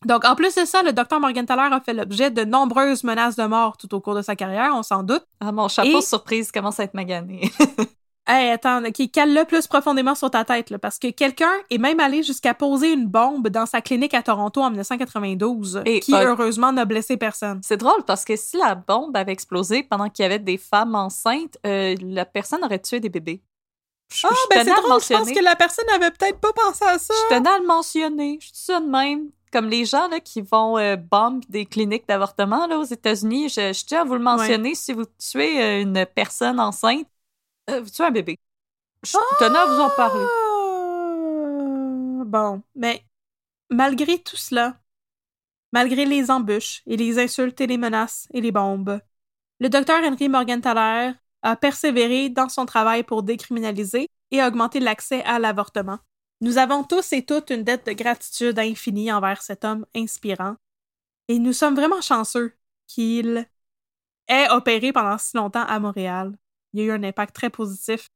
[0.06, 3.44] Donc, en plus de ça, le docteur Morgenthaler a fait l'objet de nombreuses menaces de
[3.44, 5.27] mort tout au cours de sa carrière, on s'en doute.
[5.40, 7.51] Ah, mon chapeau Et- surprise commence à être magané.
[8.26, 11.98] Hey, attends, qui cale-le plus profondément sur ta tête, là, parce que quelqu'un est même
[12.01, 16.28] allé jusqu'à poser une bombe dans sa clinique à Toronto en 1992, Et, qui euh,
[16.28, 17.60] heureusement n'a blessé personne.
[17.64, 20.94] C'est drôle parce que si la bombe avait explosé pendant qu'il y avait des femmes
[20.94, 23.42] enceintes, euh, la personne aurait tué des bébés.
[24.12, 26.84] Je, Ah, je ben c'est drôle, je pense que la personne n'avait peut-être pas pensé
[26.84, 27.14] à ça.
[27.30, 28.38] Je tenais à le mentionner.
[28.40, 29.30] Je dis ça de même.
[29.52, 33.84] Comme les gens là, qui vont euh, bomber des cliniques d'avortement aux États-Unis, je, je
[33.84, 34.74] tiens à vous le mentionner.
[34.76, 37.06] Si vous tuez euh, une personne enceinte,
[37.70, 38.38] euh, vous tuez un bébé.
[39.02, 40.24] Je tenais à vous en parler.
[40.24, 40.51] Ah,
[42.26, 43.05] Bon, mais
[43.70, 44.78] malgré tout cela,
[45.72, 49.01] malgré les embûches et les insultes et les menaces et les bombes,
[49.59, 55.38] le docteur Henry Morgenthaler a persévéré dans son travail pour décriminaliser et augmenter l'accès à
[55.38, 55.98] l'avortement.
[56.40, 60.56] Nous avons tous et toutes une dette de gratitude infinie envers cet homme inspirant,
[61.28, 62.55] et nous sommes vraiment chanceux
[62.86, 63.47] qu'il
[64.28, 66.36] ait opéré pendant si longtemps à Montréal.
[66.72, 68.09] Il y a eu un impact très positif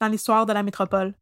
[0.00, 1.14] dans l'histoire de la métropole.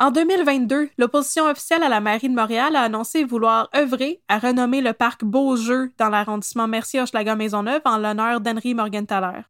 [0.00, 4.80] En 2022, l'opposition officielle à la mairie de Montréal a annoncé vouloir œuvrer à renommer
[4.80, 9.42] le parc Beaujeu dans l'arrondissement Mercier-Hochelaga-Maisonneuve en l'honneur d'Henry Morgenthaler.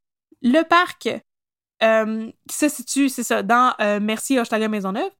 [0.42, 1.08] Le parc
[1.82, 5.10] euh, se situe, c'est ça, dans euh, Mercier-Hochelaga-Maisonneuve.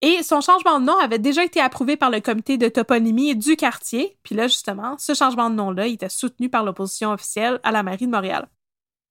[0.00, 3.56] Et son changement de nom avait déjà été approuvé par le comité de toponymie du
[3.56, 4.18] quartier.
[4.24, 8.06] Puis là, justement, ce changement de nom-là était soutenu par l'opposition officielle à la mairie
[8.06, 8.48] de Montréal.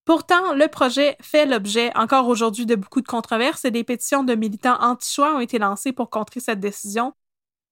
[0.07, 4.35] Pourtant, le projet fait l'objet encore aujourd'hui de beaucoup de controverses et des pétitions de
[4.35, 7.13] militants anti-choix ont été lancées pour contrer cette décision,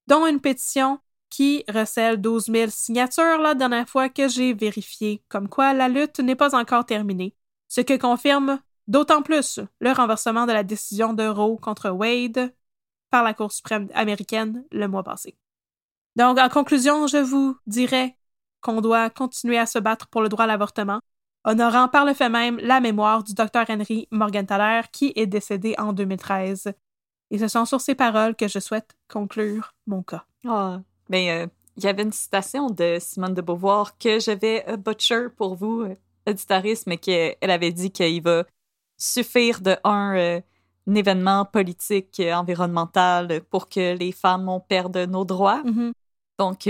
[0.07, 0.99] dont une pétition
[1.29, 6.19] qui recèle 12 000 signatures la dernière fois que j'ai vérifié, comme quoi la lutte
[6.19, 7.33] n'est pas encore terminée,
[7.69, 8.59] ce que confirme
[8.89, 12.53] d'autant plus le renversement de la décision de Roe contre Wade
[13.11, 15.37] par la Cour suprême américaine le mois passé.
[16.17, 18.17] Donc, en conclusion, je vous dirais
[18.59, 20.99] qu'on doit continuer à se battre pour le droit à l'avortement,
[21.45, 25.93] honorant par le fait même la mémoire du docteur Henry Morgenthaler qui est décédé en
[25.93, 26.73] 2013.
[27.31, 30.25] Et ce sont sur ces paroles que je souhaite conclure mon cas.
[30.47, 31.47] Ah, mais euh,
[31.77, 35.55] il y avait une citation de Simone de Beauvoir que je vais euh, butcher pour
[35.55, 35.95] vous, euh,
[36.27, 38.45] auditoristes, mais qu'elle avait dit qu'il va
[38.97, 40.41] suffire de un, euh,
[40.87, 45.63] un événement politique, euh, environnemental, pour que les femmes on perde nos droits.
[45.63, 45.93] Mhm.
[46.37, 46.69] Donc,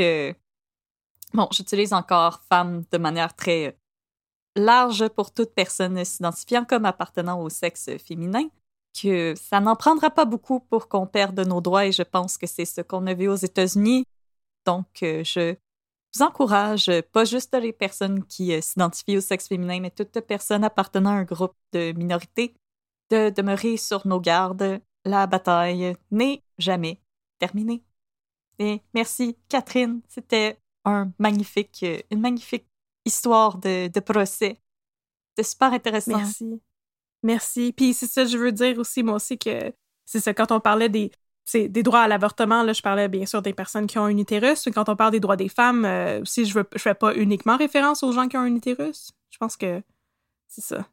[1.34, 3.76] bon, j'utilise encore femme de manière très
[4.56, 8.49] large pour toute personne s'identifiant comme appartenant au sexe féminin,
[8.99, 12.48] que ça n'en prendra pas beaucoup pour qu'on perde nos droits et je pense que
[12.48, 14.06] c'est ce qu'on a vu aux États-Unis.
[14.65, 15.56] Donc, euh, je
[16.14, 20.64] vous encourage, pas juste les personnes qui euh, s'identifient au sexe féminin, mais toute personne
[20.64, 22.56] appartenant à un groupe de minorités,
[23.11, 24.80] de demeurer sur nos gardes.
[25.03, 26.99] La bataille n'est jamais
[27.38, 27.84] terminée.
[28.60, 30.02] Et merci, Catherine.
[30.07, 32.65] C'était un magnifique, euh, une magnifique
[33.06, 34.60] histoire de, de procès.
[35.30, 36.18] C'était super intéressant.
[36.18, 36.61] Merci.
[37.23, 37.73] Merci.
[37.76, 39.73] Puis c'est ça, je veux dire aussi, moi aussi, que
[40.06, 41.11] c'est ça, quand on parlait des,
[41.44, 44.18] c'est des droits à l'avortement, là, je parlais bien sûr des personnes qui ont un
[44.18, 44.68] utérus.
[44.73, 47.57] Quand on parle des droits des femmes, euh, aussi, je ne je fais pas uniquement
[47.57, 49.11] référence aux gens qui ont un utérus.
[49.30, 49.82] Je pense que
[50.48, 50.86] c'est ça.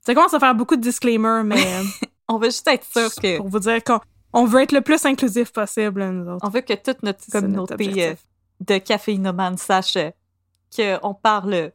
[0.00, 1.62] Ça commence à faire beaucoup de disclaimers, mais.
[1.80, 1.82] euh,
[2.28, 3.38] On veut juste être sûr que.
[3.38, 4.00] pour vous dire qu'on
[4.34, 6.46] on veut être le plus inclusif possible, nous autres.
[6.46, 8.14] On veut que toute notre C'est ça, notre communauté euh,
[8.60, 10.10] de caféinomanes sache euh,
[10.74, 11.72] qu'on parle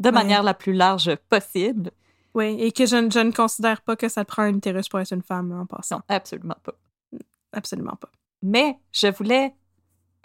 [0.00, 1.90] de manière la plus large possible.
[2.34, 4.88] Oui, et que je, ne- je ne considère pas que ça te prend un utérus
[4.90, 5.96] pour être une femme, en passant.
[5.96, 6.74] Non, absolument pas.
[7.52, 8.10] Absolument pas.
[8.42, 9.54] Mais je voulais.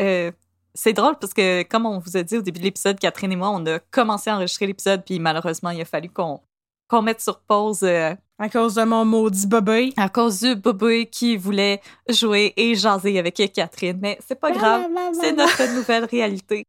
[0.01, 0.31] euh,
[0.73, 3.35] c'est drôle parce que, comme on vous a dit au début de l'épisode, Catherine et
[3.35, 6.41] moi, on a commencé à enregistrer l'épisode, puis malheureusement, il a fallu qu'on
[6.89, 9.93] qu'on mette sur pause euh, À cause de mon maudit bobby.
[9.95, 11.79] à cause du Boboy qui voulait
[12.09, 13.97] jouer et jaser avec Catherine.
[14.01, 16.65] Mais c'est pas grave, c'est notre nouvelle réalité.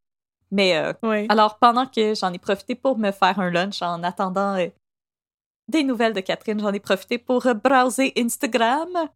[0.52, 1.26] Mais euh, Oui.
[1.30, 4.68] alors, pendant que j'en ai profité pour me faire un lunch en attendant euh,
[5.66, 9.08] des nouvelles de Catherine, j'en ai profité pour euh, browser Instagram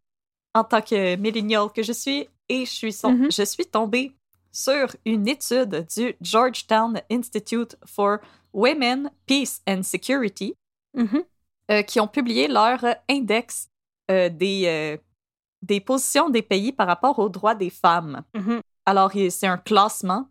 [0.55, 3.31] en tant que millennial que je suis et je suis, son- Mhm.
[3.31, 4.11] je suis tombée
[4.51, 8.17] sur une étude du Georgetown Institute for
[8.53, 10.55] Women, Peace and Security
[10.95, 11.23] Mhm.
[11.69, 13.69] euh, qui ont publié leur index
[14.09, 14.97] des,
[15.61, 18.23] des positions des pays par rapport aux droits des femmes.
[18.33, 18.61] Mhm.
[18.85, 20.27] Alors, c'est un classement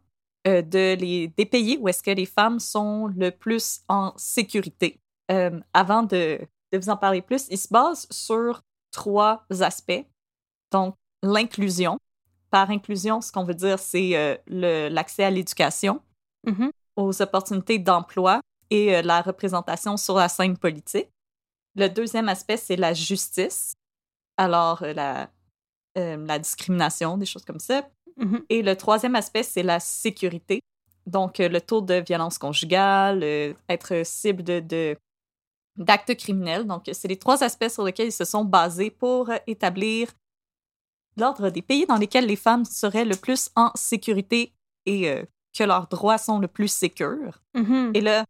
[0.47, 5.01] euh, de les, des pays où est-ce que les femmes sont le plus en sécurité.
[5.31, 6.39] Euh, avant de,
[6.73, 8.63] de vous en parler plus, il se base sur
[8.93, 10.05] trois aspects.
[10.73, 11.99] Donc, l'inclusion.
[12.51, 16.01] Par inclusion, ce qu'on veut dire, c'est euh, l'accès à l'éducation,
[16.47, 16.71] Mhm.
[16.95, 18.41] aux opportunités d'emploi
[18.71, 21.09] et la représentation sur la scène politique.
[21.75, 23.75] Le deuxième aspect, c'est la justice.
[24.37, 25.29] Alors, la,
[25.99, 27.89] euh, la discrimination, des choses comme ça.
[28.17, 28.45] Mhm.
[28.49, 30.61] Et le troisième aspect, c'est la sécurité.
[31.07, 34.97] Donc, euh, le taux de violence conjugale, euh, être cible de,
[35.77, 36.67] d'actes criminels.
[36.67, 40.09] Donc, c'est les trois aspects sur lesquels ils se sont basés pour euh, établir
[41.17, 44.53] l'ordre des pays dans lesquels les femmes seraient le plus en sécurité
[44.85, 45.23] et euh,
[45.57, 47.41] que leurs droits sont le plus sécures.
[47.55, 47.93] Mhm.
[47.95, 48.25] Et là,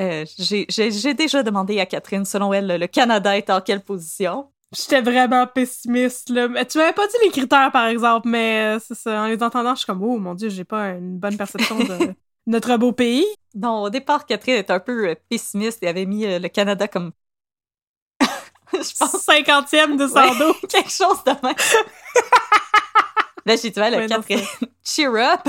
[0.00, 4.48] euh, j'ai déjà demandé à Catherine, selon elle, le Canada est en quelle position?
[4.76, 6.46] J'étais vraiment pessimiste, là.
[6.48, 9.22] Mais tu m'avais pas dit les critères, par exemple, mais euh, c'est ça.
[9.22, 12.14] En les entendant, je suis comme, oh mon dieu, j'ai pas une bonne perception de
[12.46, 13.24] notre beau pays.
[13.54, 16.86] Non, au départ, Catherine était un peu euh, pessimiste et avait mis euh, le Canada
[16.86, 17.12] comme.
[18.72, 20.52] Je pense Cinquantième de Ouais, Sando.
[20.68, 21.54] quelque chose de même.
[23.46, 24.44] Là, j'ai dit, ouais, le Ouais, non, Catherine,
[24.84, 25.48] cheer up!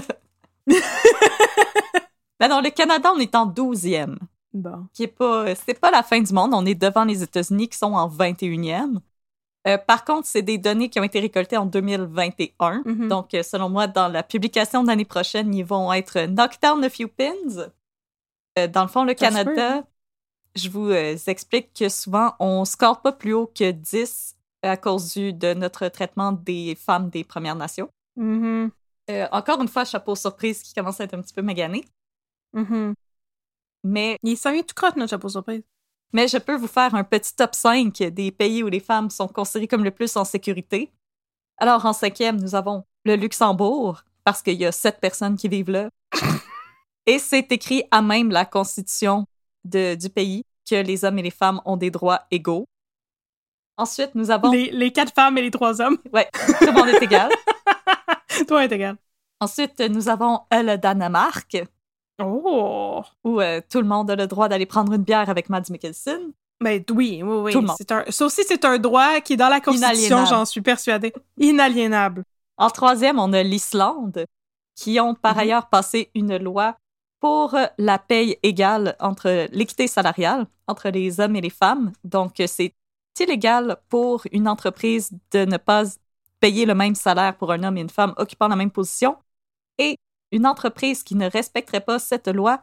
[2.39, 4.17] Ben non, le Canada, on est en 12e,
[4.53, 4.87] Bon.
[4.93, 6.51] qui est pas, c'est pas la fin du monde.
[6.53, 8.99] On est devant les États-Unis qui sont en 21e.
[9.67, 12.83] Euh, par contre, c'est des données qui ont été récoltées en 2021.
[12.85, 13.07] Mhm.
[13.09, 16.83] Donc, euh, selon moi, dans la publication de l'année prochaine, ils vont être knocked down
[16.83, 17.69] a few pins.
[18.57, 19.83] Euh, dans le fond, le Ça Canada,
[20.55, 25.13] je vous euh, explique que souvent, on score pas plus haut que 10 à cause
[25.13, 27.89] du, de notre traitement des femmes des Premières Nations.
[28.15, 28.71] Mhm.
[29.09, 31.85] Euh, encore une fois, chapeau surprise qui commence à être un petit peu magané.
[32.53, 32.93] Mhm.
[33.83, 35.63] Mais Il s'en vient tout crotte, notre chapeau surprise.
[36.13, 39.27] Mais je peux vous faire un petit top 5 des pays où les femmes sont
[39.27, 40.91] considérées comme le plus en sécurité.
[41.57, 45.69] Alors, en cinquième, nous avons le Luxembourg, parce qu'il y a sept personnes qui vivent
[45.71, 45.89] là.
[47.05, 49.25] Et c'est écrit à même la constitution
[49.63, 52.65] de- du pays que les hommes et les femmes ont des droits égaux.
[53.77, 54.51] Ensuite, nous avons...
[54.51, 55.97] Les, les quatre femmes et les trois hommes.
[56.13, 56.27] Ouais,
[56.59, 57.29] tout le monde est égal.
[58.47, 58.97] Toi, est égal.
[59.39, 61.57] Ensuite, nous avons euh, le Danemark,
[62.21, 63.01] Oh!
[63.23, 66.31] où euh, tout le monde a le droit d'aller prendre une bière avec Mads Mikkelsen.
[66.61, 67.51] Mais oui, oui, oui.
[67.53, 67.75] Tout le monde.
[67.77, 71.13] C'est un, ça aussi, c'est un droit qui est dans la Constitution, j'en suis persuadée.
[71.37, 72.23] Inaliénable.
[72.57, 74.25] En troisième, on a l'Islande,
[74.75, 75.39] qui ont par Mhm.
[75.39, 76.75] ailleurs passé une loi
[77.21, 81.91] pour euh, la paye égale entre l'équité salariale entre les hommes et les femmes.
[82.03, 82.73] Donc, euh, c'est
[83.19, 85.83] illégal pour une entreprise de ne pas
[86.39, 89.17] payer le même salaire pour un homme et une femme occupant la même position.
[89.77, 89.97] Et
[90.31, 92.61] une entreprise qui ne respecterait pas cette loi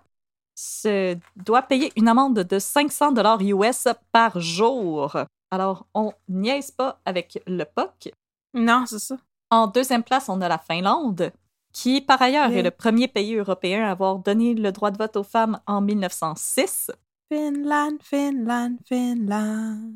[0.55, 5.17] se doit payer une amende de 500 dollars US par jour.
[5.51, 8.13] Alors, on niaise pas avec le POC.
[8.55, 9.17] Non, c'est ça.
[9.51, 11.31] En deuxième place, on a la Finlande,
[11.73, 15.17] qui par ailleurs est le premier pays européen à avoir donné le droit de vote
[15.17, 16.91] aux femmes en 1906.
[17.31, 19.93] Finland, Finland, Finland.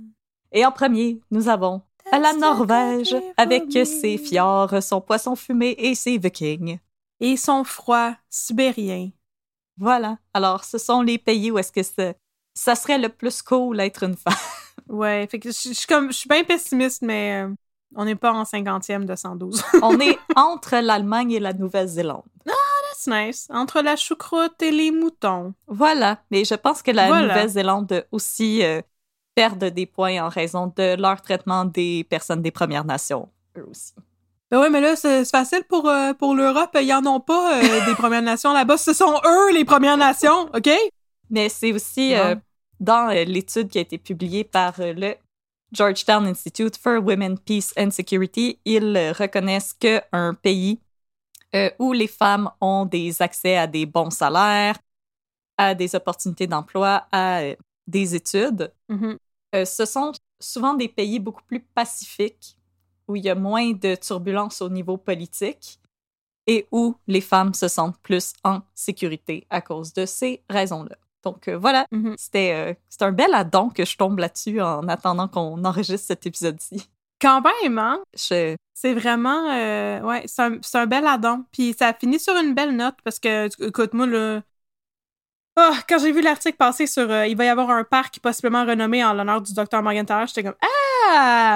[0.53, 1.81] Et en premier, nous avons
[2.13, 6.79] la Norvège avec ses fjords, son poisson fumé et ses vikings.
[7.21, 9.11] Et son froid sibérien.
[9.77, 10.19] Voilà.
[10.35, 12.15] Alors, ce sont les pays où est-ce que ça,
[12.55, 14.35] ça serait le plus cool d'être une femme.
[14.89, 17.55] Ouais, fait que je je suis comme, je suis bien pessimiste, mais euh,
[17.97, 19.63] On n'est pas en 50e de 112.
[19.83, 22.25] On est entre l'Allemagne et la Nouvelle-Zélande.
[22.45, 23.47] That's nice.
[23.51, 25.55] Entre la choucroute et les moutons.
[25.67, 26.23] Voilà.
[26.31, 27.29] Mais je pense que la Voilà.
[27.29, 28.83] Nouvelle-Zélande aussi euh,
[29.35, 33.95] perdent des points en raison de leur traitement des personnes des Premières Nations, eux aussi.
[34.51, 36.77] Ben ouais, mais là, c'est facile pour, euh, pour l'Europe.
[36.81, 38.79] Ils en ont pas euh, des Premières Nations là-bas.
[38.79, 40.69] Ce sont eux, les Premières Nations, OK?
[41.31, 42.35] Mais c'est aussi euh,
[42.81, 45.15] dans l'étude qui a été publiée par le
[45.73, 50.81] Georgetown Institute for Women, Peace and Security, ils reconnaissent qu'un pays
[51.79, 54.77] où les femmes ont des accès à des bons salaires,
[55.57, 57.43] à des opportunités d'emploi, à
[57.87, 59.17] des études, Mhm.
[59.55, 62.57] euh, ce sont souvent des pays beaucoup plus pacifiques,
[63.11, 65.81] où il y a moins de turbulences au niveau politique
[66.47, 70.97] et où les femmes se sentent plus en sécurité à cause de ces raisons-là.
[71.23, 72.15] Donc euh, voilà, Mhm.
[72.17, 76.25] c'était euh, c'est un bel addon que je tombe là-dessus en attendant qu'on enregistre cet
[76.27, 76.89] épisode-ci.
[77.21, 78.01] Quand même, hein?
[78.15, 78.57] Je...
[78.73, 79.51] C'est vraiment...
[79.51, 81.45] euh, ouais, c'est un, bel addon.
[81.53, 84.41] Puis ça finit sur une belle note parce que, écoute, moi, là...
[85.57, 89.05] Ah, quand j'ai vu l'article passer sur il va y avoir un parc possiblement renommé
[89.05, 90.80] en l'honneur du docteur Morgan Taylor, j'étais comme Ah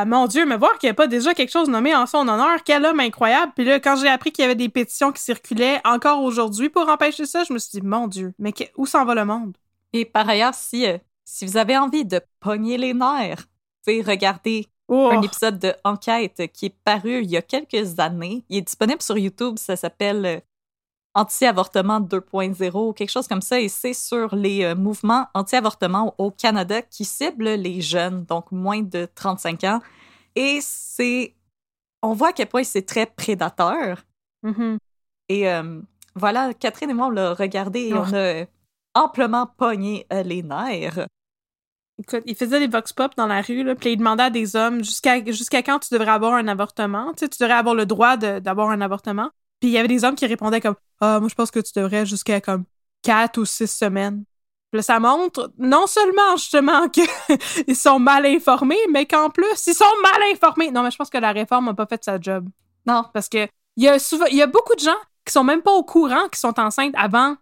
[0.06, 2.62] mon Dieu, mais voir qu'il n'y a pas déjà quelque chose nommé en son honneur,
[2.64, 3.52] quel homme incroyable.
[3.54, 6.88] Puis là, quand j'ai appris qu'il y avait des pétitions qui circulaient encore aujourd'hui pour
[6.88, 9.56] empêcher ça, je me suis dit Mon Dieu, mais que- où s'en va le monde?
[9.92, 14.02] Et par ailleurs, si, euh, si vous avez envie de pogner les nerfs, vous pouvez
[14.02, 15.08] regarder Oh.
[15.10, 18.44] un épisode de Enquête qui est paru il y a quelques années.
[18.50, 20.40] Il est disponible sur YouTube, ça s'appelle euh,
[21.14, 26.30] Anti-avortement 2.0 ou quelque chose comme ça, et c'est sur les euh, mouvements anti-avortement au
[26.32, 29.80] Canada qui ciblent les jeunes, donc moins de 35 ans.
[30.34, 31.34] Et c'est...
[32.02, 34.02] On voit à quel point c'est très prédateur.
[34.42, 34.78] Mhm.
[35.28, 35.80] Et euh,
[36.16, 38.02] voilà, Catherine et moi, on l'a regardé et Oh.
[38.06, 38.44] on a
[38.94, 41.06] amplement pogné euh, les nerfs.
[42.00, 44.56] Écoute, il faisait des vox pop dans la rue, là, puis il demandait à des
[44.56, 47.12] hommes jusqu'à jusqu'à quand tu devrais avoir un avortement?
[47.14, 49.30] Tu sais, tu devrais avoir le droit d'avoir un avortement?
[49.60, 50.74] Puis il y avait des hommes qui répondaient comme
[51.04, 52.64] Ah, moi, je pense que tu devrais jusqu'à comme
[53.02, 54.24] quatre ou six semaines.
[54.70, 56.88] Puis là, ça montre non seulement justement
[57.66, 60.70] qu'ils sont mal informés, mais qu'en plus, ils sont mal informés.
[60.70, 62.48] Non, mais je pense que la réforme n'a pas fait sa job.
[62.86, 65.44] Non, Parce que il y a souvent, il y a beaucoup de gens qui sont
[65.44, 67.36] même pas au courant qui sont enceintes avant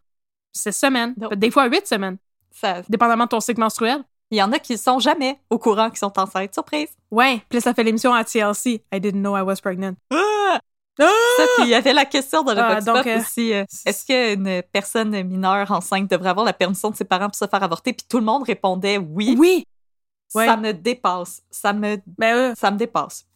[0.52, 2.16] six semaines, des fois huit semaines,
[2.50, 4.02] ça, dépendamment de ton cycle menstruel.
[4.30, 6.54] il y en a qui sont jamais au courant qu'ils sont enceintes.
[6.54, 6.88] Surprise!
[7.10, 8.82] Ouais, puis là, ça fait l'émission à TLC.
[8.92, 9.94] I didn't know I was pregnant.
[10.10, 10.58] Ah!
[10.98, 13.52] Ça, puis il y avait la question dans le Ah, donc, euh, aussi.
[13.54, 17.46] euh, Est-ce qu'une personne mineure enceinte devrait avoir la permission de ses parents pour se
[17.46, 17.92] faire avorter?
[17.92, 19.34] Puis tout le monde répondait oui.
[19.38, 19.66] Oui!
[20.34, 20.46] ouais.
[20.46, 21.42] Ça me dépasse.
[21.50, 23.26] Ça me, Ben, euh, ça me dépasse.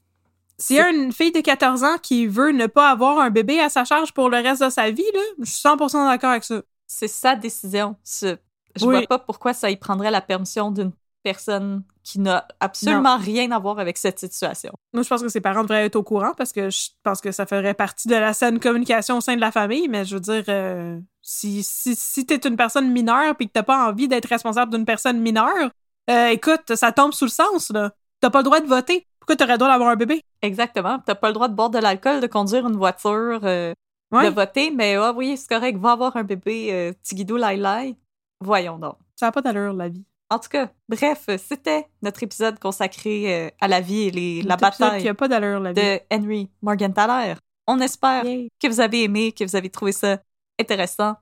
[0.59, 3.59] s'il y a une fille de 14 ans qui veut ne pas avoir un bébé
[3.61, 6.45] à sa charge pour le reste de sa vie, là, je suis 100% d'accord avec
[6.45, 6.61] ça.
[6.87, 7.97] C'est sa décision.
[8.05, 8.37] Je
[8.83, 8.97] Oui.
[8.97, 10.93] vois pas pourquoi ça y prendrait la permission d'une
[11.23, 14.73] personne qui n'a absolument rien à voir avec cette situation.
[14.95, 17.33] Moi, je pense que ses parents devraient être au courant parce que je pense que
[17.33, 20.21] ça ferait partie de la saine communication au sein de la famille, mais je veux
[20.21, 24.29] dire, euh, si, si, si t'es une personne mineure puis que t'as pas envie d'être
[24.29, 25.71] responsable d'une personne mineure,
[26.09, 27.91] euh, écoute, ça tombe sous le sens, là.
[28.21, 29.05] T'as pas le droit de voter.
[29.19, 30.23] Pourquoi t'aurais le droit d'avoir un bébé?
[30.43, 31.01] Exactement.
[31.05, 33.75] T'as pas le droit de boire de l'alcool, de conduire une voiture, euh,
[34.13, 34.31] Ouais.
[34.31, 37.97] de voter, mais ah oui, c'est correct, va avoir un bébé euh, Tigidou Lai Lai.
[38.41, 38.95] Voyons donc.
[39.17, 40.05] Ça n'a pas d'allure, la vie.
[40.29, 44.57] En tout cas, bref, c'était notre épisode consacré euh, à la vie et les, la
[44.57, 45.81] bataille qui a pas d'allure, la vie.
[45.81, 47.35] de Henry Morgenthaler.
[47.69, 48.51] On espère Yay.
[48.61, 50.19] que vous avez aimé, que vous avez trouvé ça
[50.61, 51.15] intéressant.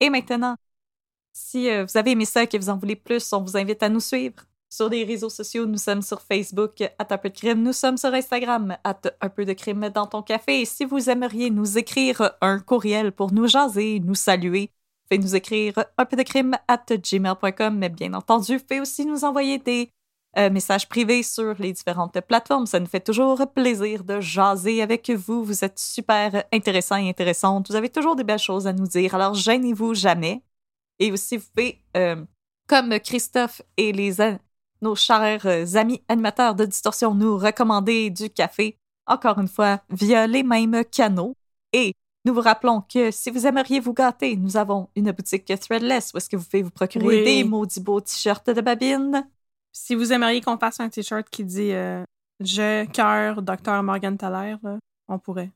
[0.00, 0.56] Et maintenant,
[1.32, 3.82] si euh, vous avez aimé ça et que vous en voulez plus, on vous invite
[3.82, 5.66] à nous suivre sur les réseaux sociaux.
[5.66, 7.62] Nous sommes sur Facebook, à un peu de crime.
[7.62, 10.60] Nous sommes sur Instagram, à un peu de crime dans ton café.
[10.60, 14.70] Et si vous aimeriez nous écrire un courriel pour nous jaser, nous saluer,
[15.08, 17.76] faites nous écrire un peu de crime at gmail.com.
[17.76, 19.90] Mais bien entendu, faites aussi nous envoyer des
[20.36, 22.66] euh, messages privés sur les différentes plateformes.
[22.66, 25.44] Ça nous fait toujours plaisir de jaser avec vous.
[25.44, 27.70] Vous êtes super intéressants et intéressantes.
[27.70, 29.14] Vous avez toujours des belles choses à nous dire.
[29.14, 30.42] Alors, gênez-vous jamais.
[30.98, 32.24] Et aussi, vous pouvez, euh,
[32.66, 34.16] comme Christophe et les,
[34.80, 38.76] nos chers euh, amis animateurs de Distorsion, nous recommander du café,
[39.06, 41.36] encore une fois, via les mêmes canaux.
[41.72, 41.94] Et
[42.24, 46.16] nous vous rappelons que si vous aimeriez vous gâter, nous avons une boutique Threadless où
[46.18, 47.24] est-ce que vous pouvez vous procurer Oui.
[47.24, 49.28] des maudits beaux t-shirts de babine.
[49.72, 52.02] Si vous aimeriez qu'on fasse un t-shirt qui dit euh,
[52.40, 54.56] Je, cœur, docteur Morgan Thaler,
[55.08, 55.50] on pourrait.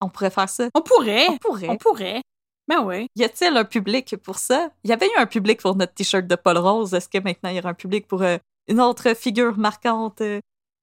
[0.00, 0.68] On pourrait faire ça.
[0.74, 1.26] On pourrait!
[1.28, 1.68] On pourrait.
[1.68, 2.22] On pourrait.
[2.68, 3.06] Ben oui.
[3.16, 4.70] Y a-t-il un public pour ça?
[4.84, 6.94] Il y avait eu un public pour notre t-shirt de Paul Rose?
[6.94, 8.38] Est-ce que maintenant il y aura un public pour euh,
[8.68, 10.40] une autre figure marquante euh,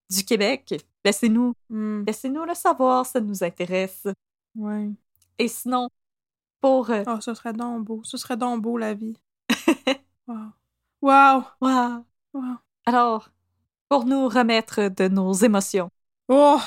[0.09, 0.75] du Québec?
[1.03, 4.07] Laissez-nous, Hmm, laissez-nous le savoir, ça nous intéresse.
[4.55, 4.89] Ouais.
[5.39, 5.89] Et sinon,
[6.61, 6.89] pour...
[6.91, 8.01] euh, Oh, ce serait donc beau.
[8.03, 9.15] Ce serait donc beau, la vie.
[10.27, 10.53] wow.
[11.01, 11.43] Wow.
[11.61, 12.05] wow.
[12.33, 12.57] Wow.
[12.85, 13.29] Alors,
[13.89, 15.89] pour nous remettre de nos émotions,
[16.29, 16.59] Oh!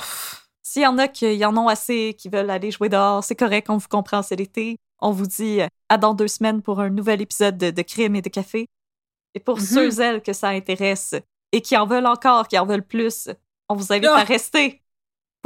[0.63, 3.69] S'il y en a qui en ont assez, qui veulent aller jouer dehors, c'est correct,
[3.69, 4.77] on vous comprend, c'est l'été.
[4.99, 8.15] On vous dit euh, à dans deux semaines pour un nouvel épisode de, de Crime
[8.15, 8.67] et de Café.
[9.35, 9.63] Et pour Mhm.
[9.65, 11.15] ceux, elles, que ça intéresse
[11.53, 13.29] et qui en veulent encore, qui en veulent plus,
[13.69, 14.19] on vous invite Ah!
[14.21, 14.81] à rester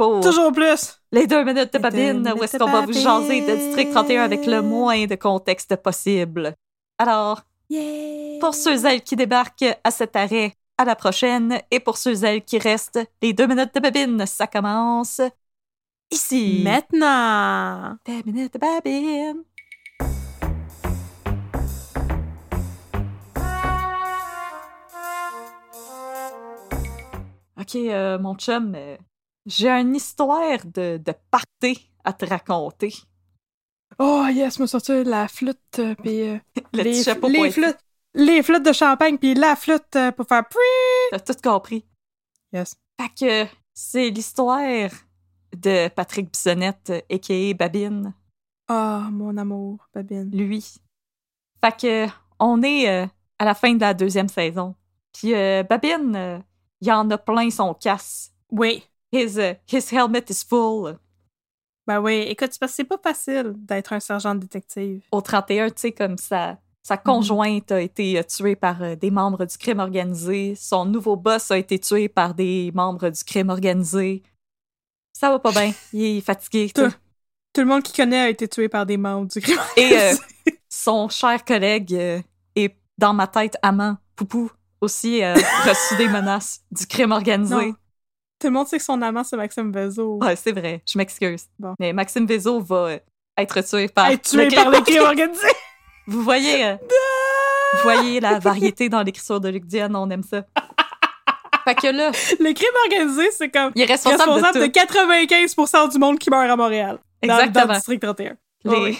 [0.02, 1.00] pour Toujours plus!
[1.12, 3.54] les deux minutes de babine, où est-ce qu'on va vous jaser de.
[3.54, 6.56] District 31 avec le moins de contexte possible?
[6.98, 8.40] Alors, Yeah!
[8.40, 11.60] pour ceux, elles qui débarquent à cet arrêt, à la prochaine.
[11.70, 15.20] Et pour ceux, elles qui restent, les deux minutes de babine, ça commence
[16.10, 16.62] ici.
[16.64, 17.96] Maintenant!
[18.04, 19.44] Deux minutes de babine.
[27.56, 28.96] Ok, euh, mon chum, euh,
[29.46, 32.92] j'ai une histoire de, de party à te raconter.
[33.98, 36.38] Oh yes, me sortir la flûte euh, puis euh,
[36.72, 37.52] Le les, petit chapeau les pointu.
[37.62, 37.78] flûtes,
[38.14, 40.58] les flûtes de champagne puis la flûte euh, pour faire pri.
[41.10, 41.84] T'as tout compris.
[42.52, 42.74] Yes.
[43.00, 43.10] Fait
[43.46, 44.90] que c'est l'histoire
[45.56, 47.54] de Patrick Bissonnette, a.k.a.
[47.54, 48.14] Babine,
[48.68, 50.30] Ah, mon amour, Babine.
[50.30, 50.74] lui.
[51.62, 53.06] Fait que on est euh,
[53.38, 54.74] à la fin de la deuxième saison.
[55.12, 56.38] Puis euh, Babine, euh,
[56.80, 58.32] il y en a plein son casse.
[58.50, 58.82] Oui.
[59.12, 60.96] His, uh, his helmet is full.
[61.86, 65.02] Ben oui, écoute, parce que c'est pas facile d'être un sergent de détective.
[65.10, 67.02] Au 31, tu sais, comme sa, sa Mhm.
[67.04, 70.54] conjointe a été euh, tuée par euh, des membres du crime organisé.
[70.54, 74.22] Son nouveau boss a été tué par des membres du crime organisé.
[75.12, 75.72] Ça va pas bien.
[75.92, 76.70] Il est fatigué.
[76.74, 76.88] Tout,
[77.52, 79.58] tout le monde qui connaît a été tué par des membres du crime.
[79.76, 80.14] Et euh,
[80.68, 82.20] son cher collègue euh,
[82.54, 87.54] est dans ma tête amant, Poupou, aussi euh, reçu des menaces du crime organisé.
[87.54, 87.74] Non.
[88.42, 89.72] Tout le monde sait que son amant, c'est Maxime.
[90.20, 91.44] Ouais, c'est vrai, je m'excuse.
[91.60, 91.74] Bon.
[91.78, 92.94] Mais Maxime Vézo va
[93.38, 95.46] être tué par Être tué le par crime organisés.
[96.08, 96.74] Vous voyez, euh,
[97.74, 100.42] vous voyez la variété dans l'écriture de Luc Diane, on aime ça.
[101.64, 102.10] fait que là,
[102.40, 104.94] Les crimes organisés, c'est comme il est responsable, responsable de de, tout.
[104.96, 106.98] 95% du monde qui meurt à Montréal.
[107.22, 107.66] Dans- Dans, Exactement.
[107.74, 108.36] le district 31.
[108.64, 108.96] Les- ouais.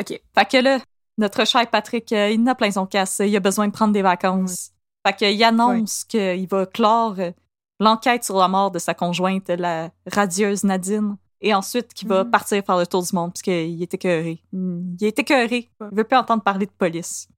[0.00, 0.20] OK.
[0.34, 0.78] Fait que là,
[1.18, 3.20] notre cher Patrick, euh, il en a plein son casse.
[3.22, 4.70] Il a besoin de prendre des vacances.
[5.06, 7.32] Fait qu'il annonce qu'il va clore euh,
[7.80, 11.16] l'enquête sur la mort de sa conjointe, la radieuse Nadine.
[11.42, 12.30] Et ensuite, qu'il va Mhm.
[12.30, 14.42] partir faire le tour du monde, parce qu'il est écœuré.
[14.52, 15.68] Mm, Il est écœuré.
[15.92, 17.28] Il veut plus entendre parler de police.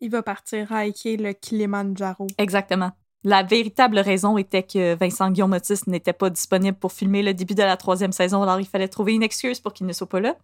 [0.00, 2.26] Il va partir hiker le Kilimanjaro.
[2.38, 2.92] Exactement.
[3.24, 7.54] La véritable raison était que Vincent Guillaume Otis n'était pas disponible pour filmer le début
[7.54, 10.18] de la troisième saison, alors il fallait trouver une excuse pour qu'il ne soit pas
[10.20, 10.34] là.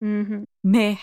[0.00, 0.44] Mhm.
[0.64, 0.98] Mais,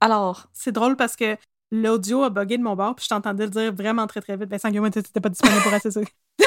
[0.00, 1.36] alors, C'est drôle parce que
[1.72, 4.48] l'audio a bugué de mon bord, puis je t'entendais le dire vraiment très très vite.
[4.48, 6.00] Vincent Guillaume t'étais pas disponible pour assez ça.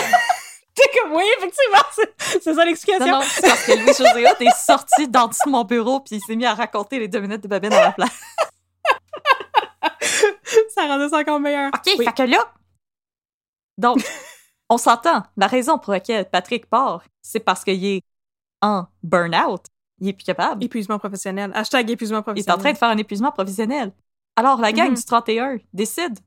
[0.76, 1.80] T'es comme, oui, effectivement,
[2.20, 3.08] c'est ça Non, l'explication.
[3.08, 6.22] non, c'est parce que Louis José est sorti d'en dessous de mon bureau puis il
[6.22, 8.22] s'est mis à raconter les deux minutes de Babine à la place.
[10.76, 11.72] ça rendait ça encore meilleur.
[11.74, 12.06] OK, Oui.
[12.06, 12.40] fait que là...
[13.78, 13.98] Donc,
[14.70, 15.24] on s'entend.
[15.38, 18.02] La raison pour laquelle Patrick part, c'est parce qu'il est
[18.62, 19.62] en burn-out.
[20.00, 20.64] Il est plus capable.
[20.64, 21.52] Épuisement professionnel.
[21.54, 22.56] Hashtag épuisement Il est professionnel.
[22.58, 23.94] en train de faire un épuisement professionnel.
[24.36, 24.96] Alors, la gang Mhm.
[24.96, 26.20] du 31 décide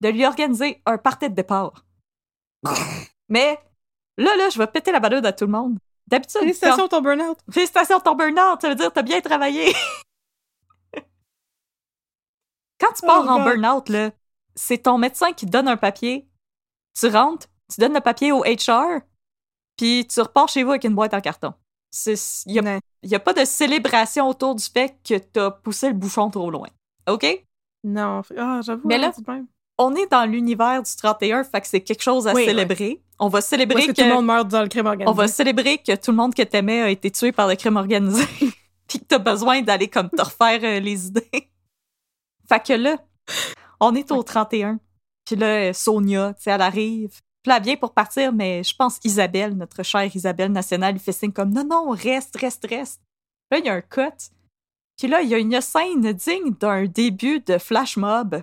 [0.00, 1.84] de lui organiser un party de départ.
[3.28, 3.58] Mais
[4.18, 5.78] là, là, je vais péter la balade à tout le monde.
[6.08, 7.38] D'habitude, quand- Félicitations ton burn-out.
[7.50, 9.72] Félicitations ton burn-out, ça veut dire que t'as bien travaillé.
[12.80, 14.10] Quand tu pars Oh en burn-out, là,
[14.56, 16.28] c'est ton médecin qui te donne un papier.
[16.98, 19.00] Tu rentres, tu donnes le papier au HR,
[19.76, 21.54] puis tu repars chez vous avec une boîte en carton.
[22.06, 22.58] Il n'y
[23.14, 26.68] a, a pas de célébration autour du fait que t'as poussé le bouchon trop loin.
[27.08, 27.24] OK?
[27.84, 28.22] Non.
[28.36, 28.86] Ah, j'avoue.
[28.86, 29.46] Mais là, hein, de même.
[29.78, 33.02] On est dans l'univers du 31, fait que c'est quelque chose à Oui, célébrer.
[33.18, 34.02] On va célébrer que, que...
[34.02, 35.10] tout le monde meurt dans le crime organisé.
[35.10, 37.76] On va célébrer que tout le monde que t'aimais a été tué par le crime
[37.76, 38.24] organisé.
[38.88, 41.30] Puis que t'as besoin d'aller comme te refaire euh, les idées.
[42.48, 42.98] fait que là,
[43.80, 44.78] on est au 31.
[45.24, 47.10] Puis là, Sonia, tu sais, elle arrive.
[47.42, 51.00] Puis là, elle vient pour partir, mais je pense Isabelle, notre chère Isabelle nationale, lui
[51.00, 53.00] fait signe comme non, non, reste, reste, reste.
[53.50, 54.30] Là, il y a un cut.
[55.02, 58.40] Puis là, il y a une scène digne d'un début de flash mob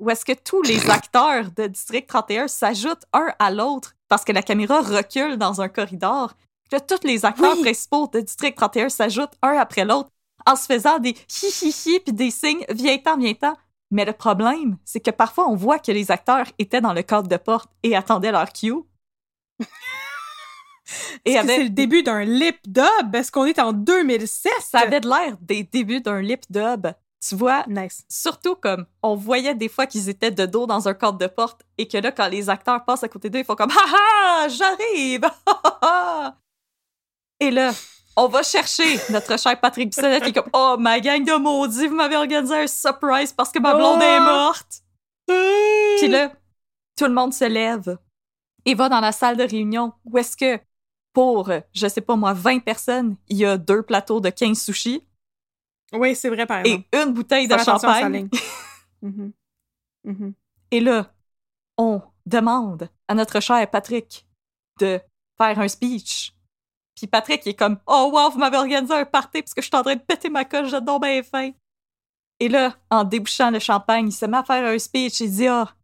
[0.00, 4.32] où est-ce que tous les acteurs de District 31 s'ajoutent un à l'autre parce que
[4.32, 6.34] la caméra recule dans un corridor.
[6.72, 7.62] Là, tous les acteurs Oui.
[7.62, 10.10] principaux de District 31 s'ajoutent un après l'autre
[10.44, 13.54] en se faisant des hi hi hi puis des signes viens-t'en, viens-t'en.
[13.92, 17.28] Mais le problème, c'est que parfois on voit que les acteurs étaient dans le cadre
[17.28, 18.82] de porte et attendaient leur cue.
[21.24, 23.14] et avec c'est le début d'un lip dub?
[23.14, 24.52] Est-ce qu'on est en 2007?
[24.60, 26.88] ça avait de l'air des débuts d'un lip dub.
[27.26, 28.04] Tu vois, Nice.
[28.10, 31.62] surtout comme on voyait des fois qu'ils étaient de dos dans un cadre de porte
[31.78, 34.48] et que là, quand les acteurs passent à côté d'eux, ils font comme Ha ha,
[34.48, 35.22] j'arrive!
[37.40, 37.72] Et là,
[38.16, 41.86] on va chercher notre cher Patrick Bissonnette qui est comme Oh, ma gang de maudits,
[41.88, 44.82] vous m'avez organisé un surprise parce que ma blonde est morte!
[45.26, 46.30] Puis là,
[46.96, 47.96] tout le monde se lève
[48.66, 50.60] et va dans la salle de réunion où est-ce que
[51.14, 54.60] pour, euh, je sais pas moi, 20 personnes, il y a deux plateaux de 15
[54.60, 55.02] sushis
[55.92, 56.84] Oui, c'est vrai, par exemple.
[56.92, 58.28] et une bouteille de champagne.
[59.00, 59.32] Mhm.
[60.04, 60.34] Mhm.
[60.70, 61.10] Et là,
[61.78, 64.26] on demande à notre cher Patrick
[64.80, 65.00] de
[65.38, 66.34] faire un speech.
[66.96, 69.66] Puis Patrick il est comme Oh wow, vous m'avez organisé un party parce que je
[69.66, 71.50] suis en train de péter ma coche, j'ai donc bien faim.
[72.40, 75.20] Et là, en débouchant le champagne, il se met à faire un speech.
[75.20, 75.74] Il dit Ah,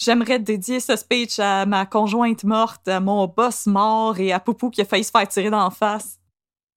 [0.00, 4.70] j'aimerais dédier ce speech à ma conjointe morte, à mon boss mort et à Poupou
[4.70, 6.18] qui a failli se faire tirer dans la face.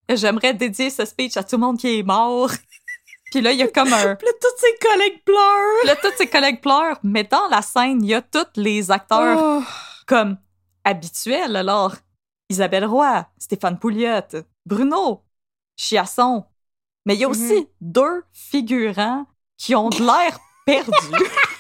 [0.10, 2.50] J'aimerais dédier ce speech à tout le monde qui est mort.
[3.32, 4.16] Puis là, il y a comme un.
[4.16, 5.86] Puis là, tous ses collègues pleurent.
[5.86, 9.40] Là, tous ses collègues pleurent, mais dans la scène, il y a tous les acteurs
[9.42, 9.64] Oh.
[10.06, 10.38] comme
[10.84, 11.56] habituels.
[11.56, 11.96] Alors,
[12.50, 15.24] Isabelle Roy, Stéphane Pouliot, Bruno,
[15.78, 16.46] Chiasson.
[17.06, 17.66] Mais il y a aussi Mhm.
[17.82, 19.26] deux figurants
[19.58, 20.92] qui ont de l'air perdus.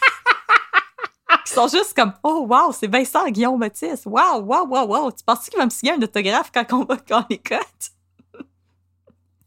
[1.53, 4.05] sont juste comme Oh, wow, c'est Vincent Guillaume Matisse.
[4.05, 5.11] Wow, wow, wow, wow.
[5.11, 7.59] Tu penses qu'il va me signer un autographe quand on va quand on les cote?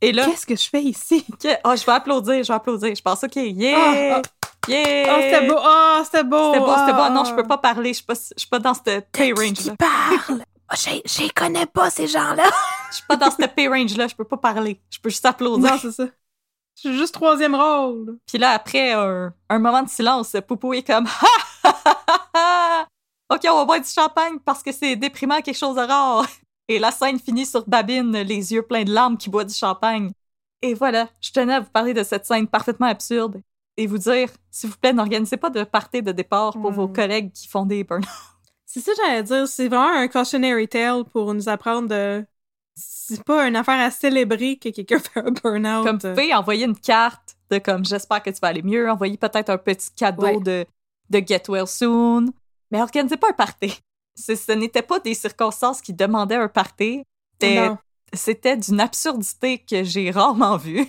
[0.01, 1.25] Et là, Qu'est-ce que je fais ici?
[1.43, 2.95] que- oh, je vais applaudir, je vais applaudir.
[2.95, 4.17] Je pense, OK, yeah!
[4.17, 4.23] Ah,
[4.69, 5.15] Yeah!
[5.15, 5.55] Oh, c'était beau.
[5.59, 6.53] Oh, c'était beau.
[6.53, 7.09] C'était beau, c'était beau.
[7.11, 7.91] Non, je peux pas parler.
[7.91, 9.73] Je suis pas, je suis pas dans cette pay range-là.
[9.73, 10.43] Qui parle?
[10.73, 12.51] Oh, je les connais pas, ces gens-là.
[12.91, 14.09] Je suis pas dans cette pay range-là.
[14.09, 14.81] Je peux pas parler.
[14.91, 15.71] Je peux juste applaudir.
[15.73, 16.05] Non, c'est ça.
[16.75, 18.19] Je suis juste troisième rôle.
[18.27, 21.27] Puis là, après un, un moment de silence, Poupou est comme Ha!
[23.31, 26.27] OK, on va boire du champagne parce que c'est déprimant, quelque chose de rare.
[26.69, 30.11] Et la scène finit sur Babine, les yeux pleins de larmes, qui boit du champagne.
[30.63, 33.41] Et voilà, je tenais à vous parler de cette scène parfaitement absurde
[33.77, 37.31] et vous dire, s'il vous plaît, n'organisez pas de party de départ pour vos collègues
[37.33, 38.03] qui font des burn
[38.67, 39.47] C'est ça que j'allais dire.
[39.47, 42.27] C'est vraiment un cautionary tale pour nous apprendre de...
[42.75, 45.87] C'est pas une affaire à célébrer que quelqu'un fait un burn-out.
[45.87, 49.17] Comme vous pouvez envoyer une carte de comme j'espère que tu vas aller mieux, envoyer
[49.17, 50.41] peut-être un petit cadeau Ouais.
[50.41, 50.67] de,
[51.11, 52.33] de get well soon,
[52.71, 53.79] mais organisez pas un party.
[54.19, 57.03] Ce n'était pas des circonstances qui demandaient un party.
[58.13, 60.87] C'était d'une absurdité que j'ai rarement vue.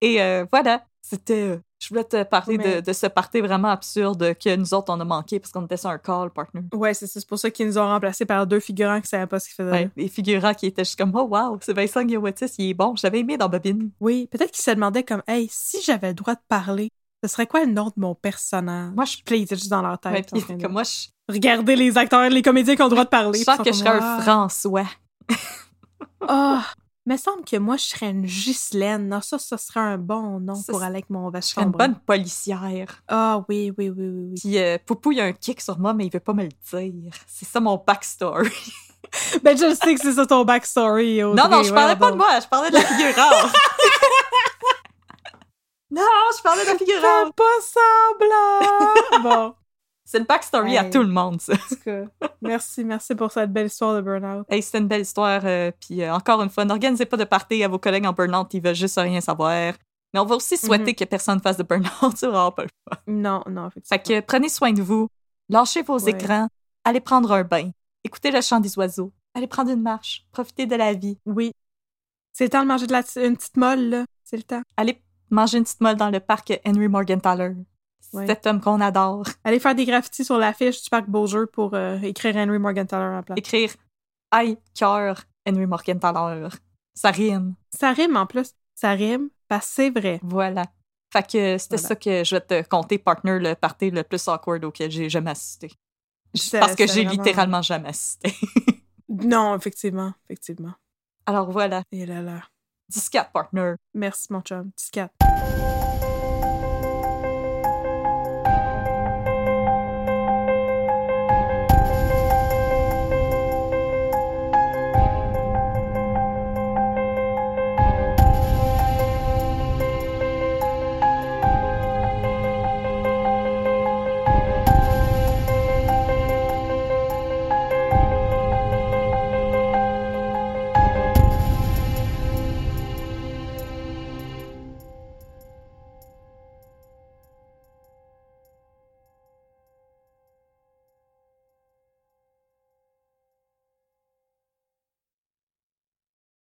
[0.00, 1.58] Et euh, voilà, c'était.
[1.80, 5.00] Je voulais te parler de, Mais- de ce party vraiment absurde que nous autres on
[5.00, 6.60] a manqué parce qu'on était sur un call partner.
[6.72, 9.46] Ouais, c'est pour ça qu'ils nous ont remplacés par deux figurants qui savaient pas ce
[9.48, 9.70] qu'ils faisaient.
[9.72, 12.94] Ouais, les figurants qui étaient juste comme Oh wow, c'est Vincent Guillotis, il est bon,
[12.94, 13.90] j'avais aimé dans Bobine.
[13.98, 16.88] Oui, peut-être qu'ils se demandaient comme, hey, si j'avais le droit de parler,
[17.22, 18.92] ce serait quoi le nom de mon personnage?
[18.94, 20.12] Moi, je- étaient juste dans leur tête.
[20.32, 23.08] Ouais, puis de moi, je, Regarder les acteurs, les comédiens qui ont le droit de
[23.10, 23.38] parler.
[23.38, 24.86] je puis que je serais un Ah, François.
[26.28, 26.64] Ah,
[27.04, 29.08] me semble que moi, je serais une Ghislaine.
[29.08, 31.96] Non, ça, ça serait un bon nom Ça, pour aller avec mon serais une bonne
[31.96, 33.02] policière.
[33.08, 34.34] Ah oui, oui, oui, oui, oui.
[34.40, 36.48] Puis euh, Poupou, il a un kick sur moi, mais il veut pas me le
[36.80, 37.12] dire.
[37.26, 38.50] C'est ça mon backstory.
[39.42, 41.22] Ben, je sais que c'est ça ton backstory.
[41.22, 43.52] Audrey, non, non, je parlais pas de moi, je parlais de la figurante.
[45.94, 46.02] non,
[46.36, 47.34] je parlais de la Fais figurante.
[47.36, 49.22] pas semblant!
[49.22, 49.54] bon,
[50.04, 51.52] C'est une backstory à tout le monde, ça.
[51.54, 52.04] en tout cas,
[52.40, 54.46] merci, merci pour cette belle histoire de burn-out.
[54.48, 55.42] Hey, c'était une belle histoire.
[55.44, 58.52] euh, puis euh, encore une fois, n'organisez pas de party à vos collègues en burn-out,
[58.54, 59.74] ils veulent juste rien savoir.
[60.14, 62.98] Mais on va aussi souhaiter que personne fasse de burn-out, c'est vraiment pas le fun.
[63.06, 64.20] Non, non, Fait effectivement.
[64.20, 65.08] que prenez soin de vous,
[65.48, 66.10] lâchez vos Ouais.
[66.10, 66.48] écrans,
[66.84, 67.70] allez prendre un bain,
[68.04, 71.52] écoutez le chant des oiseaux, allez prendre une marche, profitez de la vie, Oui.
[72.34, 74.04] C'est le temps de manger de la une petite molle, là.
[74.24, 74.62] C'est le temps.
[74.78, 75.02] allez
[75.32, 77.54] manger une petite molle dans le parc Henry Morgenthaler.
[78.12, 78.26] Ouais.
[78.26, 79.24] Cet homme qu'on adore.
[79.42, 83.22] Allez faire des graffitis sur l'affiche du parc Beaujeu pour euh, écrire Henry Morgenthaler en
[83.22, 83.38] place.
[83.38, 83.70] Écrire
[84.30, 86.48] Aïe, cœur, Henry Morgenthaler.
[86.94, 87.54] Ça rime.
[87.70, 88.52] Ça rime en plus.
[88.74, 90.20] Ça rime parce que c'est vrai.
[90.22, 90.64] Voilà.
[91.12, 91.88] Fait que c'était Voilà.
[91.88, 95.30] ça que je vais te compter, partner, le party le plus awkward auquel j'ai jamais
[95.30, 95.70] assisté.
[96.52, 98.34] Parce que j'ai vraiment- littéralement jamais assisté.
[99.08, 100.72] Non, effectivement, effectivement.
[101.26, 102.40] Alors voilà, Et là là.
[103.00, 103.74] 14 partner.
[103.94, 104.70] Merci, mon chum.
[104.92, 105.71] 14.